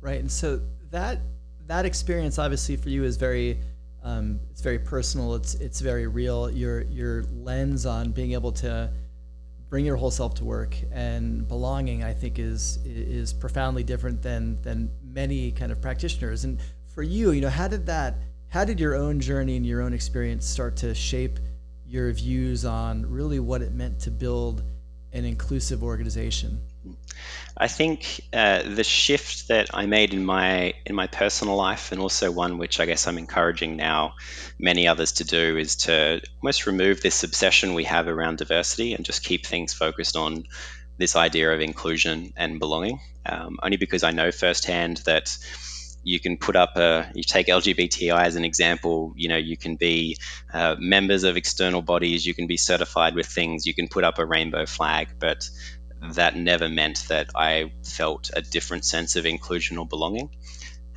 right? 0.00 0.20
And 0.20 0.30
so 0.30 0.60
that 0.90 1.20
that 1.66 1.84
experience 1.84 2.38
obviously 2.38 2.76
for 2.76 2.88
you 2.88 3.04
is 3.04 3.16
very 3.16 3.58
um, 4.02 4.38
it's 4.50 4.60
very 4.60 4.78
personal. 4.78 5.34
It's 5.34 5.54
it's 5.54 5.80
very 5.80 6.06
real. 6.06 6.48
Your 6.50 6.82
your 6.82 7.24
lens 7.34 7.86
on 7.86 8.12
being 8.12 8.32
able 8.32 8.52
to 8.52 8.90
bring 9.68 9.84
your 9.84 9.96
whole 9.96 10.12
self 10.12 10.34
to 10.34 10.44
work 10.44 10.76
and 10.92 11.46
belonging, 11.48 12.04
I 12.04 12.14
think, 12.14 12.38
is 12.38 12.78
is 12.84 13.32
profoundly 13.32 13.82
different 13.82 14.22
than 14.22 14.62
than 14.62 14.90
many 15.02 15.50
kind 15.50 15.72
of 15.72 15.80
practitioners. 15.82 16.44
And 16.44 16.60
for 16.94 17.02
you, 17.02 17.32
you 17.32 17.40
know, 17.40 17.50
how 17.50 17.66
did 17.66 17.84
that? 17.86 18.14
How 18.48 18.64
did 18.64 18.78
your 18.78 18.94
own 18.94 19.18
journey 19.18 19.56
and 19.56 19.66
your 19.66 19.82
own 19.82 19.92
experience 19.92 20.46
start 20.46 20.76
to 20.76 20.94
shape 20.94 21.40
your 21.84 22.12
views 22.12 22.64
on 22.64 23.04
really 23.10 23.40
what 23.40 23.60
it 23.60 23.72
meant 23.72 23.98
to 24.00 24.10
build 24.10 24.62
an 25.12 25.24
inclusive 25.24 25.82
organization? 25.82 26.60
I 27.56 27.68
think 27.68 28.20
uh, 28.32 28.62
the 28.62 28.84
shift 28.84 29.48
that 29.48 29.70
I 29.72 29.86
made 29.86 30.12
in 30.12 30.24
my 30.24 30.74
in 30.84 30.94
my 30.94 31.06
personal 31.06 31.56
life, 31.56 31.90
and 31.92 32.00
also 32.00 32.30
one 32.30 32.58
which 32.58 32.80
I 32.80 32.86
guess 32.86 33.06
I'm 33.06 33.18
encouraging 33.18 33.76
now 33.76 34.14
many 34.58 34.88
others 34.88 35.12
to 35.12 35.24
do, 35.24 35.56
is 35.56 35.76
to 35.76 36.20
almost 36.42 36.66
remove 36.66 37.00
this 37.00 37.24
obsession 37.24 37.74
we 37.74 37.84
have 37.84 38.08
around 38.08 38.38
diversity 38.38 38.92
and 38.92 39.04
just 39.04 39.24
keep 39.24 39.46
things 39.46 39.72
focused 39.72 40.16
on 40.16 40.44
this 40.98 41.16
idea 41.16 41.52
of 41.52 41.60
inclusion 41.60 42.32
and 42.36 42.58
belonging. 42.58 43.00
Um, 43.24 43.58
only 43.62 43.76
because 43.76 44.02
I 44.02 44.12
know 44.12 44.30
firsthand 44.30 44.98
that 45.06 45.36
you 46.06 46.20
can 46.20 46.36
put 46.36 46.54
up 46.54 46.76
a 46.76 47.10
you 47.14 47.24
take 47.24 47.48
lgbti 47.48 48.16
as 48.16 48.36
an 48.36 48.44
example 48.44 49.12
you 49.16 49.28
know 49.28 49.36
you 49.36 49.56
can 49.56 49.74
be 49.74 50.16
uh, 50.54 50.76
members 50.78 51.24
of 51.24 51.36
external 51.36 51.82
bodies 51.82 52.24
you 52.24 52.32
can 52.32 52.46
be 52.46 52.56
certified 52.56 53.16
with 53.16 53.26
things 53.26 53.66
you 53.66 53.74
can 53.74 53.88
put 53.88 54.04
up 54.04 54.20
a 54.20 54.24
rainbow 54.24 54.64
flag 54.64 55.08
but 55.18 55.50
that 56.02 56.36
never 56.36 56.68
meant 56.68 57.04
that 57.08 57.30
I 57.34 57.72
felt 57.84 58.30
a 58.32 58.42
different 58.42 58.84
sense 58.84 59.16
of 59.16 59.26
inclusion 59.26 59.78
or 59.78 59.86
belonging. 59.86 60.30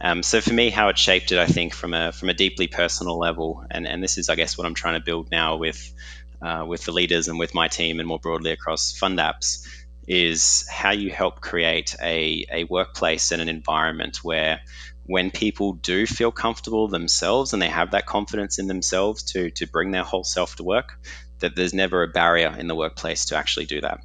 Um, 0.02 0.24
so 0.24 0.40
for 0.40 0.54
me, 0.54 0.70
how 0.70 0.90
it 0.90 0.98
shaped 0.98 1.32
it, 1.32 1.40
I 1.40 1.46
think, 1.46 1.74
from 1.74 1.94
a 1.94 2.12
from 2.12 2.30
a 2.30 2.34
deeply 2.34 2.68
personal 2.68 3.18
level, 3.18 3.66
and 3.70 3.88
and 3.88 4.02
this 4.02 4.18
is, 4.18 4.30
I 4.30 4.36
guess, 4.36 4.58
what 4.58 4.66
I'm 4.66 4.74
trying 4.74 5.00
to 5.00 5.06
build 5.06 5.30
now 5.30 5.58
with 5.58 5.94
uh, 6.42 6.66
with 6.68 6.86
the 6.86 6.94
leaders 6.94 7.28
and 7.28 7.38
with 7.38 7.54
my 7.54 7.68
team, 7.68 8.00
and 8.00 8.08
more 8.08 8.20
broadly 8.20 8.52
across 8.52 8.98
FundApps, 8.98 9.68
is 10.08 10.66
how 10.70 10.92
you 10.92 11.12
help 11.12 11.42
create 11.42 11.96
a 12.02 12.46
a 12.52 12.64
workplace 12.66 13.32
and 13.32 13.42
an 13.42 13.50
environment 13.50 14.24
where 14.24 14.62
when 15.06 15.32
people 15.32 15.74
do 15.74 16.06
feel 16.06 16.32
comfortable 16.32 16.88
themselves 16.88 17.52
and 17.52 17.62
they 17.62 17.68
have 17.68 17.92
that 17.92 18.06
confidence 18.06 18.58
in 18.58 18.68
themselves 18.68 19.24
to 19.24 19.50
to 19.52 19.68
bring 19.68 19.92
their 19.92 20.04
whole 20.04 20.24
self 20.24 20.56
to 20.56 20.64
work, 20.64 20.94
that 21.40 21.58
there's 21.58 21.74
never 21.74 22.04
a 22.04 22.08
barrier 22.08 22.56
in 22.58 22.68
the 22.68 22.76
workplace 22.76 23.26
to 23.26 23.36
actually 23.36 23.66
do 23.66 23.82
that 23.82 24.00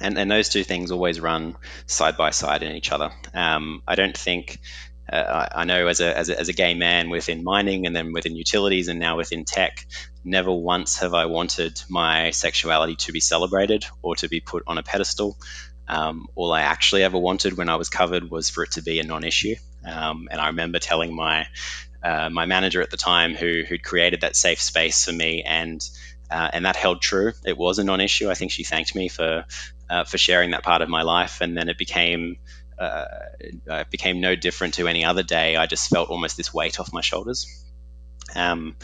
and, 0.00 0.18
and 0.18 0.30
those 0.30 0.48
two 0.48 0.64
things 0.64 0.90
always 0.90 1.20
run 1.20 1.56
side 1.86 2.16
by 2.16 2.30
side 2.30 2.62
in 2.62 2.74
each 2.74 2.92
other. 2.92 3.10
Um, 3.34 3.82
I 3.86 3.94
don't 3.94 4.16
think 4.16 4.58
uh, 5.10 5.46
I, 5.52 5.62
I, 5.62 5.64
know 5.64 5.86
as 5.88 6.00
a, 6.00 6.16
as 6.16 6.28
a, 6.28 6.38
as 6.38 6.48
a 6.48 6.52
gay 6.52 6.74
man 6.74 7.10
within 7.10 7.42
mining 7.42 7.86
and 7.86 7.94
then 7.94 8.12
within 8.12 8.36
utilities 8.36 8.88
and 8.88 9.00
now 9.00 9.16
within 9.16 9.44
tech, 9.44 9.86
never 10.24 10.52
once 10.52 10.98
have 10.98 11.14
I 11.14 11.26
wanted 11.26 11.82
my 11.88 12.30
sexuality 12.30 12.96
to 12.96 13.12
be 13.12 13.20
celebrated 13.20 13.84
or 14.02 14.16
to 14.16 14.28
be 14.28 14.40
put 14.40 14.62
on 14.66 14.78
a 14.78 14.82
pedestal. 14.82 15.36
Um, 15.88 16.28
all 16.36 16.52
I 16.52 16.62
actually 16.62 17.02
ever 17.02 17.18
wanted 17.18 17.56
when 17.56 17.68
I 17.68 17.76
was 17.76 17.88
covered 17.88 18.30
was 18.30 18.48
for 18.48 18.62
it 18.62 18.72
to 18.72 18.82
be 18.82 19.00
a 19.00 19.04
non-issue. 19.04 19.56
Um, 19.84 20.28
and 20.30 20.40
I 20.40 20.48
remember 20.48 20.78
telling 20.78 21.14
my 21.14 21.46
uh, 22.02 22.30
my 22.30 22.46
manager 22.46 22.80
at 22.80 22.90
the 22.90 22.96
time, 22.96 23.34
who 23.34 23.62
who'd 23.68 23.82
created 23.82 24.22
that 24.22 24.34
safe 24.34 24.60
space 24.60 25.04
for 25.04 25.12
me, 25.12 25.42
and 25.42 25.80
uh, 26.30 26.48
and 26.52 26.64
that 26.64 26.76
held 26.76 27.02
true. 27.02 27.32
It 27.44 27.58
was 27.58 27.78
a 27.78 27.84
non-issue. 27.84 28.30
I 28.30 28.34
think 28.34 28.52
she 28.52 28.64
thanked 28.64 28.94
me 28.94 29.08
for 29.08 29.44
uh, 29.90 30.04
for 30.04 30.16
sharing 30.16 30.52
that 30.52 30.62
part 30.62 30.82
of 30.82 30.88
my 30.88 31.02
life. 31.02 31.40
And 31.40 31.56
then 31.56 31.68
it 31.68 31.76
became 31.76 32.36
uh, 32.78 33.04
it 33.40 33.90
became 33.90 34.20
no 34.20 34.34
different 34.34 34.74
to 34.74 34.88
any 34.88 35.04
other 35.04 35.22
day. 35.22 35.56
I 35.56 35.66
just 35.66 35.90
felt 35.90 36.08
almost 36.08 36.38
this 36.38 36.54
weight 36.54 36.80
off 36.80 36.94
my 36.94 37.02
shoulders. 37.02 37.46
Um, 38.34 38.76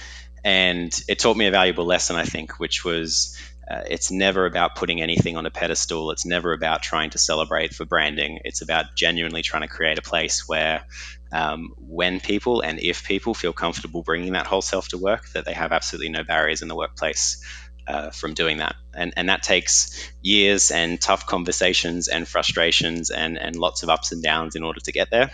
and 0.44 0.92
it 1.08 1.18
taught 1.18 1.36
me 1.36 1.46
a 1.46 1.50
valuable 1.50 1.86
lesson, 1.86 2.16
I 2.16 2.24
think, 2.24 2.60
which 2.60 2.84
was 2.84 3.36
uh, 3.68 3.82
it's 3.88 4.10
never 4.10 4.46
about 4.46 4.76
putting 4.76 5.02
anything 5.02 5.36
on 5.36 5.46
a 5.46 5.50
pedestal. 5.50 6.10
It's 6.10 6.26
never 6.26 6.52
about 6.52 6.82
trying 6.82 7.10
to 7.10 7.18
celebrate 7.18 7.74
for 7.74 7.84
branding. 7.84 8.40
It's 8.44 8.62
about 8.62 8.94
genuinely 8.96 9.42
trying 9.42 9.62
to 9.62 9.68
create 9.68 9.98
a 9.98 10.02
place 10.02 10.46
where, 10.46 10.84
um, 11.32 11.74
when 11.78 12.20
people 12.20 12.60
and 12.60 12.78
if 12.78 13.04
people 13.04 13.34
feel 13.34 13.52
comfortable 13.52 14.02
bringing 14.02 14.34
that 14.34 14.46
whole 14.46 14.62
self 14.62 14.88
to 14.88 14.98
work, 14.98 15.28
that 15.34 15.44
they 15.44 15.52
have 15.52 15.72
absolutely 15.72 16.10
no 16.10 16.22
barriers 16.22 16.62
in 16.62 16.68
the 16.68 16.76
workplace 16.76 17.42
uh, 17.86 18.10
from 18.10 18.34
doing 18.34 18.58
that. 18.58 18.76
And, 18.94 19.12
and 19.16 19.28
that 19.28 19.42
takes 19.42 20.10
years 20.22 20.70
and 20.70 21.00
tough 21.00 21.26
conversations 21.26 22.08
and 22.08 22.26
frustrations 22.26 23.10
and, 23.10 23.38
and 23.38 23.56
lots 23.56 23.82
of 23.82 23.88
ups 23.88 24.12
and 24.12 24.22
downs 24.22 24.56
in 24.56 24.62
order 24.62 24.80
to 24.80 24.92
get 24.92 25.10
there. 25.10 25.30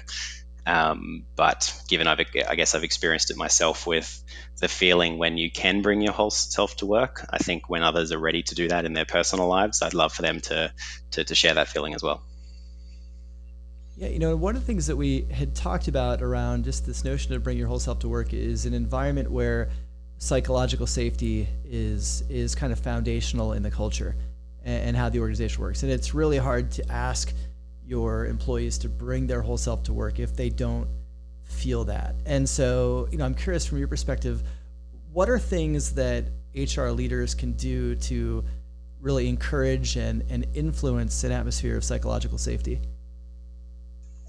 Um, 0.64 1.24
but 1.34 1.74
given 1.88 2.06
I've, 2.06 2.20
I 2.48 2.54
guess 2.54 2.74
I've 2.74 2.84
experienced 2.84 3.30
it 3.30 3.36
myself 3.36 3.86
with 3.86 4.22
the 4.60 4.68
feeling 4.68 5.18
when 5.18 5.36
you 5.36 5.50
can 5.50 5.82
bring 5.82 6.00
your 6.00 6.12
whole 6.12 6.30
self 6.30 6.76
to 6.76 6.86
work, 6.86 7.26
I 7.30 7.38
think 7.38 7.68
when 7.68 7.82
others 7.82 8.12
are 8.12 8.18
ready 8.18 8.42
to 8.44 8.54
do 8.54 8.68
that 8.68 8.84
in 8.84 8.92
their 8.92 9.04
personal 9.04 9.48
lives, 9.48 9.82
I'd 9.82 9.94
love 9.94 10.12
for 10.12 10.22
them 10.22 10.40
to, 10.42 10.72
to, 11.12 11.24
to 11.24 11.34
share 11.34 11.54
that 11.54 11.68
feeling 11.68 11.94
as 11.94 12.02
well. 12.02 12.22
Yeah, 13.96 14.08
you 14.08 14.18
know, 14.18 14.36
one 14.36 14.56
of 14.56 14.62
the 14.62 14.66
things 14.66 14.86
that 14.86 14.96
we 14.96 15.26
had 15.30 15.54
talked 15.54 15.86
about 15.86 16.22
around 16.22 16.64
just 16.64 16.86
this 16.86 17.04
notion 17.04 17.34
of 17.34 17.42
bring 17.42 17.58
your 17.58 17.68
whole 17.68 17.78
self 17.78 17.98
to 18.00 18.08
work 18.08 18.32
is 18.32 18.64
an 18.64 18.72
environment 18.72 19.30
where 19.30 19.68
psychological 20.22 20.86
safety 20.86 21.48
is 21.64 22.22
is 22.28 22.54
kind 22.54 22.72
of 22.72 22.78
foundational 22.78 23.54
in 23.54 23.62
the 23.64 23.70
culture 23.70 24.14
and, 24.64 24.84
and, 24.84 24.96
how 24.96 25.08
the 25.08 25.18
organization 25.18 25.60
works. 25.60 25.82
And 25.82 25.90
it's 25.90 26.14
really 26.14 26.38
hard 26.38 26.70
to 26.72 26.92
ask 26.92 27.34
your 27.84 28.26
employees 28.26 28.78
to 28.78 28.88
bring 28.88 29.26
their 29.26 29.42
whole 29.42 29.56
self 29.56 29.82
to 29.82 29.92
work 29.92 30.20
if 30.20 30.36
they 30.36 30.48
don't 30.48 30.86
feel 31.42 31.82
that. 31.86 32.14
And 32.24 32.48
so, 32.48 33.08
you 33.10 33.18
know, 33.18 33.24
I'm 33.24 33.34
curious 33.34 33.66
from 33.66 33.78
your 33.78 33.88
perspective, 33.88 34.44
what 35.12 35.28
are 35.28 35.40
things 35.40 35.92
that 35.94 36.26
HR 36.54 36.90
leaders 36.90 37.34
can 37.34 37.54
do 37.54 37.96
to 37.96 38.44
really 39.00 39.28
encourage 39.28 39.96
and, 39.96 40.22
and 40.30 40.46
influence 40.54 41.24
an 41.24 41.32
atmosphere 41.32 41.76
of 41.76 41.82
psychological 41.82 42.38
safety? 42.38 42.80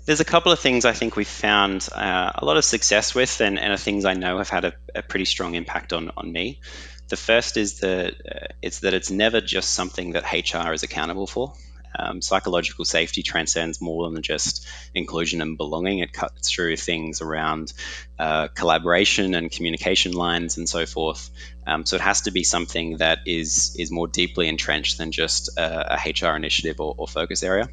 There's 0.05 0.19
a 0.19 0.25
couple 0.25 0.51
of 0.51 0.59
things 0.59 0.83
I 0.83 0.91
think 0.91 1.15
we've 1.15 1.25
found 1.25 1.87
uh, 1.93 2.33
a 2.35 2.43
lot 2.43 2.57
of 2.57 2.65
success 2.65 3.15
with, 3.15 3.39
and, 3.39 3.57
and 3.57 3.79
things 3.79 4.03
I 4.03 4.13
know 4.13 4.37
have 4.37 4.49
had 4.49 4.65
a, 4.65 4.73
a, 4.93 5.01
pretty 5.01 5.23
strong 5.23 5.55
impact 5.55 5.93
on, 5.93 6.11
on 6.17 6.29
me. 6.29 6.59
The 7.07 7.15
first 7.15 7.55
is 7.55 7.79
that 7.79 8.13
uh, 8.13 8.47
it's 8.61 8.79
that 8.79 8.93
it's 8.93 9.09
never 9.09 9.39
just 9.39 9.71
something 9.73 10.11
that 10.11 10.25
HR 10.33 10.73
is 10.73 10.83
accountable 10.83 11.25
for. 11.25 11.53
Um, 11.97 12.21
psychological 12.21 12.83
safety 12.83 13.23
transcends 13.23 13.79
more 13.79 14.09
than 14.09 14.23
just 14.23 14.67
inclusion 14.93 15.41
and 15.41 15.57
belonging. 15.57 15.99
It 15.99 16.11
cuts 16.11 16.51
through 16.51 16.75
things 16.75 17.21
around 17.21 17.71
uh, 18.19 18.49
collaboration 18.49 19.35
and 19.35 19.49
communication 19.49 20.11
lines 20.11 20.57
and 20.57 20.67
so 20.67 20.85
forth. 20.85 21.29
Um, 21.65 21.85
so 21.85 21.95
it 21.95 22.01
has 22.01 22.21
to 22.21 22.31
be 22.31 22.43
something 22.43 22.97
that 22.97 23.19
is 23.25 23.77
is 23.79 23.89
more 23.89 24.07
deeply 24.07 24.49
entrenched 24.49 24.97
than 24.97 25.13
just 25.13 25.57
a, 25.57 25.93
a 25.93 26.09
HR 26.09 26.35
initiative 26.35 26.81
or, 26.81 26.93
or 26.97 27.07
focus 27.07 27.41
area 27.41 27.69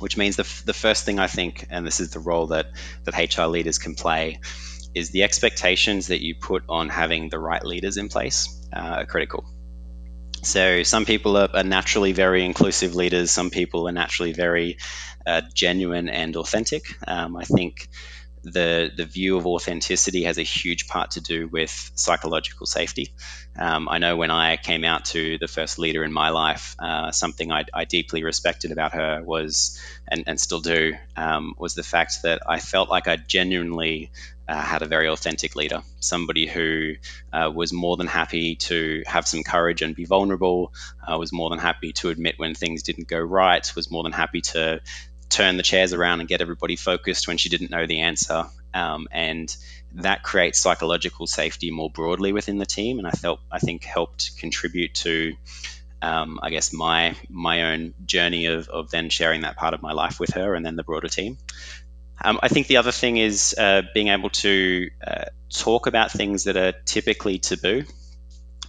which 0.00 0.16
means 0.16 0.36
the, 0.36 0.42
f- 0.42 0.62
the 0.64 0.74
first 0.74 1.04
thing 1.04 1.18
I 1.18 1.26
think, 1.26 1.66
and 1.70 1.86
this 1.86 2.00
is 2.00 2.10
the 2.10 2.20
role 2.20 2.48
that, 2.48 2.66
that 3.04 3.36
HR 3.36 3.46
leaders 3.46 3.78
can 3.78 3.94
play, 3.94 4.40
is 4.94 5.10
the 5.10 5.22
expectations 5.22 6.08
that 6.08 6.22
you 6.22 6.34
put 6.34 6.64
on 6.68 6.88
having 6.88 7.28
the 7.28 7.38
right 7.38 7.64
leaders 7.64 7.96
in 7.96 8.08
place 8.08 8.66
uh, 8.74 8.80
are 8.80 9.06
critical. 9.06 9.44
So 10.42 10.82
some 10.82 11.04
people 11.04 11.36
are, 11.36 11.50
are, 11.52 11.64
naturally 11.64 12.12
very 12.12 12.44
inclusive 12.44 12.94
leaders. 12.94 13.30
Some 13.30 13.50
people 13.50 13.88
are 13.88 13.92
naturally 13.92 14.32
very 14.32 14.78
uh, 15.26 15.42
genuine 15.54 16.08
and 16.08 16.34
authentic. 16.36 16.82
Um, 17.06 17.36
I 17.36 17.44
think 17.44 17.88
the 18.42 18.90
the 18.96 19.04
view 19.04 19.36
of 19.36 19.46
authenticity 19.46 20.24
has 20.24 20.38
a 20.38 20.42
huge 20.42 20.88
part 20.88 21.12
to 21.12 21.20
do 21.20 21.48
with 21.48 21.90
psychological 21.94 22.66
safety. 22.66 23.12
Um, 23.58 23.88
I 23.88 23.98
know 23.98 24.16
when 24.16 24.30
I 24.30 24.56
came 24.56 24.84
out 24.84 25.06
to 25.06 25.36
the 25.38 25.48
first 25.48 25.78
leader 25.78 26.04
in 26.04 26.12
my 26.12 26.30
life, 26.30 26.76
uh, 26.78 27.10
something 27.10 27.50
I, 27.50 27.64
I, 27.74 27.84
deeply 27.84 28.22
respected 28.22 28.70
about 28.70 28.94
her 28.94 29.22
was, 29.22 29.78
and, 30.08 30.24
and 30.26 30.40
still 30.40 30.60
do, 30.60 30.94
um, 31.16 31.54
was 31.58 31.74
the 31.74 31.82
fact 31.82 32.22
that 32.22 32.42
I 32.48 32.60
felt 32.60 32.88
like 32.88 33.08
I 33.08 33.16
genuinely 33.16 34.12
uh, 34.48 34.60
had 34.60 34.82
a 34.82 34.86
very 34.86 35.08
authentic 35.08 35.56
leader, 35.56 35.82
somebody 36.00 36.46
who 36.46 36.94
uh, 37.32 37.50
was 37.54 37.72
more 37.72 37.96
than 37.96 38.06
happy 38.06 38.56
to 38.56 39.02
have 39.06 39.26
some 39.26 39.42
courage 39.42 39.82
and 39.82 39.94
be 39.94 40.04
vulnerable, 40.04 40.72
uh, 41.06 41.18
was 41.18 41.32
more 41.32 41.50
than 41.50 41.58
happy 41.58 41.92
to 41.92 42.08
admit 42.08 42.38
when 42.38 42.54
things 42.54 42.82
didn't 42.82 43.08
go 43.08 43.18
right, 43.18 43.70
was 43.76 43.90
more 43.90 44.02
than 44.02 44.12
happy 44.12 44.40
to 44.40 44.80
turn 45.28 45.56
the 45.56 45.62
chairs 45.62 45.92
around 45.92 46.20
and 46.20 46.28
get 46.28 46.40
everybody 46.40 46.76
focused 46.76 47.28
when 47.28 47.36
she 47.36 47.48
didn't 47.48 47.70
know 47.70 47.86
the 47.86 48.00
answer. 48.00 48.46
Um, 48.74 49.08
and 49.12 49.54
that 49.94 50.22
creates 50.22 50.60
psychological 50.60 51.26
safety 51.26 51.70
more 51.70 51.90
broadly 51.90 52.32
within 52.32 52.58
the 52.58 52.66
team, 52.66 52.98
and 52.98 53.06
I 53.06 53.12
felt 53.12 53.40
I 53.50 53.58
think 53.58 53.84
helped 53.84 54.36
contribute 54.38 54.94
to, 54.94 55.34
um, 56.02 56.38
I 56.42 56.50
guess 56.50 56.72
my 56.72 57.16
my 57.28 57.72
own 57.72 57.94
journey 58.04 58.46
of, 58.46 58.68
of 58.68 58.90
then 58.90 59.10
sharing 59.10 59.42
that 59.42 59.56
part 59.56 59.74
of 59.74 59.82
my 59.82 59.92
life 59.92 60.20
with 60.20 60.34
her, 60.34 60.54
and 60.54 60.64
then 60.64 60.76
the 60.76 60.84
broader 60.84 61.08
team. 61.08 61.38
Um, 62.22 62.38
I 62.42 62.48
think 62.48 62.66
the 62.66 62.76
other 62.76 62.92
thing 62.92 63.16
is 63.16 63.54
uh, 63.58 63.82
being 63.94 64.08
able 64.08 64.30
to 64.30 64.90
uh, 65.06 65.24
talk 65.48 65.86
about 65.86 66.12
things 66.12 66.44
that 66.44 66.56
are 66.56 66.72
typically 66.84 67.38
taboo. 67.38 67.84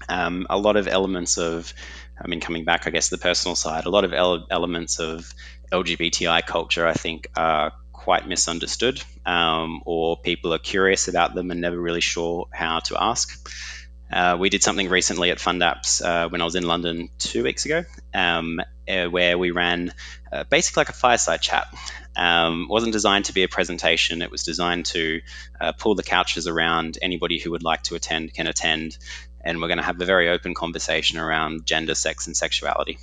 Um, 0.08 0.48
a 0.50 0.58
lot 0.58 0.78
of 0.78 0.88
elements 0.88 1.38
of, 1.38 1.74
I 2.20 2.28
mean, 2.28 2.40
coming 2.40 2.64
back, 2.64 2.88
I 2.88 2.92
guess, 2.92 3.10
the 3.10 3.18
personal 3.18 3.56
side, 3.56 3.86
a 3.86 3.90
lot 3.90 4.04
of 4.04 4.14
ele- 4.14 4.48
elements 4.50 5.00
of 5.00 5.34
LGBTI 5.72 6.46
culture, 6.46 6.88
I 6.88 6.94
think, 6.94 7.28
are 7.36 7.74
quite 8.02 8.28
misunderstood, 8.28 9.00
um, 9.28 9.82
or 9.86 10.18
people 10.18 10.54
are 10.56 10.58
curious 10.58 11.08
about 11.08 11.36
them 11.36 11.52
and 11.52 11.62
never 11.62 11.80
really 11.80 12.02
sure 12.02 12.48
how 12.52 12.80
to 12.80 12.96
ask. 13.00 13.30
Uh, 14.12 14.38
we 14.40 14.50
did 14.50 14.64
something 14.64 14.90
recently 14.90 15.30
at 15.30 15.38
FundApps 15.38 16.04
uh, 16.04 16.28
when 16.28 16.42
I 16.42 16.46
was 16.46 16.56
in 16.56 16.64
London 16.64 17.10
two 17.20 17.44
weeks 17.44 17.66
ago, 17.66 17.86
um, 18.14 18.60
uh, 18.90 19.06
where 19.06 19.38
we 19.38 19.52
ran 19.52 19.94
uh, 20.34 20.44
basically 20.50 20.82
like 20.82 20.90
a 20.90 20.94
fireside 20.94 21.42
chat. 21.42 21.68
Um, 22.16 22.68
wasn't 22.70 22.92
designed 22.92 23.26
to 23.26 23.34
be 23.34 23.44
a 23.44 23.48
presentation. 23.48 24.24
It 24.24 24.32
was 24.32 24.44
designed 24.44 24.88
to 24.88 25.22
uh, 25.62 25.72
pull 25.74 25.94
the 25.94 26.04
couches 26.04 26.48
around. 26.48 26.98
Anybody 27.02 27.38
who 27.40 27.52
would 27.52 27.64
like 27.64 27.84
to 27.84 27.96
attend 27.96 28.34
can 28.34 28.48
attend, 28.48 28.98
and 29.42 29.62
we're 29.62 29.68
going 29.68 29.78
to 29.78 29.86
have 29.86 30.02
a 30.02 30.06
very 30.06 30.28
open 30.30 30.56
conversation 30.56 31.20
around 31.20 31.68
gender, 31.68 31.94
sex, 31.94 32.26
and 32.26 32.36
sexuality. 32.36 32.98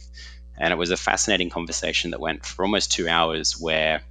And 0.59 0.73
it 0.73 0.77
was 0.77 0.91
a 0.91 0.97
fascinating 0.97 1.51
conversation 1.51 2.11
that 2.11 2.21
went 2.21 2.45
for 2.45 2.65
almost 2.65 2.91
two 2.91 3.09
hours 3.09 3.53
where 3.59 4.03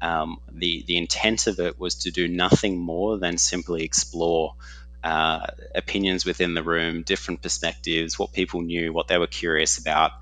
um, 0.00 0.38
the, 0.50 0.84
the 0.86 0.96
intent 0.96 1.46
of 1.46 1.60
it 1.60 1.78
was 1.78 1.96
to 1.96 2.10
do 2.10 2.28
nothing 2.28 2.78
more 2.78 3.18
than 3.18 3.38
simply 3.38 3.84
explore 3.84 4.54
uh, 5.02 5.46
opinions 5.74 6.24
within 6.24 6.54
the 6.54 6.62
room, 6.62 7.02
different 7.02 7.42
perspectives, 7.42 8.18
what 8.18 8.32
people 8.32 8.60
knew, 8.60 8.92
what 8.92 9.08
they 9.08 9.18
were 9.18 9.26
curious 9.26 9.78
about, 9.78 10.12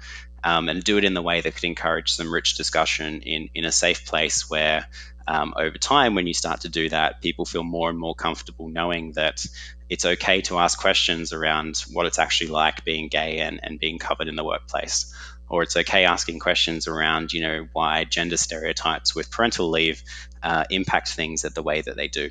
um, 0.44 0.68
and 0.68 0.84
do 0.84 0.98
it 0.98 1.04
in 1.04 1.14
the 1.14 1.22
way 1.22 1.40
that 1.40 1.54
could 1.54 1.64
encourage 1.64 2.12
some 2.12 2.32
rich 2.32 2.56
discussion 2.56 3.22
in, 3.22 3.50
in 3.54 3.64
a 3.64 3.72
safe 3.72 4.06
place 4.06 4.48
where 4.48 4.86
um, 5.26 5.52
over 5.56 5.76
time, 5.76 6.14
when 6.14 6.26
you 6.26 6.32
start 6.32 6.62
to 6.62 6.70
do 6.70 6.88
that, 6.88 7.20
people 7.20 7.44
feel 7.44 7.62
more 7.62 7.90
and 7.90 7.98
more 7.98 8.14
comfortable 8.14 8.68
knowing 8.68 9.12
that 9.12 9.44
it's 9.90 10.06
okay 10.06 10.40
to 10.42 10.58
ask 10.58 10.78
questions 10.78 11.34
around 11.34 11.84
what 11.92 12.06
it's 12.06 12.18
actually 12.18 12.50
like 12.50 12.82
being 12.84 13.08
gay 13.08 13.40
and, 13.40 13.60
and 13.62 13.78
being 13.78 13.98
covered 13.98 14.28
in 14.28 14.36
the 14.36 14.44
workplace. 14.44 15.14
Or 15.50 15.62
it's 15.62 15.76
okay 15.76 16.04
asking 16.04 16.40
questions 16.40 16.86
around, 16.86 17.32
you 17.32 17.40
know, 17.40 17.66
why 17.72 18.04
gender 18.04 18.36
stereotypes 18.36 19.14
with 19.14 19.30
parental 19.30 19.70
leave 19.70 20.02
uh, 20.42 20.64
impact 20.70 21.12
things 21.12 21.44
at 21.44 21.54
the 21.54 21.62
way 21.62 21.80
that 21.80 21.96
they 21.96 22.08
do. 22.08 22.30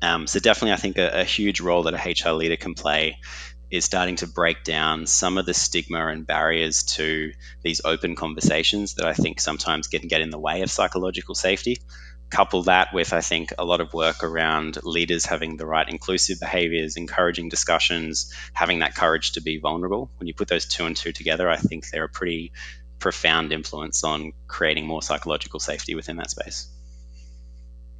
Um, 0.00 0.26
so 0.26 0.38
definitely, 0.38 0.72
I 0.72 0.76
think 0.76 0.98
a, 0.98 1.20
a, 1.20 1.24
huge 1.24 1.60
role 1.60 1.84
that 1.84 1.94
a 1.94 2.30
HR 2.30 2.34
leader 2.34 2.56
can 2.56 2.74
play 2.74 3.16
is 3.70 3.84
starting 3.84 4.16
to 4.16 4.26
break 4.26 4.64
down 4.64 5.06
some 5.06 5.38
of 5.38 5.44
the 5.44 5.54
stigma 5.54 6.06
and 6.06 6.26
barriers 6.26 6.84
to 6.84 7.32
these 7.62 7.80
open 7.84 8.14
conversations 8.14 8.94
that 8.94 9.06
I 9.06 9.12
think 9.12 9.40
sometimes 9.40 9.88
get 9.88 10.06
get 10.08 10.20
in 10.20 10.30
the 10.30 10.38
way 10.38 10.62
of 10.62 10.70
psychological 10.70 11.34
safety. 11.34 11.78
Couple 12.30 12.64
that 12.64 12.92
with, 12.92 13.12
I 13.12 13.22
think, 13.22 13.52
a 13.58 13.64
lot 13.64 13.80
of 13.80 13.94
work 13.94 14.22
around 14.22 14.78
leaders 14.82 15.24
having 15.24 15.56
the 15.56 15.64
right 15.64 15.88
inclusive 15.88 16.38
behaviors, 16.40 16.96
encouraging 16.96 17.48
discussions, 17.48 18.32
having 18.52 18.80
that 18.80 18.94
courage 18.94 19.32
to 19.32 19.40
be 19.40 19.58
vulnerable. 19.58 20.10
When 20.18 20.26
you 20.26 20.34
put 20.34 20.48
those 20.48 20.66
two 20.66 20.84
and 20.84 20.94
two 20.94 21.12
together, 21.12 21.48
I 21.48 21.56
think 21.56 21.88
they're 21.88 22.04
a 22.04 22.08
pretty 22.08 22.52
profound 22.98 23.52
influence 23.52 24.04
on 24.04 24.32
creating 24.46 24.86
more 24.86 25.02
psychological 25.02 25.60
safety 25.60 25.94
within 25.94 26.16
that 26.16 26.30
space. 26.30 26.68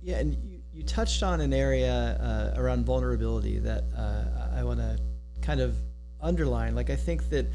Yeah, 0.02 0.18
and 0.18 0.34
you, 0.34 0.60
you 0.74 0.82
touched 0.82 1.22
on 1.22 1.40
an 1.40 1.52
area 1.52 1.92
uh, 1.92 2.60
around 2.60 2.84
vulnerability 2.84 3.58
that 3.60 3.84
uh, 3.96 4.56
I 4.56 4.62
want 4.64 4.80
to 4.80 4.98
kind 5.40 5.60
of 5.60 5.76
underline. 6.20 6.74
Like 6.74 6.90
I 6.90 6.96
think 6.96 7.30
that 7.30 7.46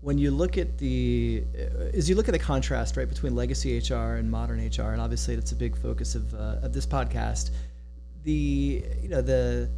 when 0.00 0.16
you 0.16 0.30
look 0.30 0.56
at 0.56 0.78
the 0.78 1.44
as 1.92 2.08
you 2.08 2.14
look 2.14 2.28
at 2.28 2.32
the 2.32 2.38
contrast 2.38 2.96
right 2.96 3.08
between 3.08 3.34
legacy 3.34 3.78
HR 3.78 4.14
and 4.14 4.30
modern 4.30 4.58
HR, 4.58 4.92
and 4.92 5.00
obviously 5.00 5.34
it's 5.34 5.52
a 5.52 5.56
big 5.56 5.76
focus 5.76 6.14
of 6.14 6.32
uh, 6.34 6.56
of 6.62 6.72
this 6.72 6.86
podcast. 6.86 7.50
The 8.24 8.84
you 9.02 9.08
know 9.08 9.22
the 9.22 9.70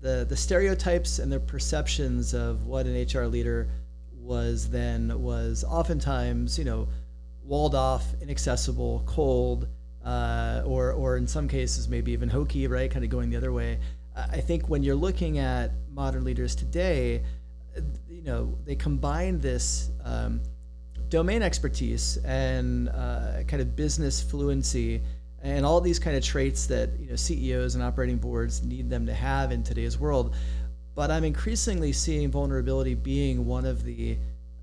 the 0.00 0.26
the 0.28 0.36
stereotypes 0.36 1.18
and 1.18 1.32
the 1.32 1.40
perceptions 1.40 2.34
of 2.34 2.66
what 2.66 2.86
an 2.86 2.94
HR 2.94 3.26
leader 3.26 3.68
was 4.14 4.68
then 4.68 5.20
was 5.20 5.64
oftentimes 5.64 6.58
you 6.58 6.64
know 6.64 6.88
walled 7.44 7.74
off, 7.74 8.04
inaccessible, 8.20 9.02
cold, 9.06 9.68
uh, 10.04 10.62
or 10.64 10.92
or 10.92 11.16
in 11.16 11.26
some 11.26 11.48
cases 11.48 11.88
maybe 11.88 12.12
even 12.12 12.28
hokey, 12.28 12.68
right? 12.68 12.90
Kind 12.90 13.04
of 13.04 13.10
going 13.10 13.30
the 13.30 13.36
other 13.36 13.52
way. 13.52 13.78
I 14.16 14.40
think 14.40 14.70
when 14.70 14.82
you're 14.82 14.94
looking 14.94 15.38
at 15.38 15.72
modern 15.90 16.24
leaders 16.24 16.54
today, 16.54 17.22
know, 18.26 18.58
they 18.64 18.74
combine 18.74 19.40
this 19.40 19.90
um, 20.04 20.40
domain 21.08 21.42
expertise 21.42 22.18
and 22.24 22.88
uh, 22.88 23.42
kind 23.46 23.62
of 23.62 23.76
business 23.76 24.22
fluency 24.22 25.00
and 25.42 25.64
all 25.64 25.80
these 25.80 25.98
kind 25.98 26.16
of 26.16 26.24
traits 26.24 26.66
that 26.66 26.90
you 26.98 27.10
know 27.10 27.16
CEOs 27.16 27.74
and 27.74 27.84
operating 27.84 28.16
boards 28.16 28.62
need 28.62 28.90
them 28.90 29.06
to 29.06 29.14
have 29.14 29.52
in 29.52 29.62
today's 29.62 29.98
world. 29.98 30.34
But 30.94 31.10
I'm 31.10 31.24
increasingly 31.24 31.92
seeing 31.92 32.30
vulnerability 32.30 32.94
being 32.94 33.46
one 33.46 33.64
of 33.64 33.84
the 33.84 34.16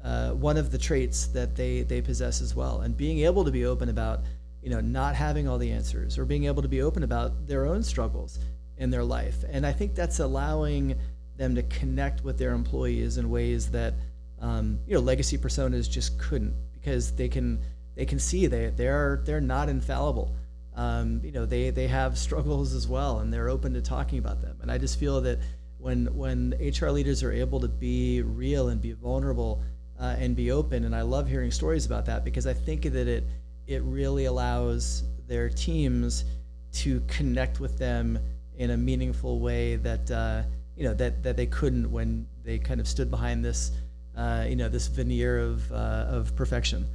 uh, 0.04 0.32
one 0.32 0.58
of 0.58 0.71
the 0.71 0.78
traits 0.78 1.28
that 1.28 1.56
they 1.56 1.84
they 1.84 2.02
possess 2.02 2.41
as 2.41 2.56
well, 2.56 2.82
and 2.82 2.97
being 2.97 3.19
able 3.19 3.45
to 3.45 3.52
be 3.52 3.65
open 3.65 3.89
about 3.89 4.21
you 4.62 4.69
know 4.69 4.82
not 4.82 5.15
having 5.15 5.47
all 5.47 5.58
the 5.58 5.71
answers 5.71 6.17
or 6.17 6.26
being 6.26 6.45
able 6.45 6.62
to 6.62 6.67
be 6.67 6.82
open 6.82 7.04
about 7.04 7.47
their 7.47 7.65
own 7.65 7.84
struggles 7.84 8.39
in 8.78 8.89
their 8.89 9.04
life. 9.04 9.45
And 9.49 9.65
I 9.65 9.71
think 9.71 9.95
that's 9.95 10.19
allowing 10.19 10.95
them 11.38 11.56
to 11.56 11.63
connect 11.63 12.24
with 12.24 12.38
their 12.38 12.54
employees 12.54 13.17
in 13.17 13.30
ways 13.30 13.72
that 13.72 13.93
um, 14.39 14.80
you 14.86 14.93
know 14.93 15.00
legacy 15.00 15.38
personas 15.38 15.89
just 15.89 16.17
couldn't 16.19 16.54
because 16.74 17.12
they 17.13 17.28
can 17.28 17.60
they 17.96 18.06
can 18.06 18.19
see 18.19 18.48
they 18.48 18.69
they're 18.69 19.22
they're 19.26 19.41
not 19.41 19.69
infallible. 19.69 20.36
Um, 20.76 21.22
you 21.24 21.32
know 21.32 21.46
they 21.46 21.69
they 21.69 21.88
have 21.88 22.17
struggles 22.17 22.74
as 22.74 22.88
well 22.88 23.19
and 23.19 23.32
they're 23.32 23.50
open 23.50 23.74
to 23.74 23.82
talking 23.82 24.19
about 24.19 24.41
them. 24.41 24.58
And 24.62 24.72
I 24.72 24.78
just 24.78 25.00
feel 25.00 25.22
that 25.22 25.39
when 25.78 26.06
when 26.15 26.56
HR 26.60 26.89
leaders 26.89 27.24
are 27.24 27.32
able 27.32 27.60
to 27.60 27.67
be 27.67 28.22
real 28.22 28.69
and 28.69 28.82
be 28.82 28.93
vulnerable 28.93 29.62
uh, 30.00 30.15
and 30.17 30.36
be 30.36 30.52
open, 30.52 30.86
and 30.86 30.96
I 30.96 31.02
love 31.02 31.28
hearing 31.28 31.52
stories 31.52 31.86
about 31.86 32.06
that 32.08 32.24
because 32.24 32.48
I 32.48 32.54
think 32.54 32.84
that 32.84 33.08
it 33.08 33.26
it 33.67 33.82
really 33.84 34.26
allows 34.26 35.04
their 35.28 35.50
teams 35.50 36.26
to 36.74 37.02
connect 37.08 37.60
with 37.60 37.78
them 37.78 38.19
in 38.58 38.72
a 38.72 38.78
meaningful 38.78 39.39
way 39.39 39.76
that 39.78 40.10
uh, 40.12 40.43
you 40.76 40.84
know 40.84 40.94
that 40.94 41.24
that 41.24 41.38
they 41.38 41.46
couldn't 41.46 41.92
when 41.92 42.28
they 42.44 42.58
kind 42.60 42.80
of 42.80 42.88
stood 42.88 43.10
behind 43.10 43.44
this 43.44 43.72
uh, 44.18 44.46
you 44.48 44.56
know 44.56 44.70
this 44.70 44.88
veneer 44.88 45.40
of 45.40 45.72
uh, 45.72 46.06
of 46.10 46.36
perfection. 46.36 46.88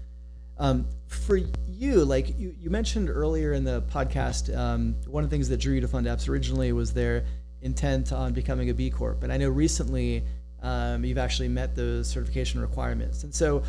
Um, 0.59 0.87
for 1.07 1.37
you, 1.69 2.05
like 2.05 2.37
you, 2.37 2.53
you 2.59 2.69
mentioned 2.69 3.09
earlier 3.09 3.53
in 3.53 3.63
the 3.63 3.83
podcast, 3.83 4.57
um, 4.57 4.97
one 5.07 5.23
of 5.23 5.31
the 5.31 5.35
things 5.35 5.49
that 5.51 5.59
drew 5.59 5.75
you 5.75 5.81
to 5.81 5.87
FundApps 5.89 6.29
originally 6.29 6.73
was 6.73 6.93
their 6.93 7.25
intent 7.63 8.13
on 8.13 8.33
becoming 8.33 8.69
a 8.71 8.75
B 8.75 8.91
Corp, 8.91 9.23
and 9.23 9.33
I 9.33 9.37
know 9.37 9.49
recently 9.49 10.25
um, 10.63 11.05
you've 11.05 11.19
actually 11.19 11.49
met 11.49 11.77
those 11.77 12.09
certification 12.09 12.61
requirements. 12.61 13.23
And 13.23 13.33
so, 13.33 13.63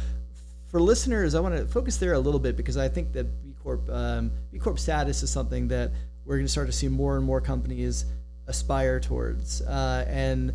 for 0.67 0.81
listeners, 0.81 1.35
I 1.35 1.39
want 1.39 1.55
to 1.55 1.67
focus 1.67 1.97
there 1.97 2.13
a 2.13 2.19
little 2.19 2.39
bit 2.39 2.57
because 2.57 2.77
I 2.77 2.87
think 2.87 3.13
that 3.13 3.43
B 3.43 3.53
Corp 3.61 3.87
um, 3.89 4.31
B 4.51 4.57
Corp 4.57 4.79
status 4.79 5.21
is 5.21 5.29
something 5.29 5.67
that 5.67 5.91
we're 6.25 6.35
going 6.35 6.45
to 6.45 6.51
start 6.51 6.67
to 6.67 6.73
see 6.73 6.87
more 6.87 7.17
and 7.17 7.25
more 7.25 7.41
companies 7.41 8.05
aspire 8.49 8.99
towards. 8.99 9.61
Uh, 9.61 10.05
and 10.07 10.53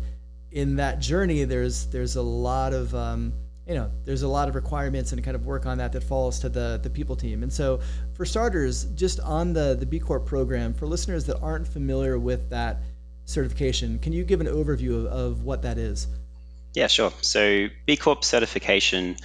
in 0.51 0.75
that 0.75 0.99
journey, 0.99 1.43
there's 1.43 1.87
there's 1.87 2.15
a 2.15 2.21
lot 2.21 2.73
of 2.73 2.93
um, 2.93 3.33
you 3.67 3.73
know 3.73 3.89
there's 4.03 4.21
a 4.21 4.27
lot 4.27 4.47
of 4.47 4.55
requirements 4.55 5.11
and 5.11 5.23
kind 5.23 5.35
of 5.35 5.45
work 5.45 5.65
on 5.65 5.79
that 5.79 5.91
that 5.93 6.03
falls 6.03 6.39
to 6.39 6.49
the 6.49 6.79
the 6.81 6.89
people 6.89 7.15
team. 7.15 7.43
And 7.43 7.51
so 7.51 7.79
for 8.13 8.25
starters, 8.25 8.85
just 8.95 9.19
on 9.19 9.53
the 9.53 9.75
the 9.79 9.85
B 9.85 9.99
Corp 9.99 10.25
program, 10.25 10.73
for 10.73 10.85
listeners 10.85 11.25
that 11.25 11.39
aren't 11.41 11.67
familiar 11.67 12.19
with 12.19 12.49
that 12.51 12.77
certification, 13.25 13.99
can 13.99 14.13
you 14.13 14.23
give 14.23 14.41
an 14.41 14.47
overview 14.47 15.05
of, 15.05 15.05
of 15.07 15.43
what 15.43 15.63
that 15.63 15.77
is? 15.77 16.07
Yeah, 16.73 16.87
sure. 16.87 17.13
So 17.21 17.67
B 17.85 17.97
Corp 17.97 18.23
certification 18.23 19.17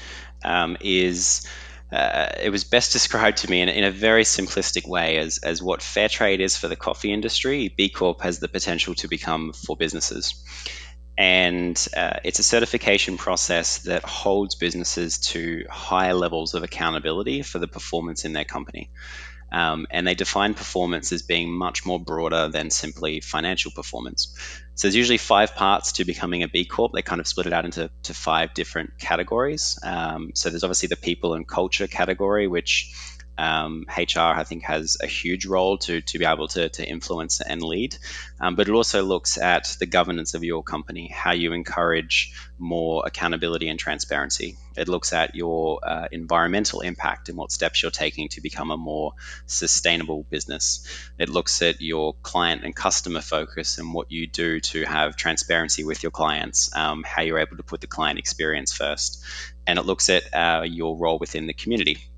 um, 0.44 0.76
is 0.80 1.46
uh, 1.92 2.29
it 2.40 2.50
was 2.50 2.64
best 2.64 2.92
described 2.92 3.38
to 3.38 3.50
me 3.50 3.62
in, 3.62 3.68
in, 3.68 3.85
a 3.85 3.90
very 3.90 4.22
simplistic 4.22 4.87
way 4.87 5.18
as, 5.18 5.38
as 5.38 5.62
what 5.62 5.83
fair 5.83 6.09
trade 6.09 6.40
is 6.40 6.57
for 6.57 6.68
the 6.68 6.76
coffee 6.76 7.12
industry, 7.12 7.72
B 7.76 7.88
Corp 7.88 8.20
has 8.22 8.38
the 8.38 8.48
potential 8.48 8.94
to 8.96 9.09
become 9.09 9.53
for 9.53 9.76
businesses. 9.76 10.35
And 11.18 11.76
uh, 11.96 12.20
it's 12.24 12.38
a 12.38 12.44
certification 12.44 13.16
process 13.16 13.81
that 13.81 14.05
holds 14.05 14.55
businesses 14.55 15.18
to 15.18 15.64
higher 15.68 16.14
levels 16.14 16.55
of 16.55 16.62
accountability 16.62 17.42
for 17.42 17.59
the 17.59 17.68
performance 17.68 18.24
in 18.24 18.33
their 18.33 18.44
company. 18.44 18.90
Um, 19.52 19.86
and 19.90 20.06
they 20.06 20.14
define 20.14 20.54
performance 20.54 21.12
as 21.12 21.22
being 21.22 21.52
much 21.52 21.84
more 21.84 21.98
broader 21.98 22.48
than 22.48 22.70
simply 22.70 23.20
financial 23.20 23.72
performance. 23.72 24.36
So 24.74 24.86
there's 24.86 24.96
usually 24.96 25.18
five 25.18 25.54
parts 25.54 25.92
to 25.92 26.04
becoming 26.04 26.42
a 26.42 26.48
B 26.48 26.64
Corp. 26.64 26.92
They 26.92 27.02
kind 27.02 27.20
of 27.20 27.26
split 27.26 27.46
it 27.46 27.52
out 27.52 27.64
into 27.64 27.90
to 28.04 28.14
five 28.14 28.54
different 28.54 28.98
categories. 28.98 29.78
Um, 29.82 30.30
so 30.34 30.50
there's 30.50 30.64
obviously 30.64 30.86
the 30.86 30.96
people 30.96 31.34
and 31.34 31.46
culture 31.46 31.86
category, 31.86 32.46
which 32.46 32.94
um, 33.40 33.87
HR, 33.96 34.20
I 34.20 34.44
think, 34.44 34.64
has 34.64 34.98
a 35.03 35.07
huge 35.07 35.46
role 35.46 35.79
to, 35.79 36.03
to 36.03 36.18
be 36.18 36.26
able 36.26 36.48
to, 36.48 36.68
to 36.68 36.87
influence 36.87 37.40
and 37.40 37.62
lead. 37.62 37.96
Um, 38.38 38.55
but 38.55 38.68
it 38.68 38.74
also 38.74 39.03
looks 39.03 39.38
at 39.38 39.76
the 39.81 39.87
governance 39.87 40.35
of 40.35 40.44
your 40.44 40.62
company, 40.62 41.09
how 41.09 41.33
you 41.33 41.55
encourage 41.55 42.35
more 42.59 43.03
accountability 43.07 43.70
and 43.70 43.79
transparency. 43.79 44.59
It 44.76 44.88
looks 44.88 45.14
at 45.14 45.35
your 45.35 45.81
uh, 45.83 46.09
environmental 46.12 46.83
impact 46.83 47.31
and 47.31 47.38
what 47.38 47.50
steps 47.50 47.83
you're 47.83 47.90
taking 47.90 48.29
to 48.31 48.42
become 48.42 48.70
a 48.70 48.76
more 48.76 49.12
sustainable 49.46 50.26
business. 50.29 50.87
It 51.18 51.31
looks 51.31 51.62
at 51.62 51.81
your 51.81 52.14
client 52.22 52.62
and 52.64 52.76
customer 52.76 53.22
focus 53.22 53.79
and 53.79 53.94
what 53.94 54.12
you 54.12 54.26
do 54.26 54.61
to 54.61 54.85
have 54.85 55.16
transparency 55.16 55.83
with 55.83 56.03
your 56.03 56.12
clients, 56.12 56.76
um, 56.76 57.05
how 57.05 57.22
you're 57.22 57.38
able 57.38 57.57
to 57.57 57.62
put 57.62 57.81
the 57.81 57.87
client 57.87 58.18
experience 58.18 58.74
first. 58.74 59.24
And 59.66 59.79
it 59.79 59.87
looks 59.87 60.11
at 60.11 60.24
uh, 60.35 60.64
your 60.64 60.98
role 60.98 61.18
within 61.18 61.46
the 61.46 61.55
community 61.55 62.10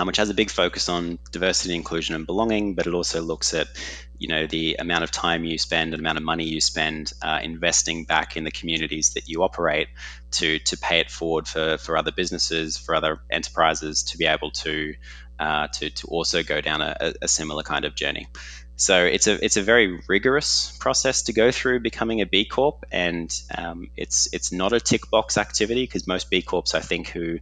um, 0.00 0.06
which 0.06 0.16
has 0.16 0.30
a 0.30 0.34
big 0.34 0.50
focus 0.50 0.88
on 0.88 1.18
diversity, 1.30 1.74
inclusion, 1.74 2.14
and 2.14 2.26
belonging, 2.26 2.74
but 2.74 2.86
it 2.86 2.94
also 2.94 3.20
looks 3.20 3.52
at 3.52 3.68
you 4.16 4.28
know 4.28 4.46
the 4.46 4.76
amount 4.78 5.04
of 5.04 5.10
time 5.10 5.44
you 5.44 5.58
spend 5.58 5.92
and 5.92 6.00
amount 6.00 6.16
of 6.16 6.24
money 6.24 6.44
you 6.44 6.60
spend 6.60 7.12
uh, 7.20 7.40
investing 7.42 8.04
back 8.04 8.36
in 8.36 8.44
the 8.44 8.50
communities 8.50 9.10
that 9.14 9.28
you 9.28 9.42
operate 9.42 9.88
to 10.30 10.58
to 10.60 10.78
pay 10.78 11.00
it 11.00 11.10
forward 11.10 11.46
for 11.46 11.76
for 11.76 11.98
other 11.98 12.12
businesses, 12.12 12.78
for 12.78 12.94
other 12.94 13.20
enterprises 13.30 14.04
to 14.04 14.16
be 14.16 14.24
able 14.24 14.50
to 14.50 14.94
uh, 15.38 15.68
to 15.68 15.90
to 15.90 16.06
also 16.08 16.42
go 16.42 16.62
down 16.62 16.80
a, 16.80 17.12
a 17.20 17.28
similar 17.28 17.62
kind 17.62 17.84
of 17.84 17.94
journey. 17.94 18.26
So 18.80 19.04
it's 19.04 19.26
a 19.26 19.44
it's 19.44 19.58
a 19.58 19.62
very 19.62 20.00
rigorous 20.08 20.74
process 20.80 21.24
to 21.24 21.34
go 21.34 21.50
through 21.50 21.80
becoming 21.80 22.22
a 22.22 22.26
B 22.26 22.46
Corp, 22.46 22.86
and 22.90 23.30
um, 23.54 23.90
it's 23.94 24.32
it's 24.32 24.52
not 24.52 24.72
a 24.72 24.80
tick 24.80 25.10
box 25.10 25.36
activity 25.36 25.82
because 25.82 26.06
most 26.06 26.30
B 26.30 26.40
Corps 26.40 26.74
I 26.74 26.80
think 26.80 27.10
who 27.10 27.40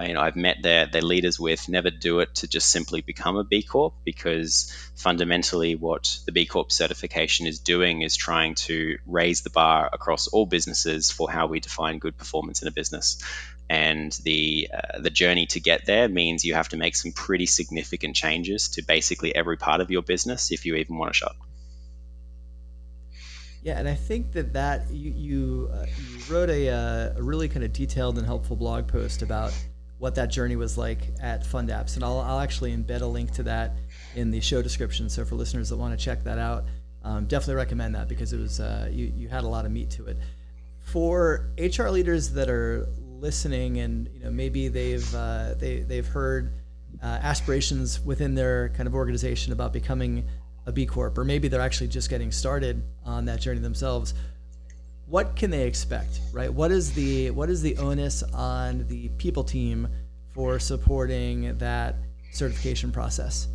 you 0.00 0.14
know 0.14 0.20
I've 0.20 0.34
met 0.34 0.56
their 0.64 0.86
their 0.86 1.02
leaders 1.02 1.38
with 1.38 1.68
never 1.68 1.90
do 1.90 2.18
it 2.18 2.34
to 2.36 2.48
just 2.48 2.70
simply 2.70 3.02
become 3.02 3.36
a 3.36 3.44
B 3.44 3.62
Corp 3.62 3.94
because 4.04 4.74
fundamentally 4.96 5.76
what 5.76 6.18
the 6.26 6.32
B 6.32 6.44
Corp 6.44 6.72
certification 6.72 7.46
is 7.46 7.60
doing 7.60 8.02
is 8.02 8.16
trying 8.16 8.56
to 8.66 8.98
raise 9.06 9.42
the 9.42 9.50
bar 9.50 9.88
across 9.92 10.26
all 10.26 10.44
businesses 10.44 11.08
for 11.12 11.30
how 11.30 11.46
we 11.46 11.60
define 11.60 12.00
good 12.00 12.16
performance 12.16 12.62
in 12.62 12.68
a 12.68 12.72
business 12.72 13.22
and 13.70 14.10
the 14.24 14.68
uh, 14.74 14.98
the 14.98 15.10
journey 15.10 15.46
to 15.46 15.60
get 15.60 15.86
there 15.86 16.08
means 16.08 16.44
you 16.44 16.54
have 16.54 16.68
to 16.70 16.76
make 16.76 16.96
some 16.96 17.12
pretty 17.12 17.46
significant 17.46 18.16
changes 18.16 18.68
to 18.70 18.82
basically 18.82 19.32
every 19.32 19.56
part 19.56 19.80
of 19.80 19.92
your 19.92 20.02
business 20.02 20.50
if 20.50 20.66
you 20.66 20.74
even 20.74 20.98
want 20.98 21.12
to 21.12 21.16
shop. 21.16 21.36
Yeah, 23.62 23.78
and 23.78 23.88
I 23.88 23.94
think 23.94 24.32
that 24.32 24.54
that 24.54 24.90
you 24.90 25.12
you, 25.12 25.70
uh, 25.72 25.86
you 25.86 26.34
wrote 26.34 26.50
a, 26.50 26.68
uh, 26.68 27.18
a 27.18 27.22
really 27.22 27.48
kind 27.48 27.64
of 27.64 27.72
detailed 27.72 28.18
and 28.18 28.26
helpful 28.26 28.56
blog 28.56 28.88
post 28.88 29.22
about 29.22 29.52
what 29.98 30.16
that 30.16 30.30
journey 30.30 30.56
was 30.56 30.76
like 30.76 31.02
at 31.20 31.44
FundApps, 31.44 31.94
and 31.94 32.02
I'll 32.02 32.18
I'll 32.18 32.40
actually 32.40 32.76
embed 32.76 33.02
a 33.02 33.06
link 33.06 33.30
to 33.34 33.44
that 33.44 33.76
in 34.16 34.32
the 34.32 34.40
show 34.40 34.62
description. 34.62 35.08
So 35.08 35.24
for 35.24 35.36
listeners 35.36 35.68
that 35.68 35.76
want 35.76 35.96
to 35.96 36.04
check 36.04 36.24
that 36.24 36.38
out, 36.38 36.64
um, 37.04 37.26
definitely 37.26 37.54
recommend 37.54 37.94
that 37.94 38.08
because 38.08 38.32
it 38.32 38.40
was 38.40 38.58
uh, 38.58 38.88
you 38.90 39.12
you 39.16 39.28
had 39.28 39.44
a 39.44 39.48
lot 39.48 39.64
of 39.64 39.70
meat 39.70 39.90
to 39.90 40.06
it. 40.06 40.16
For 40.80 41.50
HR 41.56 41.90
leaders 41.90 42.30
that 42.30 42.50
are 42.50 42.88
listening 43.20 43.78
and 43.78 44.08
you 44.14 44.24
know 44.24 44.30
maybe 44.30 44.68
they've 44.68 45.14
uh, 45.14 45.54
they 45.58 45.80
they've 45.80 46.06
heard 46.06 46.52
uh, 47.02 47.06
aspirations 47.06 48.00
within 48.00 48.34
their 48.34 48.70
kind 48.70 48.86
of 48.86 48.94
organization 48.94 49.52
about 49.52 49.72
becoming 49.72 50.24
a 50.66 50.72
B 50.72 50.86
Corp, 50.86 51.16
or 51.16 51.24
maybe 51.24 51.48
they're 51.48 51.60
actually 51.60 51.88
just 51.88 52.10
getting 52.10 52.32
started 52.32 52.82
on 53.04 53.24
that 53.26 53.40
journey 53.40 53.60
themselves. 53.60 54.14
What 55.06 55.34
can 55.34 55.50
they 55.50 55.66
expect, 55.66 56.20
right? 56.32 56.52
What 56.52 56.70
is 56.70 56.92
the 56.92 57.30
what 57.30 57.50
is 57.50 57.62
the 57.62 57.76
onus 57.78 58.22
on 58.22 58.86
the 58.88 59.08
people 59.18 59.44
team 59.44 59.88
for 60.34 60.58
supporting 60.58 61.56
that 61.58 61.96
certification 62.32 62.92
process? 62.92 63.48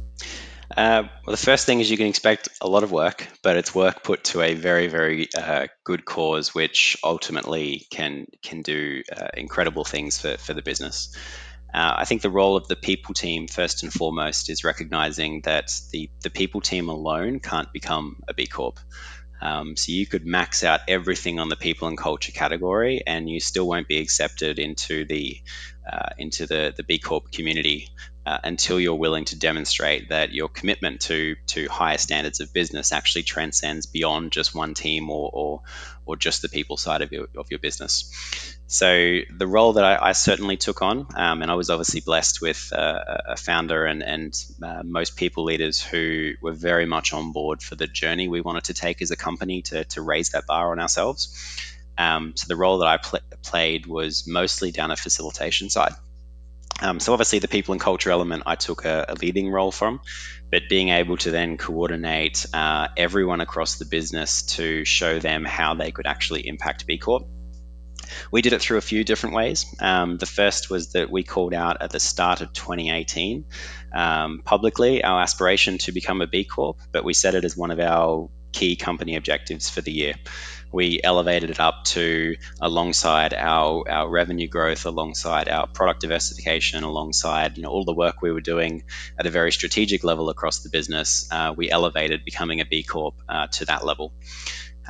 Uh, 0.75 1.03
well, 1.25 1.31
the 1.31 1.38
first 1.38 1.65
thing 1.65 1.79
is 1.79 1.89
you 1.89 1.95
can 1.95 2.07
expect 2.07 2.49
a 2.59 2.67
lot 2.67 2.83
of 2.83 2.91
work, 2.91 3.25
but 3.41 3.55
it's 3.55 3.73
work 3.73 4.03
put 4.03 4.25
to 4.25 4.41
a 4.41 4.55
very, 4.55 4.88
very 4.88 5.29
uh, 5.38 5.67
good 5.85 6.03
cause, 6.03 6.53
which 6.53 6.97
ultimately 7.01 7.88
can 7.91 8.25
can 8.43 8.61
do 8.61 9.01
uh, 9.15 9.29
incredible 9.35 9.85
things 9.85 10.19
for, 10.19 10.38
for 10.38 10.53
the 10.53 10.61
business. 10.61 11.15
Uh, 11.73 11.93
I 11.97 12.05
think 12.05 12.21
the 12.21 12.29
role 12.29 12.57
of 12.57 12.67
the 12.67 12.75
people 12.75 13.13
team, 13.13 13.47
first 13.47 13.83
and 13.83 13.91
foremost, 13.91 14.49
is 14.49 14.63
recognizing 14.65 15.41
that 15.41 15.71
the, 15.91 16.09
the 16.23 16.29
people 16.29 16.61
team 16.61 16.89
alone 16.89 17.39
can't 17.39 17.71
become 17.71 18.21
a 18.27 18.33
B 18.33 18.45
Corp. 18.45 18.79
Um, 19.41 19.75
so 19.75 19.91
you 19.91 20.05
could 20.05 20.25
max 20.25 20.63
out 20.63 20.81
everything 20.88 21.39
on 21.39 21.49
the 21.49 21.57
people 21.57 21.88
and 21.88 21.97
culture 21.97 22.31
category, 22.31 23.01
and 23.05 23.29
you 23.29 23.39
still 23.39 23.67
won't 23.67 23.88
be 23.88 23.99
accepted 23.99 24.59
into 24.59 25.05
the 25.05 25.38
uh, 25.89 26.09
into 26.17 26.47
the 26.47 26.73
the 26.75 26.83
B 26.83 26.99
Corp 26.99 27.31
community 27.31 27.89
uh, 28.25 28.39
until 28.43 28.79
you're 28.79 28.95
willing 28.95 29.25
to 29.25 29.38
demonstrate 29.38 30.09
that 30.09 30.33
your 30.33 30.49
commitment 30.49 31.01
to 31.01 31.35
to 31.47 31.67
higher 31.67 31.97
standards 31.97 32.39
of 32.39 32.51
business 32.53 32.91
actually 32.91 33.23
transcends 33.23 33.85
beyond 33.85 34.31
just 34.31 34.55
one 34.55 34.73
team 34.73 35.09
or 35.09 35.29
or, 35.31 35.61
or 36.05 36.15
just 36.15 36.41
the 36.41 36.49
people 36.49 36.77
side 36.77 37.01
of 37.01 37.11
your 37.11 37.27
of 37.38 37.47
your 37.51 37.59
business. 37.59 38.11
So 38.67 39.19
the 39.29 39.45
role 39.45 39.73
that 39.73 39.83
I, 39.83 40.09
I 40.09 40.11
certainly 40.13 40.57
took 40.57 40.81
on, 40.81 41.05
um, 41.15 41.43
and 41.43 41.51
I 41.51 41.53
was 41.53 41.69
obviously 41.69 42.01
blessed 42.01 42.41
with 42.41 42.73
uh, 42.73 43.03
a 43.27 43.38
founder 43.38 43.85
and 43.85 44.01
and 44.01 44.45
uh, 44.63 44.81
most 44.83 45.15
people 45.15 45.43
leaders 45.43 45.79
who 45.81 46.33
were 46.41 46.53
very 46.53 46.88
much 46.88 47.13
on 47.13 47.31
board 47.31 47.61
for 47.61 47.75
the 47.75 47.85
journey 47.85 48.27
we 48.27 48.41
wanted 48.41 48.65
to 48.65 48.73
take 48.73 49.03
as 49.03 49.11
a 49.11 49.15
company 49.15 49.61
to 49.63 49.83
to 49.85 50.01
raise 50.01 50.31
that 50.31 50.47
bar 50.47 50.71
on 50.71 50.79
ourselves. 50.79 51.29
Um, 51.97 52.33
so 52.35 52.47
the 52.47 52.55
role 52.55 52.79
that 52.79 52.88
I 52.88 52.97
pl- 52.97 53.19
played 53.43 53.85
was 53.85 54.27
mostly 54.27 54.71
down 54.71 54.91
a 54.91 54.95
facilitation 54.95 55.69
side. 55.69 55.93
Um, 56.81 56.99
so 56.99 57.13
obviously 57.13 57.39
the 57.39 57.47
people 57.47 57.71
and 57.71 57.81
culture 57.81 58.11
element 58.11 58.43
I 58.45 58.55
took 58.55 58.83
a, 58.85 59.05
a, 59.09 59.15
leading 59.15 59.49
role 59.49 59.71
from, 59.71 60.01
but 60.51 60.63
being 60.69 60.89
able 60.89 61.15
to 61.17 61.31
then 61.31 61.57
coordinate 61.57 62.45
uh, 62.53 62.89
everyone 62.97 63.39
across 63.39 63.77
the 63.77 63.85
business 63.85 64.43
to 64.57 64.83
show 64.83 65.19
them 65.19 65.45
how 65.45 65.75
they 65.75 65.91
could 65.91 66.05
actually 66.05 66.45
impact 66.45 66.85
B 66.85 66.97
Corp. 66.97 67.27
We 68.31 68.41
did 68.41 68.53
it 68.53 68.61
through 68.61 68.77
a 68.77 68.81
few 68.81 69.03
different 69.03 69.35
ways. 69.35 69.65
Um, 69.79 70.17
the 70.17 70.25
first 70.25 70.69
was 70.69 70.91
that 70.91 71.09
we 71.09 71.23
called 71.23 71.53
out 71.53 71.81
at 71.81 71.91
the 71.91 71.99
start 71.99 72.41
of 72.41 72.53
2018 72.53 73.45
um, 73.93 74.41
publicly 74.43 75.03
our 75.03 75.21
aspiration 75.21 75.77
to 75.79 75.91
become 75.91 76.21
a 76.21 76.27
B 76.27 76.43
Corp, 76.43 76.77
but 76.91 77.05
we 77.05 77.13
set 77.13 77.35
it 77.35 77.45
as 77.45 77.55
one 77.55 77.71
of 77.71 77.79
our 77.79 78.29
key 78.60 78.76
company 78.76 79.15
objectives 79.15 79.70
for 79.70 79.82
the 79.82 79.91
year 79.91 80.15
we 80.76 81.00
elevated 81.02 81.50
it 81.50 81.60
up 81.60 81.86
to 81.86 82.36
alongside 82.60 83.34
our, 83.34 83.89
our 83.89 84.10
revenue 84.10 84.48
growth, 84.48 84.86
alongside 84.86 85.48
our 85.48 85.68
product 85.68 86.02
diversification, 86.02 86.84
alongside 86.84 87.56
you 87.58 87.63
know 87.63 87.70
all 87.70 87.86
the 87.86 87.94
work 87.94 88.22
we 88.22 88.32
were 88.32 88.41
doing 88.41 88.84
at 89.18 89.26
a 89.26 89.30
very 89.30 89.54
strategic 89.54 90.04
level 90.04 90.30
across 90.30 90.60
the 90.60 90.70
business. 90.70 91.30
Uh, 91.32 91.54
we 91.56 91.72
elevated 91.72 92.26
becoming 92.26 92.60
a 92.60 92.65
B 92.65 92.84
Corp 92.84 93.15
uh, 93.30 93.48
to 93.48 93.65
that 93.65 93.86
level. 93.86 94.13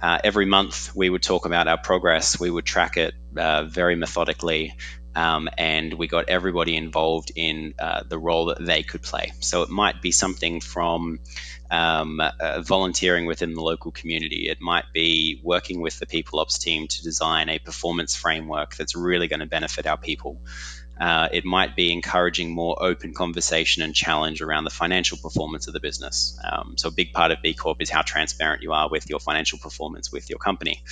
Uh, 0.01 0.17
every 0.23 0.45
month, 0.45 0.91
we 0.95 1.09
would 1.09 1.23
talk 1.23 1.45
about 1.45 1.67
our 1.67 1.77
progress. 1.77 2.39
We 2.39 2.49
would 2.49 2.65
track 2.65 2.97
it 2.97 3.13
uh, 3.37 3.65
very 3.65 3.95
methodically. 3.95 4.73
Um, 5.15 5.49
and 5.57 5.93
we 5.93 6.07
got 6.07 6.29
everybody 6.29 6.75
involved 6.75 7.31
in 7.35 7.73
uh, 7.79 8.03
the 8.07 8.17
role 8.17 8.47
that 8.47 8.63
they 8.63 8.83
could 8.83 9.01
play. 9.01 9.31
So 9.39 9.61
it 9.61 9.69
might 9.69 10.01
be 10.01 10.11
something 10.11 10.59
from 10.59 11.19
um, 11.71 12.19
uh, 12.19 12.61
volunteering 12.61 13.25
within 13.25 13.53
the 13.53 13.61
local 13.61 13.91
community. 13.91 14.49
It 14.49 14.59
might 14.61 14.85
be 14.93 15.39
working 15.43 15.81
with 15.81 15.99
the 15.99 16.05
people 16.05 16.39
ops 16.39 16.57
team 16.57 16.87
to 16.87 17.03
design 17.03 17.49
a 17.49 17.59
performance 17.59 18.15
framework 18.15 18.75
that's 18.75 18.95
really 18.95 19.27
going 19.27 19.39
to 19.39 19.45
benefit 19.45 19.87
our 19.87 19.97
people. 19.97 20.41
Uh, 20.99 21.27
it 21.33 21.43
might 21.43 21.75
be 21.75 21.91
encouraging 21.91 22.51
more 22.51 22.81
open 22.81 23.13
conversation 23.13 23.83
and 23.83 23.93
challenge 23.93 24.41
around 24.41 24.63
the 24.63 24.69
financial 24.69 25.17
performance 25.17 25.67
of 25.67 25.73
the 25.73 25.81
business. 25.81 26.39
Um, 26.41 26.75
so, 26.77 26.87
a 26.87 26.91
big 26.91 27.11
part 27.11 27.31
of 27.31 27.41
B 27.41 27.53
Corp 27.53 27.81
is 27.81 27.89
how 27.89 28.01
transparent 28.01 28.63
you 28.63 28.71
are 28.71 28.89
with 28.89 29.09
your 29.09 29.19
financial 29.19 29.59
performance 29.59 30.11
with 30.11 30.29
your 30.29 30.39
company. 30.39 30.83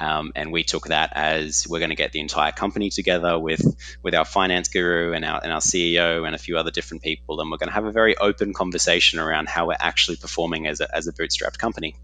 Um, 0.00 0.32
and 0.34 0.50
we 0.50 0.64
took 0.64 0.86
that 0.86 1.12
as 1.14 1.66
we're 1.68 1.78
going 1.78 1.90
to 1.90 1.96
get 1.96 2.12
the 2.12 2.20
entire 2.20 2.52
company 2.52 2.88
together 2.88 3.38
with 3.38 3.62
with 4.02 4.14
our 4.14 4.24
finance 4.24 4.68
guru 4.68 5.12
and 5.12 5.24
our 5.24 5.40
and 5.42 5.52
our 5.52 5.60
CEO 5.60 6.26
and 6.26 6.34
a 6.34 6.38
few 6.38 6.56
other 6.56 6.70
different 6.70 7.02
people, 7.02 7.40
and 7.40 7.50
we're 7.50 7.58
going 7.58 7.68
to 7.68 7.74
have 7.74 7.84
a 7.84 7.92
very 7.92 8.16
open 8.16 8.54
conversation 8.54 9.18
around 9.18 9.48
how 9.48 9.68
we're 9.68 9.76
actually 9.78 10.16
performing 10.16 10.66
as 10.66 10.80
a, 10.80 10.96
as 10.96 11.06
a 11.06 11.12
bootstrapped 11.12 11.58
company. 11.58 11.94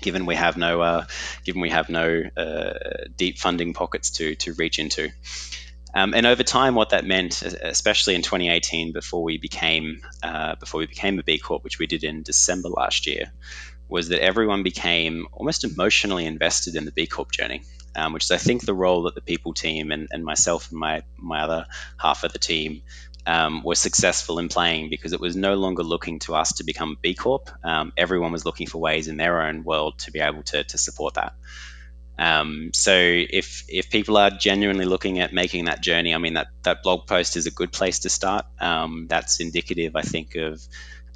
Given 0.00 0.24
we 0.24 0.34
have 0.34 0.56
no 0.56 0.80
uh, 0.80 1.04
given 1.44 1.60
we 1.60 1.70
have 1.70 1.90
no 1.90 2.22
uh, 2.36 2.72
deep 3.16 3.38
funding 3.38 3.74
pockets 3.74 4.10
to 4.12 4.34
to 4.36 4.54
reach 4.54 4.78
into. 4.78 5.10
Um, 5.94 6.12
and 6.12 6.26
over 6.26 6.42
time, 6.42 6.74
what 6.74 6.90
that 6.90 7.06
meant, 7.06 7.40
especially 7.40 8.16
in 8.16 8.20
2018, 8.20 8.92
before 8.92 9.22
we 9.22 9.38
became 9.38 10.02
uh, 10.22 10.54
before 10.56 10.80
we 10.80 10.86
became 10.86 11.18
a 11.18 11.22
B 11.22 11.38
Corp, 11.38 11.64
which 11.64 11.78
we 11.78 11.86
did 11.86 12.04
in 12.04 12.22
December 12.22 12.68
last 12.68 13.06
year, 13.06 13.32
was 13.88 14.08
that 14.08 14.22
everyone 14.22 14.62
became 14.62 15.26
almost 15.32 15.64
emotionally 15.64 16.26
invested 16.26 16.76
in 16.76 16.84
the 16.84 16.92
B 16.92 17.06
Corp 17.06 17.30
journey, 17.30 17.62
um, 17.94 18.12
which 18.12 18.24
is, 18.24 18.30
I 18.30 18.38
think, 18.38 18.64
the 18.64 18.74
role 18.74 19.04
that 19.04 19.14
the 19.14 19.20
people 19.20 19.54
team 19.54 19.92
and, 19.92 20.08
and 20.10 20.24
myself 20.24 20.70
and 20.70 20.78
my, 20.78 21.02
my 21.16 21.42
other 21.42 21.66
half 21.98 22.24
of 22.24 22.32
the 22.32 22.38
team 22.38 22.82
um, 23.26 23.62
were 23.64 23.74
successful 23.74 24.38
in 24.38 24.48
playing 24.48 24.90
because 24.90 25.12
it 25.12 25.20
was 25.20 25.36
no 25.36 25.54
longer 25.54 25.82
looking 25.82 26.18
to 26.20 26.34
us 26.34 26.54
to 26.54 26.64
become 26.64 26.96
B 27.00 27.14
Corp. 27.14 27.50
Um, 27.64 27.92
everyone 27.96 28.32
was 28.32 28.44
looking 28.44 28.66
for 28.66 28.78
ways 28.78 29.08
in 29.08 29.16
their 29.16 29.42
own 29.42 29.64
world 29.64 29.98
to 30.00 30.10
be 30.10 30.20
able 30.20 30.42
to, 30.44 30.64
to 30.64 30.78
support 30.78 31.14
that. 31.14 31.34
Um, 32.18 32.70
so 32.72 32.94
if 32.94 33.64
if 33.68 33.90
people 33.90 34.16
are 34.16 34.30
genuinely 34.30 34.86
looking 34.86 35.20
at 35.20 35.34
making 35.34 35.66
that 35.66 35.82
journey, 35.82 36.14
I 36.14 36.18
mean 36.18 36.34
that 36.34 36.46
that 36.62 36.82
blog 36.82 37.06
post 37.06 37.36
is 37.36 37.46
a 37.46 37.50
good 37.50 37.72
place 37.72 38.00
to 38.00 38.08
start. 38.08 38.46
Um, 38.58 39.06
that's 39.08 39.40
indicative, 39.40 39.96
I 39.96 40.02
think, 40.02 40.34
of 40.34 40.66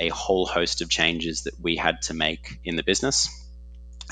a 0.01 0.09
whole 0.09 0.47
host 0.47 0.81
of 0.81 0.89
changes 0.89 1.45
that 1.45 1.55
we 1.61 1.77
had 1.77 2.03
to 2.03 2.15
make 2.15 2.59
in 2.65 2.77
the 2.77 2.83
business. 2.83 3.29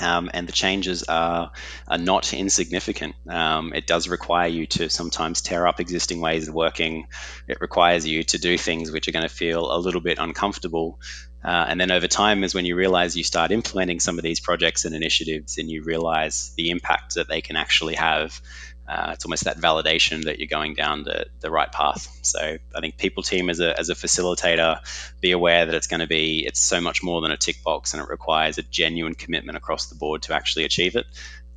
Um, 0.01 0.29
and 0.33 0.47
the 0.47 0.53
changes 0.53 1.03
are, 1.03 1.51
are 1.87 1.97
not 1.97 2.33
insignificant. 2.33 3.15
Um, 3.27 3.73
it 3.73 3.85
does 3.85 4.07
require 4.07 4.47
you 4.47 4.65
to 4.67 4.89
sometimes 4.89 5.41
tear 5.41 5.67
up 5.67 5.81
existing 5.81 6.21
ways 6.21 6.47
of 6.47 6.53
working. 6.53 7.07
It 7.49 7.59
requires 7.59 8.07
you 8.07 8.23
to 8.23 8.37
do 8.37 8.57
things 8.57 8.91
which 8.91 9.09
are 9.09 9.11
going 9.11 9.27
to 9.27 9.33
feel 9.33 9.75
a 9.75 9.77
little 9.77 9.99
bit 9.99 10.17
uncomfortable. 10.17 10.99
Uh, 11.43 11.65
and 11.67 11.79
then 11.79 11.91
over 11.91 12.07
time 12.07 12.43
is 12.43 12.53
when 12.53 12.65
you 12.65 12.75
realize 12.75 13.15
you 13.15 13.23
start 13.23 13.51
implementing 13.51 13.99
some 13.99 14.17
of 14.17 14.23
these 14.23 14.39
projects 14.39 14.85
and 14.85 14.95
initiatives 14.95 15.57
and 15.57 15.69
you 15.69 15.83
realize 15.83 16.53
the 16.55 16.69
impact 16.69 17.15
that 17.15 17.27
they 17.27 17.41
can 17.41 17.55
actually 17.55 17.95
have 17.95 18.41
uh, 18.89 19.11
it's 19.13 19.23
almost 19.23 19.43
that 19.43 19.57
validation 19.57 20.23
that 20.23 20.39
you're 20.39 20.47
going 20.47 20.73
down 20.73 21.03
the, 21.03 21.27
the 21.41 21.51
right 21.51 21.71
path. 21.71 22.09
So 22.23 22.39
I 22.39 22.79
think 22.79 22.97
people 22.97 23.21
team 23.21 23.51
as 23.51 23.59
a, 23.59 23.77
as 23.77 23.89
a 23.89 23.93
facilitator, 23.93 24.79
be 25.21 25.31
aware 25.31 25.67
that 25.67 25.75
it's 25.75 25.85
going 25.85 25.99
to 25.99 26.07
be, 26.07 26.43
it's 26.43 26.59
so 26.59 26.81
much 26.81 27.03
more 27.03 27.21
than 27.21 27.29
a 27.29 27.37
tick 27.37 27.61
box 27.63 27.93
and 27.93 28.01
it 28.01 28.09
requires 28.09 28.57
a 28.57 28.63
genuine 28.63 29.13
commitment 29.13 29.57
across 29.57 29.89
the 29.89 29.95
board 29.95 30.23
to 30.23 30.33
actually 30.33 30.65
achieve 30.65 30.95
it, 30.95 31.05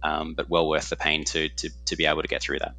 um, 0.03 0.35
but 0.35 0.51
well 0.51 0.69
worth 0.69 0.91
the 0.91 0.97
pain 0.97 1.25
to, 1.25 1.49
to, 1.49 1.71
to 1.87 1.97
be 1.97 2.05
able 2.05 2.21
to 2.21 2.29
get 2.29 2.43
through 2.43 2.59
that. 2.59 2.75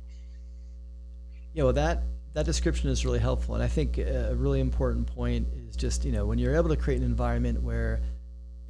Yeah, 1.53 1.63
well, 1.63 1.73
that, 1.73 2.03
that 2.33 2.45
description 2.45 2.91
is 2.91 3.03
really 3.03 3.19
helpful. 3.19 3.55
And 3.55 3.63
I 3.63 3.67
think 3.67 3.97
a 3.97 4.35
really 4.35 4.59
important 4.59 5.07
point 5.07 5.47
is 5.67 5.75
just, 5.75 6.05
you 6.05 6.11
know, 6.11 6.27
when 6.27 6.37
you're 6.37 6.55
able 6.55 6.69
to 6.69 6.77
create 6.77 6.99
an 6.99 7.05
environment 7.05 7.63
where 7.63 8.01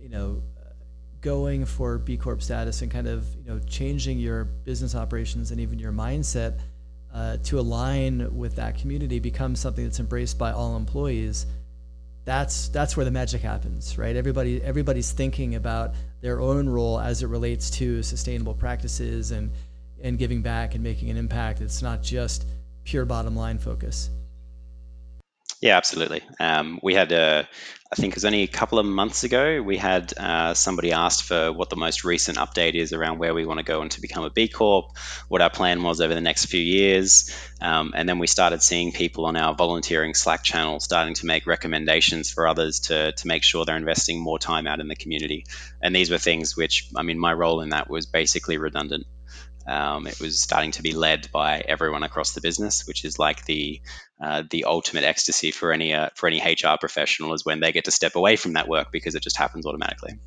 you 0.03 0.09
know, 0.09 0.43
going 1.23 1.65
for 1.65 1.97
B 1.97 2.17
Corp 2.17 2.43
status 2.43 2.83
and 2.83 2.91
kind 2.91 3.07
of 3.07 3.25
you 3.35 3.45
know 3.45 3.59
changing 3.67 4.19
your 4.19 4.43
business 4.43 4.93
operations 4.93 5.49
and 5.49 5.59
even 5.59 5.79
your 5.79 5.91
mindset 5.91 6.59
uh, 7.13 7.37
to 7.43 7.59
align 7.59 8.37
with 8.37 8.55
that 8.57 8.77
community 8.77 9.19
becomes 9.19 9.59
something 9.59 9.83
that's 9.83 9.99
embraced 9.99 10.37
by 10.37 10.51
all 10.51 10.77
employees. 10.77 11.47
That's 12.25 12.67
that's 12.69 12.95
where 12.95 13.05
the 13.05 13.11
magic 13.11 13.41
happens, 13.41 13.97
right? 13.97 14.15
Everybody 14.15 14.61
everybody's 14.61 15.11
thinking 15.11 15.55
about 15.55 15.95
their 16.21 16.39
own 16.39 16.69
role 16.69 16.99
as 16.99 17.23
it 17.23 17.27
relates 17.27 17.71
to 17.71 18.03
sustainable 18.03 18.53
practices 18.53 19.31
and 19.31 19.51
and 20.01 20.19
giving 20.19 20.41
back 20.41 20.75
and 20.75 20.83
making 20.83 21.09
an 21.09 21.17
impact. 21.17 21.61
It's 21.61 21.81
not 21.81 22.03
just 22.03 22.45
pure 22.83 23.05
bottom 23.05 23.35
line 23.35 23.57
focus. 23.57 24.09
Yeah, 25.63 25.77
absolutely. 25.77 26.21
Um, 26.41 26.77
we 26.83 26.93
had, 26.93 27.13
a, 27.13 27.47
I 27.93 27.95
think 27.95 28.13
it 28.13 28.15
was 28.15 28.25
only 28.25 28.41
a 28.41 28.47
couple 28.47 28.79
of 28.79 28.87
months 28.87 29.23
ago, 29.23 29.61
we 29.61 29.77
had 29.77 30.17
uh, 30.17 30.55
somebody 30.55 30.93
asked 30.93 31.25
for 31.25 31.53
what 31.53 31.69
the 31.69 31.75
most 31.75 32.03
recent 32.03 32.39
update 32.39 32.73
is 32.73 32.91
around 32.91 33.19
where 33.19 33.35
we 33.35 33.45
want 33.45 33.59
to 33.59 33.63
go 33.63 33.83
and 33.83 33.91
to 33.91 34.01
become 34.01 34.23
a 34.23 34.31
B 34.31 34.47
Corp, 34.47 34.97
what 35.27 35.43
our 35.43 35.51
plan 35.51 35.83
was 35.83 36.01
over 36.01 36.15
the 36.15 36.19
next 36.19 36.47
few 36.47 36.59
years. 36.59 37.31
Um, 37.61 37.93
and 37.95 38.09
then 38.09 38.17
we 38.17 38.25
started 38.25 38.63
seeing 38.63 38.93
people 38.93 39.27
on 39.27 39.37
our 39.37 39.53
volunteering 39.53 40.15
Slack 40.15 40.41
channel 40.41 40.79
starting 40.79 41.13
to 41.13 41.27
make 41.27 41.45
recommendations 41.45 42.31
for 42.31 42.47
others 42.47 42.79
to, 42.87 43.11
to 43.11 43.27
make 43.27 43.43
sure 43.43 43.63
they're 43.63 43.77
investing 43.77 44.19
more 44.19 44.39
time 44.39 44.65
out 44.65 44.79
in 44.79 44.87
the 44.87 44.95
community. 44.95 45.45
And 45.79 45.95
these 45.95 46.09
were 46.09 46.17
things 46.17 46.57
which, 46.57 46.89
I 46.95 47.03
mean, 47.03 47.19
my 47.19 47.31
role 47.31 47.61
in 47.61 47.69
that 47.69 47.91
was 47.91 48.07
basically 48.07 48.57
redundant. 48.57 49.05
Um, 49.65 50.07
it 50.07 50.19
was 50.19 50.39
starting 50.39 50.71
to 50.71 50.81
be 50.81 50.93
led 50.93 51.31
by 51.31 51.59
everyone 51.59 52.03
across 52.03 52.33
the 52.33 52.41
business, 52.41 52.85
which 52.85 53.05
is 53.05 53.17
like 53.17 53.45
the 53.45 53.81
uh, 54.21 54.43
the 54.49 54.65
ultimate 54.65 55.03
ecstasy 55.03 55.51
for 55.51 55.71
any 55.71 55.93
uh, 55.93 56.09
for 56.15 56.27
any 56.27 56.41
HR 56.41 56.77
professional 56.79 57.33
is 57.33 57.45
when 57.45 57.59
they 57.59 57.71
get 57.71 57.85
to 57.85 57.91
step 57.91 58.15
away 58.15 58.35
from 58.35 58.53
that 58.53 58.67
work 58.67 58.91
because 58.91 59.15
it 59.15 59.23
just 59.23 59.37
happens 59.37 59.65
automatically. 59.65 60.19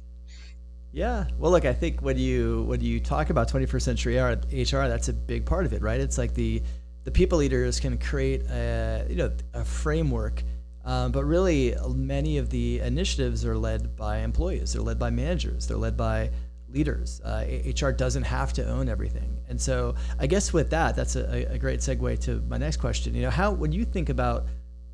Yeah, 0.92 1.26
well, 1.38 1.50
look, 1.50 1.66
I 1.66 1.74
think 1.74 2.00
when 2.00 2.16
you 2.16 2.62
when 2.62 2.80
you 2.80 3.00
talk 3.00 3.28
about 3.28 3.50
21st 3.50 3.82
century 3.82 4.16
HR, 4.16 4.88
that's 4.88 5.08
a 5.08 5.12
big 5.12 5.44
part 5.44 5.66
of 5.66 5.74
it, 5.74 5.82
right? 5.82 6.00
It's 6.00 6.16
like 6.16 6.32
the 6.32 6.62
the 7.04 7.10
people 7.10 7.38
leaders 7.38 7.78
can 7.78 7.98
create 7.98 8.42
a 8.48 9.06
you 9.08 9.16
know 9.16 9.30
a 9.52 9.64
framework, 9.64 10.42
um, 10.86 11.12
but 11.12 11.24
really 11.24 11.74
many 11.94 12.38
of 12.38 12.48
the 12.48 12.80
initiatives 12.80 13.44
are 13.44 13.58
led 13.58 13.94
by 13.94 14.18
employees. 14.18 14.72
They're 14.72 14.82
led 14.82 14.98
by 14.98 15.10
managers. 15.10 15.66
They're 15.66 15.76
led 15.76 15.98
by 15.98 16.30
leaders. 16.76 17.20
Uh, 17.24 17.44
HR 17.64 17.90
doesn't 17.90 18.24
have 18.24 18.52
to 18.54 18.66
own 18.68 18.88
everything. 18.88 19.38
And 19.48 19.60
so 19.60 19.94
I 20.18 20.26
guess 20.26 20.52
with 20.52 20.70
that, 20.70 20.94
that's 20.94 21.16
a, 21.16 21.54
a, 21.54 21.58
great 21.58 21.80
segue 21.80 22.20
to 22.24 22.42
my 22.48 22.58
next 22.58 22.76
question. 22.76 23.14
You 23.14 23.22
know, 23.22 23.30
how 23.30 23.52
when 23.52 23.72
you 23.72 23.84
think 23.84 24.08
about 24.08 24.46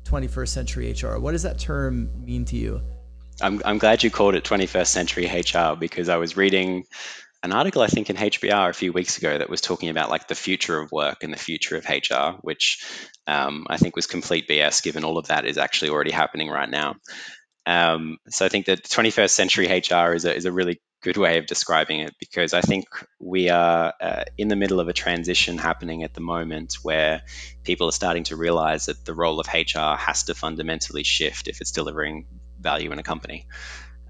21st 0.05 0.47
century 0.47 0.91
HR, 0.91 1.17
what 1.17 1.31
does 1.31 1.43
that 1.43 1.59
term 1.59 2.09
mean 2.23 2.45
to 2.45 2.55
you? 2.55 2.81
I'm, 3.41 3.61
I'm 3.65 3.79
glad 3.79 4.03
you 4.03 4.11
called 4.11 4.35
it 4.35 4.43
21st 4.43 4.87
century 4.87 5.25
HR 5.25 5.75
because 5.75 6.07
I 6.07 6.17
was 6.17 6.37
reading 6.37 6.85
an 7.41 7.51
article 7.51 7.81
I 7.81 7.87
think 7.87 8.09
in 8.09 8.15
HBR 8.15 8.69
a 8.69 8.73
few 8.73 8.93
weeks 8.93 9.17
ago 9.17 9.37
that 9.37 9.49
was 9.49 9.59
talking 9.59 9.89
about 9.89 10.09
like 10.09 10.29
the 10.29 10.35
future 10.35 10.79
of 10.79 10.91
work 10.91 11.23
and 11.23 11.33
the 11.33 11.37
future 11.37 11.75
of 11.75 11.85
HR, 11.85 12.37
which 12.41 12.85
um, 13.27 13.65
I 13.69 13.75
think 13.77 13.95
was 13.97 14.07
complete 14.07 14.47
BS 14.47 14.81
given 14.81 15.03
all 15.03 15.17
of 15.17 15.27
that 15.27 15.45
is 15.45 15.57
actually 15.57 15.91
already 15.91 16.11
happening 16.11 16.49
right 16.49 16.69
now. 16.69 16.95
Um, 17.65 18.17
so 18.29 18.45
I 18.45 18.49
think 18.49 18.67
that 18.67 18.83
21st 18.83 19.29
century 19.29 19.67
HR 19.67 20.13
is 20.13 20.25
a, 20.25 20.33
is 20.33 20.45
a 20.45 20.51
really 20.51 20.79
good 21.03 21.17
way 21.17 21.37
of 21.37 21.45
describing 21.45 21.99
it 21.99 22.15
because 22.17 22.53
I 22.53 22.61
think 22.61 22.87
we 23.19 23.49
are 23.49 23.93
uh, 24.01 24.23
in 24.37 24.47
the 24.47 24.55
middle 24.55 24.79
of 24.79 24.87
a 24.87 24.93
transition 24.93 25.57
happening 25.57 26.03
at 26.03 26.13
the 26.13 26.21
moment 26.21 26.77
where 26.81 27.21
people 27.63 27.89
are 27.89 27.91
starting 27.91 28.23
to 28.25 28.37
realize 28.37 28.85
that 28.85 29.03
the 29.03 29.13
role 29.13 29.39
of 29.39 29.47
HR 29.47 29.97
has 29.97 30.23
to 30.23 30.33
fundamentally 30.33 31.03
shift 31.03 31.49
if 31.49 31.59
it's 31.59 31.71
delivering 31.71 32.25
value 32.59 32.91
in 32.91 32.99
a 32.99 33.03
company. 33.03 33.45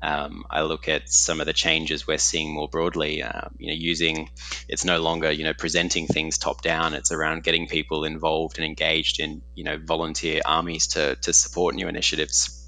Um, 0.04 0.44
I 0.50 0.64
look 0.64 0.88
at 0.88 1.10
some 1.10 1.40
of 1.40 1.48
the 1.48 1.54
changes 1.54 2.06
we're 2.06 2.18
seeing 2.18 2.54
more 2.54 2.68
broadly. 2.68 3.24
Uh, 3.24 3.48
you 3.58 3.68
know, 3.68 3.74
using 3.74 4.30
it's 4.68 4.86
no 4.86 5.02
longer 5.02 5.32
you 5.32 5.46
know 5.46 5.54
presenting 5.54 6.08
things 6.08 6.38
top 6.38 6.62
down. 6.62 6.94
It's 6.94 7.12
around 7.12 7.44
getting 7.44 7.68
people 7.68 8.04
involved 8.04 8.58
and 8.58 8.66
engaged 8.66 9.20
in 9.20 9.42
you 9.56 9.64
know 9.64 9.80
volunteer 9.82 10.42
armies 10.46 10.88
to 10.88 11.16
to 11.16 11.32
support 11.32 11.74
new 11.74 11.88
initiatives 11.88 12.63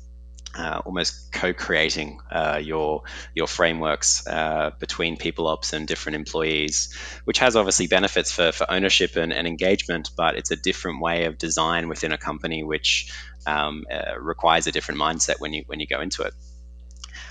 uh, 0.58 0.82
almost 0.86 1.32
co-creating 1.32 2.20
uh, 2.32 2.60
your 2.62 3.04
your 3.34 3.48
frameworks 3.48 4.26
uh, 4.28 4.72
between 4.80 5.18
people 5.18 5.48
ops 5.48 5.74
and 5.74 5.88
different 5.88 6.16
employees, 6.16 6.96
which 7.26 7.40
has 7.40 7.56
obviously 7.56 7.88
benefits 7.88 8.32
for, 8.32 8.52
for 8.52 8.70
ownership 8.72 9.16
and, 9.16 9.34
and 9.34 9.48
engagement, 9.48 10.12
but 10.16 10.36
it's 10.38 10.52
a 10.52 10.56
different 10.56 11.02
way 11.02 11.26
of 11.26 11.38
design 11.38 11.90
within 11.90 12.12
a 12.12 12.18
company, 12.18 12.64
which 12.64 13.12
um, 13.46 13.84
uh, 13.92 14.20
requires 14.20 14.68
a 14.68 14.72
different 14.72 15.00
mindset 15.00 15.36
when 15.40 15.54
you 15.54 15.64
when 15.68 15.80
you 15.80 15.88
go 15.88 16.02
into 16.02 16.24
it. 16.24 16.34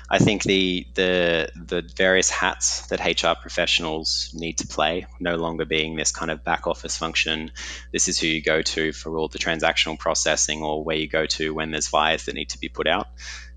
I 0.09 0.19
think 0.19 0.43
the 0.43 0.87
the 0.95 1.51
the 1.57 1.83
various 1.97 2.29
hats 2.29 2.87
that 2.89 3.01
HR 3.05 3.41
professionals 3.41 4.31
need 4.35 4.59
to 4.59 4.67
play, 4.67 5.07
no 5.19 5.37
longer 5.37 5.65
being 5.65 5.97
this 5.97 6.13
kind 6.13 6.31
of 6.31 6.45
back 6.45 6.67
office 6.67 6.97
function. 6.97 7.51
This 7.93 8.09
is 8.09 8.19
who 8.19 8.27
you 8.27 8.43
go 8.43 8.63
to 8.63 8.93
for 8.93 9.17
all 9.17 9.29
the 9.29 9.39
transactional 9.39 9.99
processing, 9.99 10.63
or 10.63 10.85
where 10.85 10.97
you 10.97 11.09
go 11.09 11.27
to 11.27 11.55
when 11.55 11.71
there's 11.71 11.89
fires 11.89 12.27
that 12.27 12.35
need 12.35 12.51
to 12.51 12.59
be 12.59 12.69
put 12.69 12.87
out. 12.87 13.09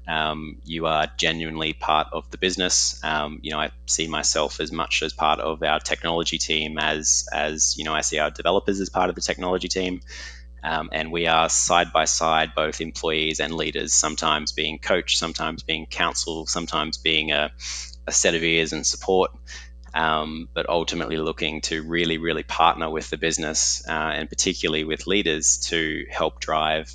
Um, 0.07 0.59
you 0.63 0.85
are 0.85 1.07
genuinely 1.17 1.73
part 1.73 2.07
of 2.13 2.31
the 2.31 2.37
business. 2.37 3.03
Um, 3.03 3.39
you 3.43 3.51
know, 3.51 3.59
I 3.59 3.71
see 3.85 4.07
myself 4.07 4.61
as 4.61 4.71
much 4.71 5.03
as 5.03 5.11
part 5.11 5.41
of 5.41 5.61
our 5.63 5.81
technology 5.81 6.37
team 6.37 6.77
as 6.77 7.27
as 7.33 7.77
you 7.77 7.83
know, 7.83 7.93
I 7.93 8.01
see 8.01 8.19
our 8.19 8.31
developers 8.31 8.79
as 8.79 8.89
part 8.89 9.09
of 9.09 9.15
the 9.15 9.21
technology 9.21 9.67
team. 9.67 9.99
Um, 10.63 10.89
and 10.91 11.11
we 11.11 11.27
are 11.27 11.49
side 11.49 11.93
by 11.93 12.05
side, 12.05 12.53
both 12.55 12.81
employees 12.81 13.39
and 13.39 13.53
leaders, 13.53 13.93
sometimes 13.93 14.51
being 14.51 14.79
coached, 14.79 15.17
sometimes 15.17 15.63
being 15.63 15.85
counseled, 15.85 16.49
sometimes 16.49 16.97
being 16.97 17.31
a, 17.31 17.51
a 18.07 18.11
set 18.11 18.35
of 18.35 18.43
ears 18.43 18.73
and 18.73 18.85
support, 18.85 19.31
um, 19.93 20.49
but 20.53 20.67
ultimately 20.67 21.17
looking 21.17 21.61
to 21.61 21.83
really, 21.83 22.17
really 22.17 22.43
partner 22.43 22.89
with 22.89 23.09
the 23.09 23.17
business 23.17 23.83
uh, 23.87 23.91
and 23.91 24.29
particularly 24.29 24.83
with 24.83 25.07
leaders 25.07 25.57
to 25.69 26.05
help 26.09 26.39
drive 26.39 26.93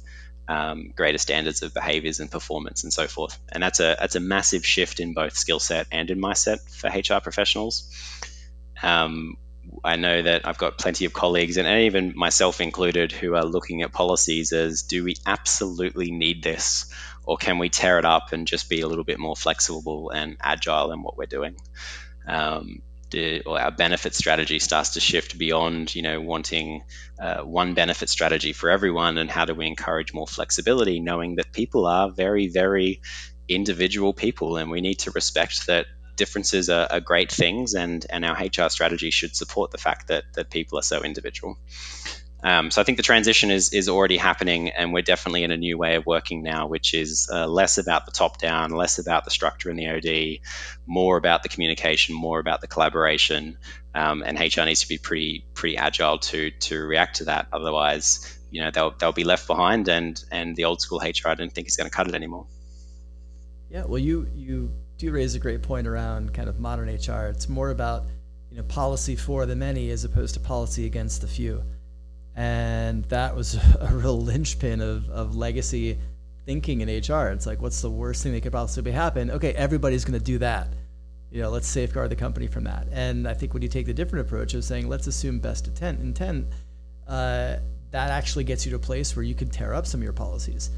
um, 0.49 0.93
greater 0.95 1.19
standards 1.19 1.63
of 1.63 1.73
behaviors 1.73 2.21
and 2.21 2.31
performance 2.31 2.85
and 2.85 2.93
so 2.93 3.07
forth. 3.07 3.39
And 3.51 3.63
that's 3.63 3.81
a 3.81 3.97
that's 3.99 4.17
a 4.17 4.21
massive 4.21 4.67
shift 4.67 5.01
in 5.01 5.15
both 5.15 5.37
skill 5.37 5.61
set 5.61 5.87
and 5.91 6.11
in 6.11 6.21
mindset 6.21 6.59
for 6.69 6.89
HR 6.89 7.21
professionals. 7.21 7.89
Um, 8.83 9.37
I 9.85 9.97
know 9.97 10.23
that 10.23 10.47
I've 10.47 10.59
got 10.59 10.79
plenty 10.79 11.05
of 11.05 11.13
colleagues, 11.13 11.57
and 11.57 11.69
even 11.85 12.13
myself 12.17 12.61
included, 12.61 13.13
who 13.13 13.35
are 13.35 13.45
looking 13.45 13.83
at 13.83 13.93
policies 13.93 14.53
as 14.53 14.83
do 14.83 15.05
we 15.05 15.17
absolutely 15.27 16.11
need 16.11 16.43
this, 16.43 16.93
or 17.25 17.37
can 17.37 17.59
we 17.59 17.69
tear 17.69 17.99
it 17.99 18.05
up 18.05 18.33
and 18.33 18.47
just 18.47 18.69
be 18.69 18.81
a 18.81 18.89
little 18.89 19.05
bit 19.05 19.19
more 19.19 19.37
flexible 19.37 20.11
and 20.11 20.37
agile 20.41 20.93
in 20.93 21.03
what 21.03 21.17
we're 21.17 21.27
doing? 21.27 21.57
Um, 22.27 22.83
the, 23.11 23.43
or 23.43 23.61
our 23.61 23.71
benefit 23.71 24.15
strategy 24.15 24.59
starts 24.59 24.91
to 24.91 25.01
shift 25.01 25.39
beyond, 25.39 25.95
you 25.95 26.03
know, 26.03 26.21
wanting 26.21 26.83
uh, 27.21 27.43
one 27.43 27.75
benefit 27.75 28.09
strategy 28.09 28.53
for 28.53 28.71
everyone, 28.71 29.19
and 29.19 29.31
how 29.31 29.45
do 29.45 29.55
we 29.55 29.67
encourage 29.67 30.15
more 30.15 30.27
flexibility, 30.27 30.99
knowing 30.99 31.37
that 31.37 31.53
people 31.53 31.87
are 31.87 32.11
very, 32.11 32.49
very 32.49 33.01
individual 33.49 34.13
people, 34.13 34.57
and 34.57 34.71
we 34.71 34.81
need 34.81 35.01
to 35.01 35.11
respect 35.11 35.67
that 35.67 35.87
differences 36.25 36.69
are, 36.69 36.87
are, 36.95 37.01
great 37.01 37.33
things, 37.33 37.75
and 37.75 38.07
and 38.09 38.25
our 38.25 38.37
HR 38.37 38.69
strategy 38.69 39.11
should 39.11 39.35
support 39.35 39.73
the 39.73 39.83
fact 39.87 40.09
that 40.09 40.25
that 40.35 40.51
people 40.51 40.79
are 40.79 40.87
so 40.95 41.03
individual. 41.03 41.59
Um, 42.45 42.71
so 42.73 42.81
I 42.81 42.85
think 42.85 42.97
the 42.97 43.09
transition 43.13 43.51
is 43.51 43.73
is 43.73 43.89
already 43.89 44.17
happening, 44.17 44.71
and 44.71 44.93
we're 44.93 45.09
definitely 45.15 45.43
in 45.45 45.53
a 45.53 45.57
new 45.57 45.77
way 45.79 45.95
of 45.97 46.07
working 46.07 46.43
now, 46.43 46.67
which 46.69 46.95
is 46.95 47.29
uh, 47.33 47.47
less 47.47 47.79
about 47.79 48.05
the 48.07 48.13
top 48.13 48.39
down, 48.39 48.71
less 48.71 48.99
about 48.99 49.25
the 49.25 49.31
structure 49.31 49.71
in 49.71 49.77
the 49.77 49.89
OD, 49.95 50.41
more 50.87 51.17
about 51.17 51.43
the 51.43 51.49
communication, 51.49 52.15
more 52.15 52.39
about 52.39 52.61
the 52.61 52.67
collaboration, 52.67 53.59
um, 53.95 54.23
and 54.27 54.39
HR 54.39 54.63
needs 54.63 54.83
to 54.83 54.89
be 54.89 54.99
pretty 54.99 55.45
pretty 55.55 55.77
agile 55.77 56.19
to 56.31 56.51
to 56.69 56.75
react 56.95 57.17
to 57.17 57.25
that. 57.25 57.47
Otherwise, 57.53 58.39
you 58.51 58.63
know, 58.63 58.71
they'll 58.71 58.95
they'll 58.99 59.21
be 59.25 59.29
left 59.35 59.47
behind, 59.47 59.89
and 59.89 60.23
and 60.31 60.57
the 60.57 60.65
old 60.65 60.81
school 60.81 60.99
HR 60.99 61.29
I 61.29 61.35
don't 61.35 61.53
think 61.53 61.69
is 61.69 61.77
going 61.77 61.91
to 61.91 61.97
cut 61.97 62.09
it 62.09 62.15
anymore. 62.15 62.47
Yeah, 63.73 63.85
well, 63.87 63.99
you 63.99 64.27
you 64.35 64.73
do 65.03 65.11
raise 65.11 65.35
a 65.35 65.39
great 65.41 65.63
point 65.63 65.89
around 65.89 66.33
kind 66.33 66.49
of 66.49 66.61
modern 66.61 66.89
HR. 66.89 67.27
It's 67.27 67.49
more 67.49 67.71
about 67.71 68.05
you 68.51 68.57
know 68.57 68.63
policy 68.63 69.17
for 69.17 69.47
the 69.47 69.57
many 69.57 69.91
as 69.91 70.05
opposed 70.05 70.35
to 70.35 70.41
policy 70.41 70.87
against 70.87 71.23
the 71.23 71.27
few, 71.27 71.65
and 72.37 73.05
that 73.07 73.35
was 73.35 73.55
a 73.81 73.91
real 73.93 74.21
linchpin 74.21 74.81
of 74.81 75.11
of 75.11 75.35
legacy 75.35 75.99
thinking 76.47 76.83
in 76.83 76.89
HR. 76.89 77.29
It's 77.29 77.47
like, 77.47 77.61
what's 77.61 77.83
the 77.83 77.91
worst 77.91 78.23
thing 78.23 78.33
that 78.33 78.43
could 78.43 78.53
possibly 78.53 78.93
happen? 78.93 79.31
Okay, 79.33 79.53
everybody's 79.55 80.05
going 80.05 80.19
to 80.19 80.25
do 80.25 80.39
that. 80.39 80.69
You 81.33 81.43
know, 81.43 81.51
let's 81.51 81.67
safeguard 81.67 82.11
the 82.11 82.17
company 82.17 82.47
from 82.47 82.65
that. 82.65 82.87
And 82.93 83.27
I 83.27 83.35
think 83.35 83.55
when 83.55 83.63
you 83.63 83.69
take 83.69 83.87
the 83.87 83.95
different 83.95 84.27
approach 84.27 84.55
of 84.55 84.63
saying, 84.65 84.89
let's 84.89 85.07
assume 85.07 85.39
best 85.39 85.67
intent, 85.67 86.01
intent, 86.01 86.47
uh, 87.09 87.57
that 87.91 88.11
actually 88.11 88.45
gets 88.45 88.67
you 88.67 88.71
to 88.71 88.77
a 88.77 88.81
place 88.81 89.17
where 89.17 89.23
you 89.23 89.35
can 89.35 89.49
tear 89.49 89.73
up 89.73 89.87
some 89.87 90.01
of 90.01 90.05
your 90.05 90.13
policies, 90.13 90.71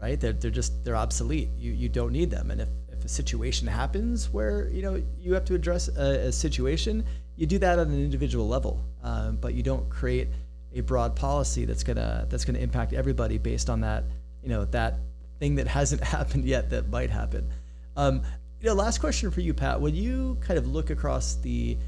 right? 0.00 0.18
They're, 0.18 0.32
they're 0.32 0.50
just 0.50 0.84
they're 0.84 0.96
obsolete. 0.96 1.50
You 1.56 1.72
you 1.72 1.88
don't 1.88 2.12
need 2.12 2.30
them. 2.30 2.50
And 2.50 2.60
if 2.60 2.68
if 3.00 3.06
a 3.06 3.08
situation 3.08 3.66
happens 3.66 4.30
where 4.30 4.68
you 4.68 4.82
know 4.82 5.02
you 5.18 5.32
have 5.32 5.44
to 5.46 5.54
address 5.54 5.88
a, 5.88 6.28
a 6.28 6.32
situation, 6.32 7.04
you 7.36 7.46
do 7.46 7.58
that 7.58 7.78
on 7.78 7.88
an 7.88 8.04
individual 8.04 8.46
level, 8.46 8.84
um, 9.02 9.36
but 9.40 9.54
you 9.54 9.62
don't 9.62 9.88
create 9.88 10.28
a 10.74 10.82
broad 10.82 11.16
policy 11.16 11.64
that's 11.64 11.82
gonna 11.82 12.26
that's 12.28 12.44
gonna 12.44 12.58
impact 12.58 12.92
everybody 12.92 13.38
based 13.38 13.70
on 13.70 13.80
that 13.80 14.04
you 14.42 14.50
know 14.50 14.66
that 14.66 14.98
thing 15.38 15.54
that 15.56 15.66
hasn't 15.66 16.02
happened 16.16 16.44
yet 16.44 16.70
that 16.70 16.88
might 16.90 17.10
happen. 17.10 17.48
Um, 17.96 18.22
You 18.60 18.68
know, 18.68 18.74
last 18.74 18.98
question 18.98 19.30
for 19.30 19.40
you, 19.40 19.54
Pat. 19.54 19.80
When 19.80 19.94
you 19.94 20.36
kind 20.42 20.58
of 20.58 20.66
look 20.66 20.90
across 20.90 21.36
the 21.36 21.78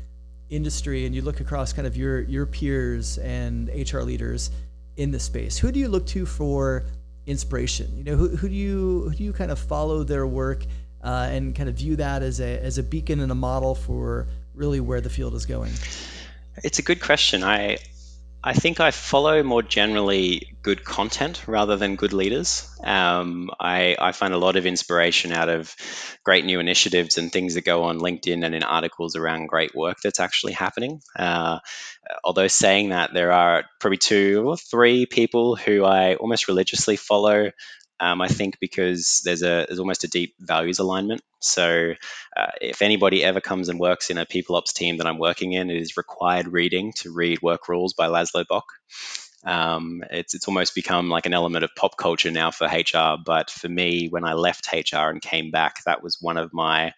industry 0.48 1.04
and 1.04 1.14
you 1.14 1.20
look 1.20 1.40
across 1.40 1.72
kind 1.74 1.86
of 1.86 1.94
your 1.96 2.22
your 2.22 2.46
peers 2.46 3.18
and 3.18 3.68
HR 3.68 4.00
leaders 4.00 4.50
in 4.96 5.10
the 5.10 5.20
space, 5.20 5.58
who 5.58 5.70
do 5.70 5.78
you 5.78 5.88
look 5.88 6.06
to 6.06 6.24
for 6.24 6.84
inspiration? 7.26 7.94
You 7.96 8.04
know, 8.04 8.16
who, 8.16 8.28
who 8.36 8.48
do 8.48 8.54
you 8.54 9.10
who 9.10 9.14
do 9.14 9.22
you 9.24 9.32
kind 9.34 9.50
of 9.50 9.58
follow 9.58 10.02
their 10.02 10.26
work 10.26 10.64
uh, 11.02 11.28
and 11.30 11.54
kind 11.54 11.68
of 11.68 11.76
view 11.76 11.96
that 11.96 12.22
as 12.22 12.40
a 12.40 12.58
as 12.62 12.78
a 12.78 12.82
beacon 12.82 13.20
and 13.20 13.32
a 13.32 13.34
model 13.34 13.74
for 13.74 14.28
really 14.54 14.80
where 14.80 15.00
the 15.00 15.10
field 15.10 15.34
is 15.34 15.46
going? 15.46 15.72
It's 16.62 16.78
a 16.78 16.82
good 16.82 17.00
question. 17.00 17.42
I 17.42 17.78
I 18.44 18.54
think 18.54 18.80
I 18.80 18.90
follow 18.90 19.44
more 19.44 19.62
generally 19.62 20.56
good 20.62 20.84
content 20.84 21.44
rather 21.46 21.76
than 21.76 21.94
good 21.94 22.12
leaders. 22.12 22.68
Um, 22.82 23.50
I, 23.60 23.96
I, 24.00 24.10
find 24.10 24.34
a 24.34 24.38
lot 24.38 24.56
of 24.56 24.66
inspiration 24.66 25.30
out 25.30 25.48
of 25.48 25.72
great 26.24 26.44
new 26.44 26.58
initiatives 26.58 27.18
and 27.18 27.30
things 27.30 27.54
that 27.54 27.64
go 27.64 27.84
on 27.84 28.00
LinkedIn 28.00 28.44
and 28.44 28.52
in 28.52 28.64
articles 28.64 29.14
around 29.14 29.46
great 29.46 29.76
work 29.76 29.98
that's 30.02 30.18
actually 30.18 30.54
happening. 30.54 31.00
Uh, 31.16 31.60
although 32.24 32.48
saying 32.48 32.88
that, 32.88 33.14
there 33.14 33.30
are 33.30 33.62
probably 33.78 33.98
two 33.98 34.42
or 34.44 34.56
three 34.56 35.06
people 35.06 35.54
who 35.54 35.84
I 35.84 36.16
almost 36.16 36.48
religiously 36.48 36.96
follow 36.96 37.52
um, 38.02 38.20
I 38.20 38.26
think 38.26 38.58
because 38.58 39.22
there's 39.24 39.42
a 39.42 39.64
there's 39.68 39.78
almost 39.78 40.02
a 40.02 40.08
deep 40.08 40.34
values 40.40 40.80
alignment. 40.80 41.22
So 41.38 41.94
uh, 42.36 42.50
if 42.60 42.82
anybody 42.82 43.22
ever 43.22 43.40
comes 43.40 43.68
and 43.68 43.78
works 43.78 44.10
in 44.10 44.18
a 44.18 44.26
people 44.26 44.56
ops 44.56 44.72
team 44.72 44.96
that 44.96 45.06
I'm 45.06 45.20
working 45.20 45.52
in, 45.52 45.70
it 45.70 45.80
is 45.80 45.96
required 45.96 46.48
reading 46.48 46.92
to 46.96 47.12
read 47.12 47.40
Work 47.42 47.68
Rules 47.68 47.92
by 47.92 48.08
Laszlo 48.08 48.44
Bock. 48.44 48.64
Um, 49.44 50.02
it's 50.10 50.34
it's 50.34 50.48
almost 50.48 50.74
become 50.74 51.10
like 51.10 51.26
an 51.26 51.32
element 51.32 51.64
of 51.64 51.76
pop 51.76 51.96
culture 51.96 52.32
now 52.32 52.50
for 52.50 52.66
HR. 52.66 53.18
But 53.24 53.50
for 53.50 53.68
me, 53.68 54.08
when 54.08 54.24
I 54.24 54.32
left 54.32 54.72
HR 54.72 55.08
and 55.10 55.22
came 55.22 55.52
back, 55.52 55.84
that 55.84 56.02
was 56.02 56.18
one 56.20 56.38
of 56.38 56.52
my 56.52 56.94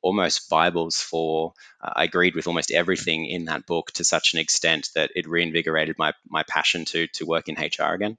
almost 0.00 0.48
bibles 0.48 1.02
for 1.02 1.54
uh, 1.82 1.90
i 1.96 2.04
agreed 2.04 2.36
with 2.36 2.46
almost 2.46 2.70
everything 2.70 3.26
in 3.26 3.46
that 3.46 3.66
book 3.66 3.90
to 3.90 4.04
such 4.04 4.32
an 4.32 4.38
extent 4.38 4.88
that 4.94 5.10
it 5.16 5.28
reinvigorated 5.28 5.96
my 5.98 6.12
my 6.28 6.44
passion 6.44 6.84
to 6.84 7.08
to 7.08 7.26
work 7.26 7.48
in 7.48 7.56
hr 7.56 7.94
again 7.94 8.16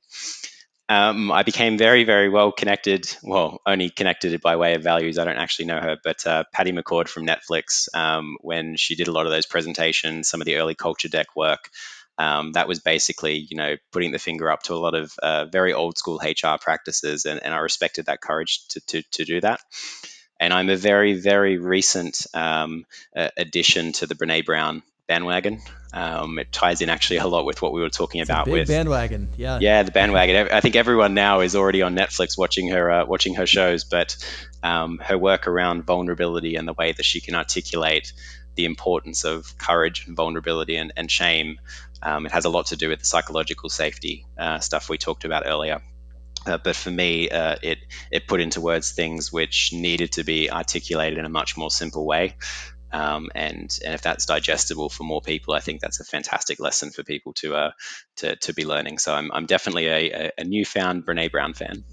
um, 0.90 1.32
I 1.32 1.44
became 1.44 1.78
very, 1.78 2.04
very 2.04 2.30
well 2.30 2.52
connected. 2.52 3.16
Well, 3.22 3.62
only 3.66 3.92
connected 3.92 4.42
by 4.42 4.56
way 4.56 4.74
of 4.74 4.82
values. 4.82 5.20
I 5.20 5.24
don't 5.24 5.38
actually 5.38 5.66
know 5.66 5.80
her, 5.80 5.98
but 6.04 6.26
uh, 6.26 6.46
Patty 6.52 6.72
McCord 6.72 7.08
from 7.08 7.28
Netflix, 7.28 7.88
um, 7.94 8.38
when 8.42 8.76
she 8.76 8.96
did 8.96 9.08
a 9.08 9.12
lot 9.12 9.28
of 9.28 9.32
those 9.32 9.46
presentations, 9.46 10.28
some 10.28 10.42
of 10.42 10.46
the 10.46 10.56
early 10.56 10.74
culture 10.74 11.08
deck 11.08 11.28
work, 11.36 11.70
um, 12.18 12.54
that 12.54 12.68
was 12.68 12.80
basically, 12.80 13.38
you 13.38 13.56
know, 13.56 13.76
putting 13.92 14.12
the 14.12 14.18
finger 14.18 14.50
up 14.50 14.64
to 14.64 14.74
a 14.74 14.82
lot 14.82 14.96
of 14.96 15.14
uh, 15.22 15.46
very 15.46 15.74
old 15.74 15.98
school 16.00 16.20
HR 16.24 16.58
practices, 16.60 17.26
and, 17.26 17.40
and 17.44 17.54
I 17.54 17.60
respected 17.60 18.08
that 18.08 18.20
courage 18.20 18.68
to, 18.70 18.82
to, 18.88 19.04
to 19.12 19.26
do 19.26 19.42
that. 19.42 19.62
And 20.40 20.54
I'm 20.54 20.70
a 20.70 20.76
very, 20.76 21.20
very 21.20 21.60
recent 21.60 22.26
um, 22.34 22.86
addition 23.16 23.92
to 23.94 24.08
the 24.08 24.16
Brene 24.16 24.46
Brown 24.46 24.82
bandwagon. 25.10 25.60
Um, 25.92 26.38
it 26.38 26.52
ties 26.52 26.82
in 26.82 26.90
actually 26.90 27.18
a 27.18 27.28
lot 27.28 27.44
with 27.44 27.62
what 27.62 27.74
we 27.74 27.82
were 27.82 27.90
talking 27.90 28.22
it's 28.22 28.30
about 28.30 28.48
with 28.48 28.68
bandwagon. 28.68 29.28
Yeah, 29.36 29.58
yeah, 29.60 29.84
the 29.84 29.92
bandwagon. 29.92 30.50
I 30.52 30.62
think 30.62 30.76
everyone 30.76 31.16
now 31.16 31.42
is 31.42 31.56
already 31.56 31.82
on 31.82 31.96
Netflix 31.96 32.38
watching 32.38 32.70
her 32.70 32.92
uh, 32.92 33.06
watching 33.06 33.34
her 33.36 33.48
shows, 33.48 33.84
but 33.84 34.16
um, 34.64 35.00
her 35.00 35.18
work 35.18 35.48
around 35.48 35.84
vulnerability 35.84 36.56
and 36.56 36.68
the 36.68 36.74
way 36.74 36.94
that 36.94 37.04
she 37.04 37.20
can 37.20 37.36
articulate 37.36 38.14
the 38.56 38.66
importance 38.66 39.26
of 39.26 39.58
courage 39.58 40.06
and 40.06 40.16
vulnerability 40.16 40.76
and, 40.76 40.94
and 40.96 41.10
shame. 41.10 41.60
Um, 42.02 42.26
it 42.26 42.32
has 42.32 42.46
a 42.46 42.50
lot 42.50 42.68
to 42.68 42.78
do 42.78 42.90
with 42.90 43.00
the 43.00 43.06
psychological 43.06 43.70
safety 43.70 44.26
uh, 44.38 44.60
stuff 44.60 44.90
we 44.90 44.98
talked 44.98 45.26
about 45.26 45.44
earlier. 45.46 45.82
Uh, 46.46 46.58
but 46.58 46.76
for 46.76 46.92
me, 46.92 47.30
uh, 47.30 47.56
it 47.62 47.80
it 48.12 48.28
put 48.28 48.40
into 48.42 48.62
words 48.62 48.92
things 48.92 49.34
which 49.34 49.74
needed 49.74 50.14
to 50.14 50.24
be 50.24 50.50
articulated 50.52 51.18
in 51.18 51.26
a 51.26 51.30
much 51.30 51.58
more 51.58 51.72
simple 51.72 52.06
way. 52.06 52.36
Um, 52.92 53.30
and 53.36 53.80
and 53.86 53.94
if 53.94 54.02
that's 54.02 54.26
digestible 54.26 54.90
for 54.90 55.04
more 55.04 55.22
people, 55.22 55.54
I 55.54 55.60
think 55.60 55.82
that's 55.82 56.00
a 56.00 56.04
fantastic 56.04 56.60
lesson 56.60 56.92
for 56.92 57.04
people 57.04 57.34
to 57.34 57.56
uh, 57.56 57.72
to, 58.18 58.36
to 58.38 58.54
be 58.54 58.66
learning. 58.66 58.98
So 58.98 59.14
I'm, 59.14 59.32
I'm 59.32 59.46
definitely 59.46 59.88
a, 59.88 60.32
a 60.38 60.44
newfound 60.44 61.06
Brene 61.06 61.32
Brown 61.32 61.54
fan. 61.54 61.84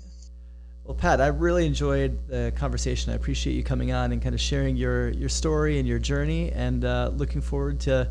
Well, 0.84 0.94
Pat, 0.94 1.20
I 1.20 1.26
really 1.28 1.66
enjoyed 1.66 2.28
the 2.28 2.53
conversation. 2.57 3.12
I 3.12 3.16
appreciate 3.16 3.55
you 3.55 3.64
coming 3.64 3.92
on 3.92 4.12
and 4.12 4.22
kind 4.22 4.34
of 4.34 4.40
sharing 4.40 4.76
your 4.76 5.11
your 5.11 5.28
story 5.28 5.78
and 5.78 5.88
your 5.88 5.99
journey, 5.99 6.53
and 6.53 6.84
uh, 6.84 7.11
looking 7.14 7.40
forward 7.40 7.80
to 7.80 8.09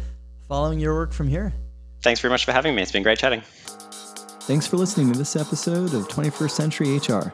following 0.47 0.79
your 0.79 0.93
work 0.93 1.13
from 1.13 1.27
here. 1.27 1.53
Thanks 2.01 2.19
very 2.19 2.31
much 2.31 2.45
for 2.45 2.51
having 2.51 2.75
me. 2.75 2.81
It's 2.81 2.91
been 2.91 3.03
great 3.03 3.17
chatting. 3.17 3.41
Thanks 4.41 4.67
for 4.67 4.77
listening 4.77 5.11
to 5.11 5.17
this 5.17 5.36
episode 5.36 5.95
of 5.95 6.07
21st 6.07 6.51
Century 6.51 6.97
HR. 6.97 7.31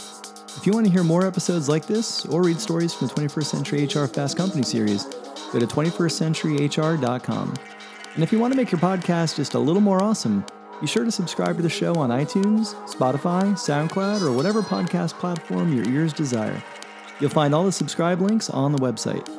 If 0.57 0.65
you 0.65 0.71
want 0.71 0.85
to 0.85 0.91
hear 0.91 1.03
more 1.03 1.25
episodes 1.25 1.67
like 1.67 1.85
this 1.85 2.25
or 2.27 2.41
read 2.41 2.59
stories 2.59 2.93
from 2.93 3.07
the 3.07 3.13
21st 3.15 3.45
Century 3.45 3.85
HR 3.85 4.05
Fast 4.05 4.37
Company 4.37 4.63
series 4.63 5.07
go 5.51 5.59
to 5.59 5.67
21stcenturyhr.com. 5.67 7.53
And 8.13 8.23
if 8.23 8.31
you 8.31 8.39
want 8.39 8.53
to 8.53 8.57
make 8.57 8.71
your 8.71 8.81
podcast 8.81 9.35
just 9.37 9.53
a 9.53 9.59
little 9.59 9.81
more 9.81 10.03
awesome, 10.03 10.45
be 10.81 10.87
sure 10.87 11.05
to 11.05 11.11
subscribe 11.11 11.57
to 11.57 11.61
the 11.61 11.69
show 11.69 11.95
on 11.95 12.09
iTunes, 12.09 12.73
Spotify, 12.87 13.53
SoundCloud, 13.53 14.21
or 14.21 14.31
whatever 14.31 14.61
podcast 14.61 15.13
platform 15.13 15.71
your 15.73 15.87
ears 15.87 16.11
desire. 16.11 16.61
You'll 17.19 17.29
find 17.29 17.53
all 17.53 17.63
the 17.63 17.71
subscribe 17.71 18.19
links 18.19 18.49
on 18.49 18.71
the 18.71 18.79
website. 18.79 19.29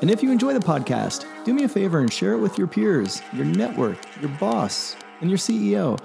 And 0.00 0.10
if 0.10 0.22
you 0.22 0.30
enjoy 0.30 0.54
the 0.54 0.60
podcast, 0.60 1.26
do 1.44 1.52
me 1.52 1.64
a 1.64 1.68
favor 1.68 1.98
and 1.98 2.10
share 2.10 2.32
it 2.34 2.38
with 2.38 2.56
your 2.56 2.68
peers, 2.68 3.20
your 3.32 3.44
network, 3.44 3.98
your 4.20 4.30
boss, 4.30 4.96
and 5.20 5.28
your 5.28 5.38
CEO. 5.38 5.98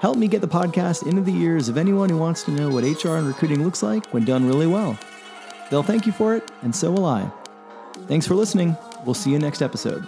Help 0.00 0.16
me 0.18 0.28
get 0.28 0.40
the 0.40 0.46
podcast 0.46 1.06
into 1.06 1.22
the 1.22 1.34
ears 1.34 1.68
of 1.68 1.76
anyone 1.76 2.08
who 2.08 2.18
wants 2.18 2.44
to 2.44 2.52
know 2.52 2.68
what 2.68 2.84
HR 2.84 3.16
and 3.16 3.26
recruiting 3.26 3.64
looks 3.64 3.82
like 3.82 4.06
when 4.12 4.24
done 4.24 4.46
really 4.46 4.68
well. 4.68 4.96
They'll 5.70 5.82
thank 5.82 6.06
you 6.06 6.12
for 6.12 6.36
it, 6.36 6.48
and 6.62 6.74
so 6.74 6.92
will 6.92 7.06
I. 7.06 7.32
Thanks 8.08 8.26
for 8.26 8.34
listening. 8.34 8.76
We'll 9.04 9.14
see 9.14 9.30
you 9.30 9.38
next 9.38 9.60
episode. 9.62 10.06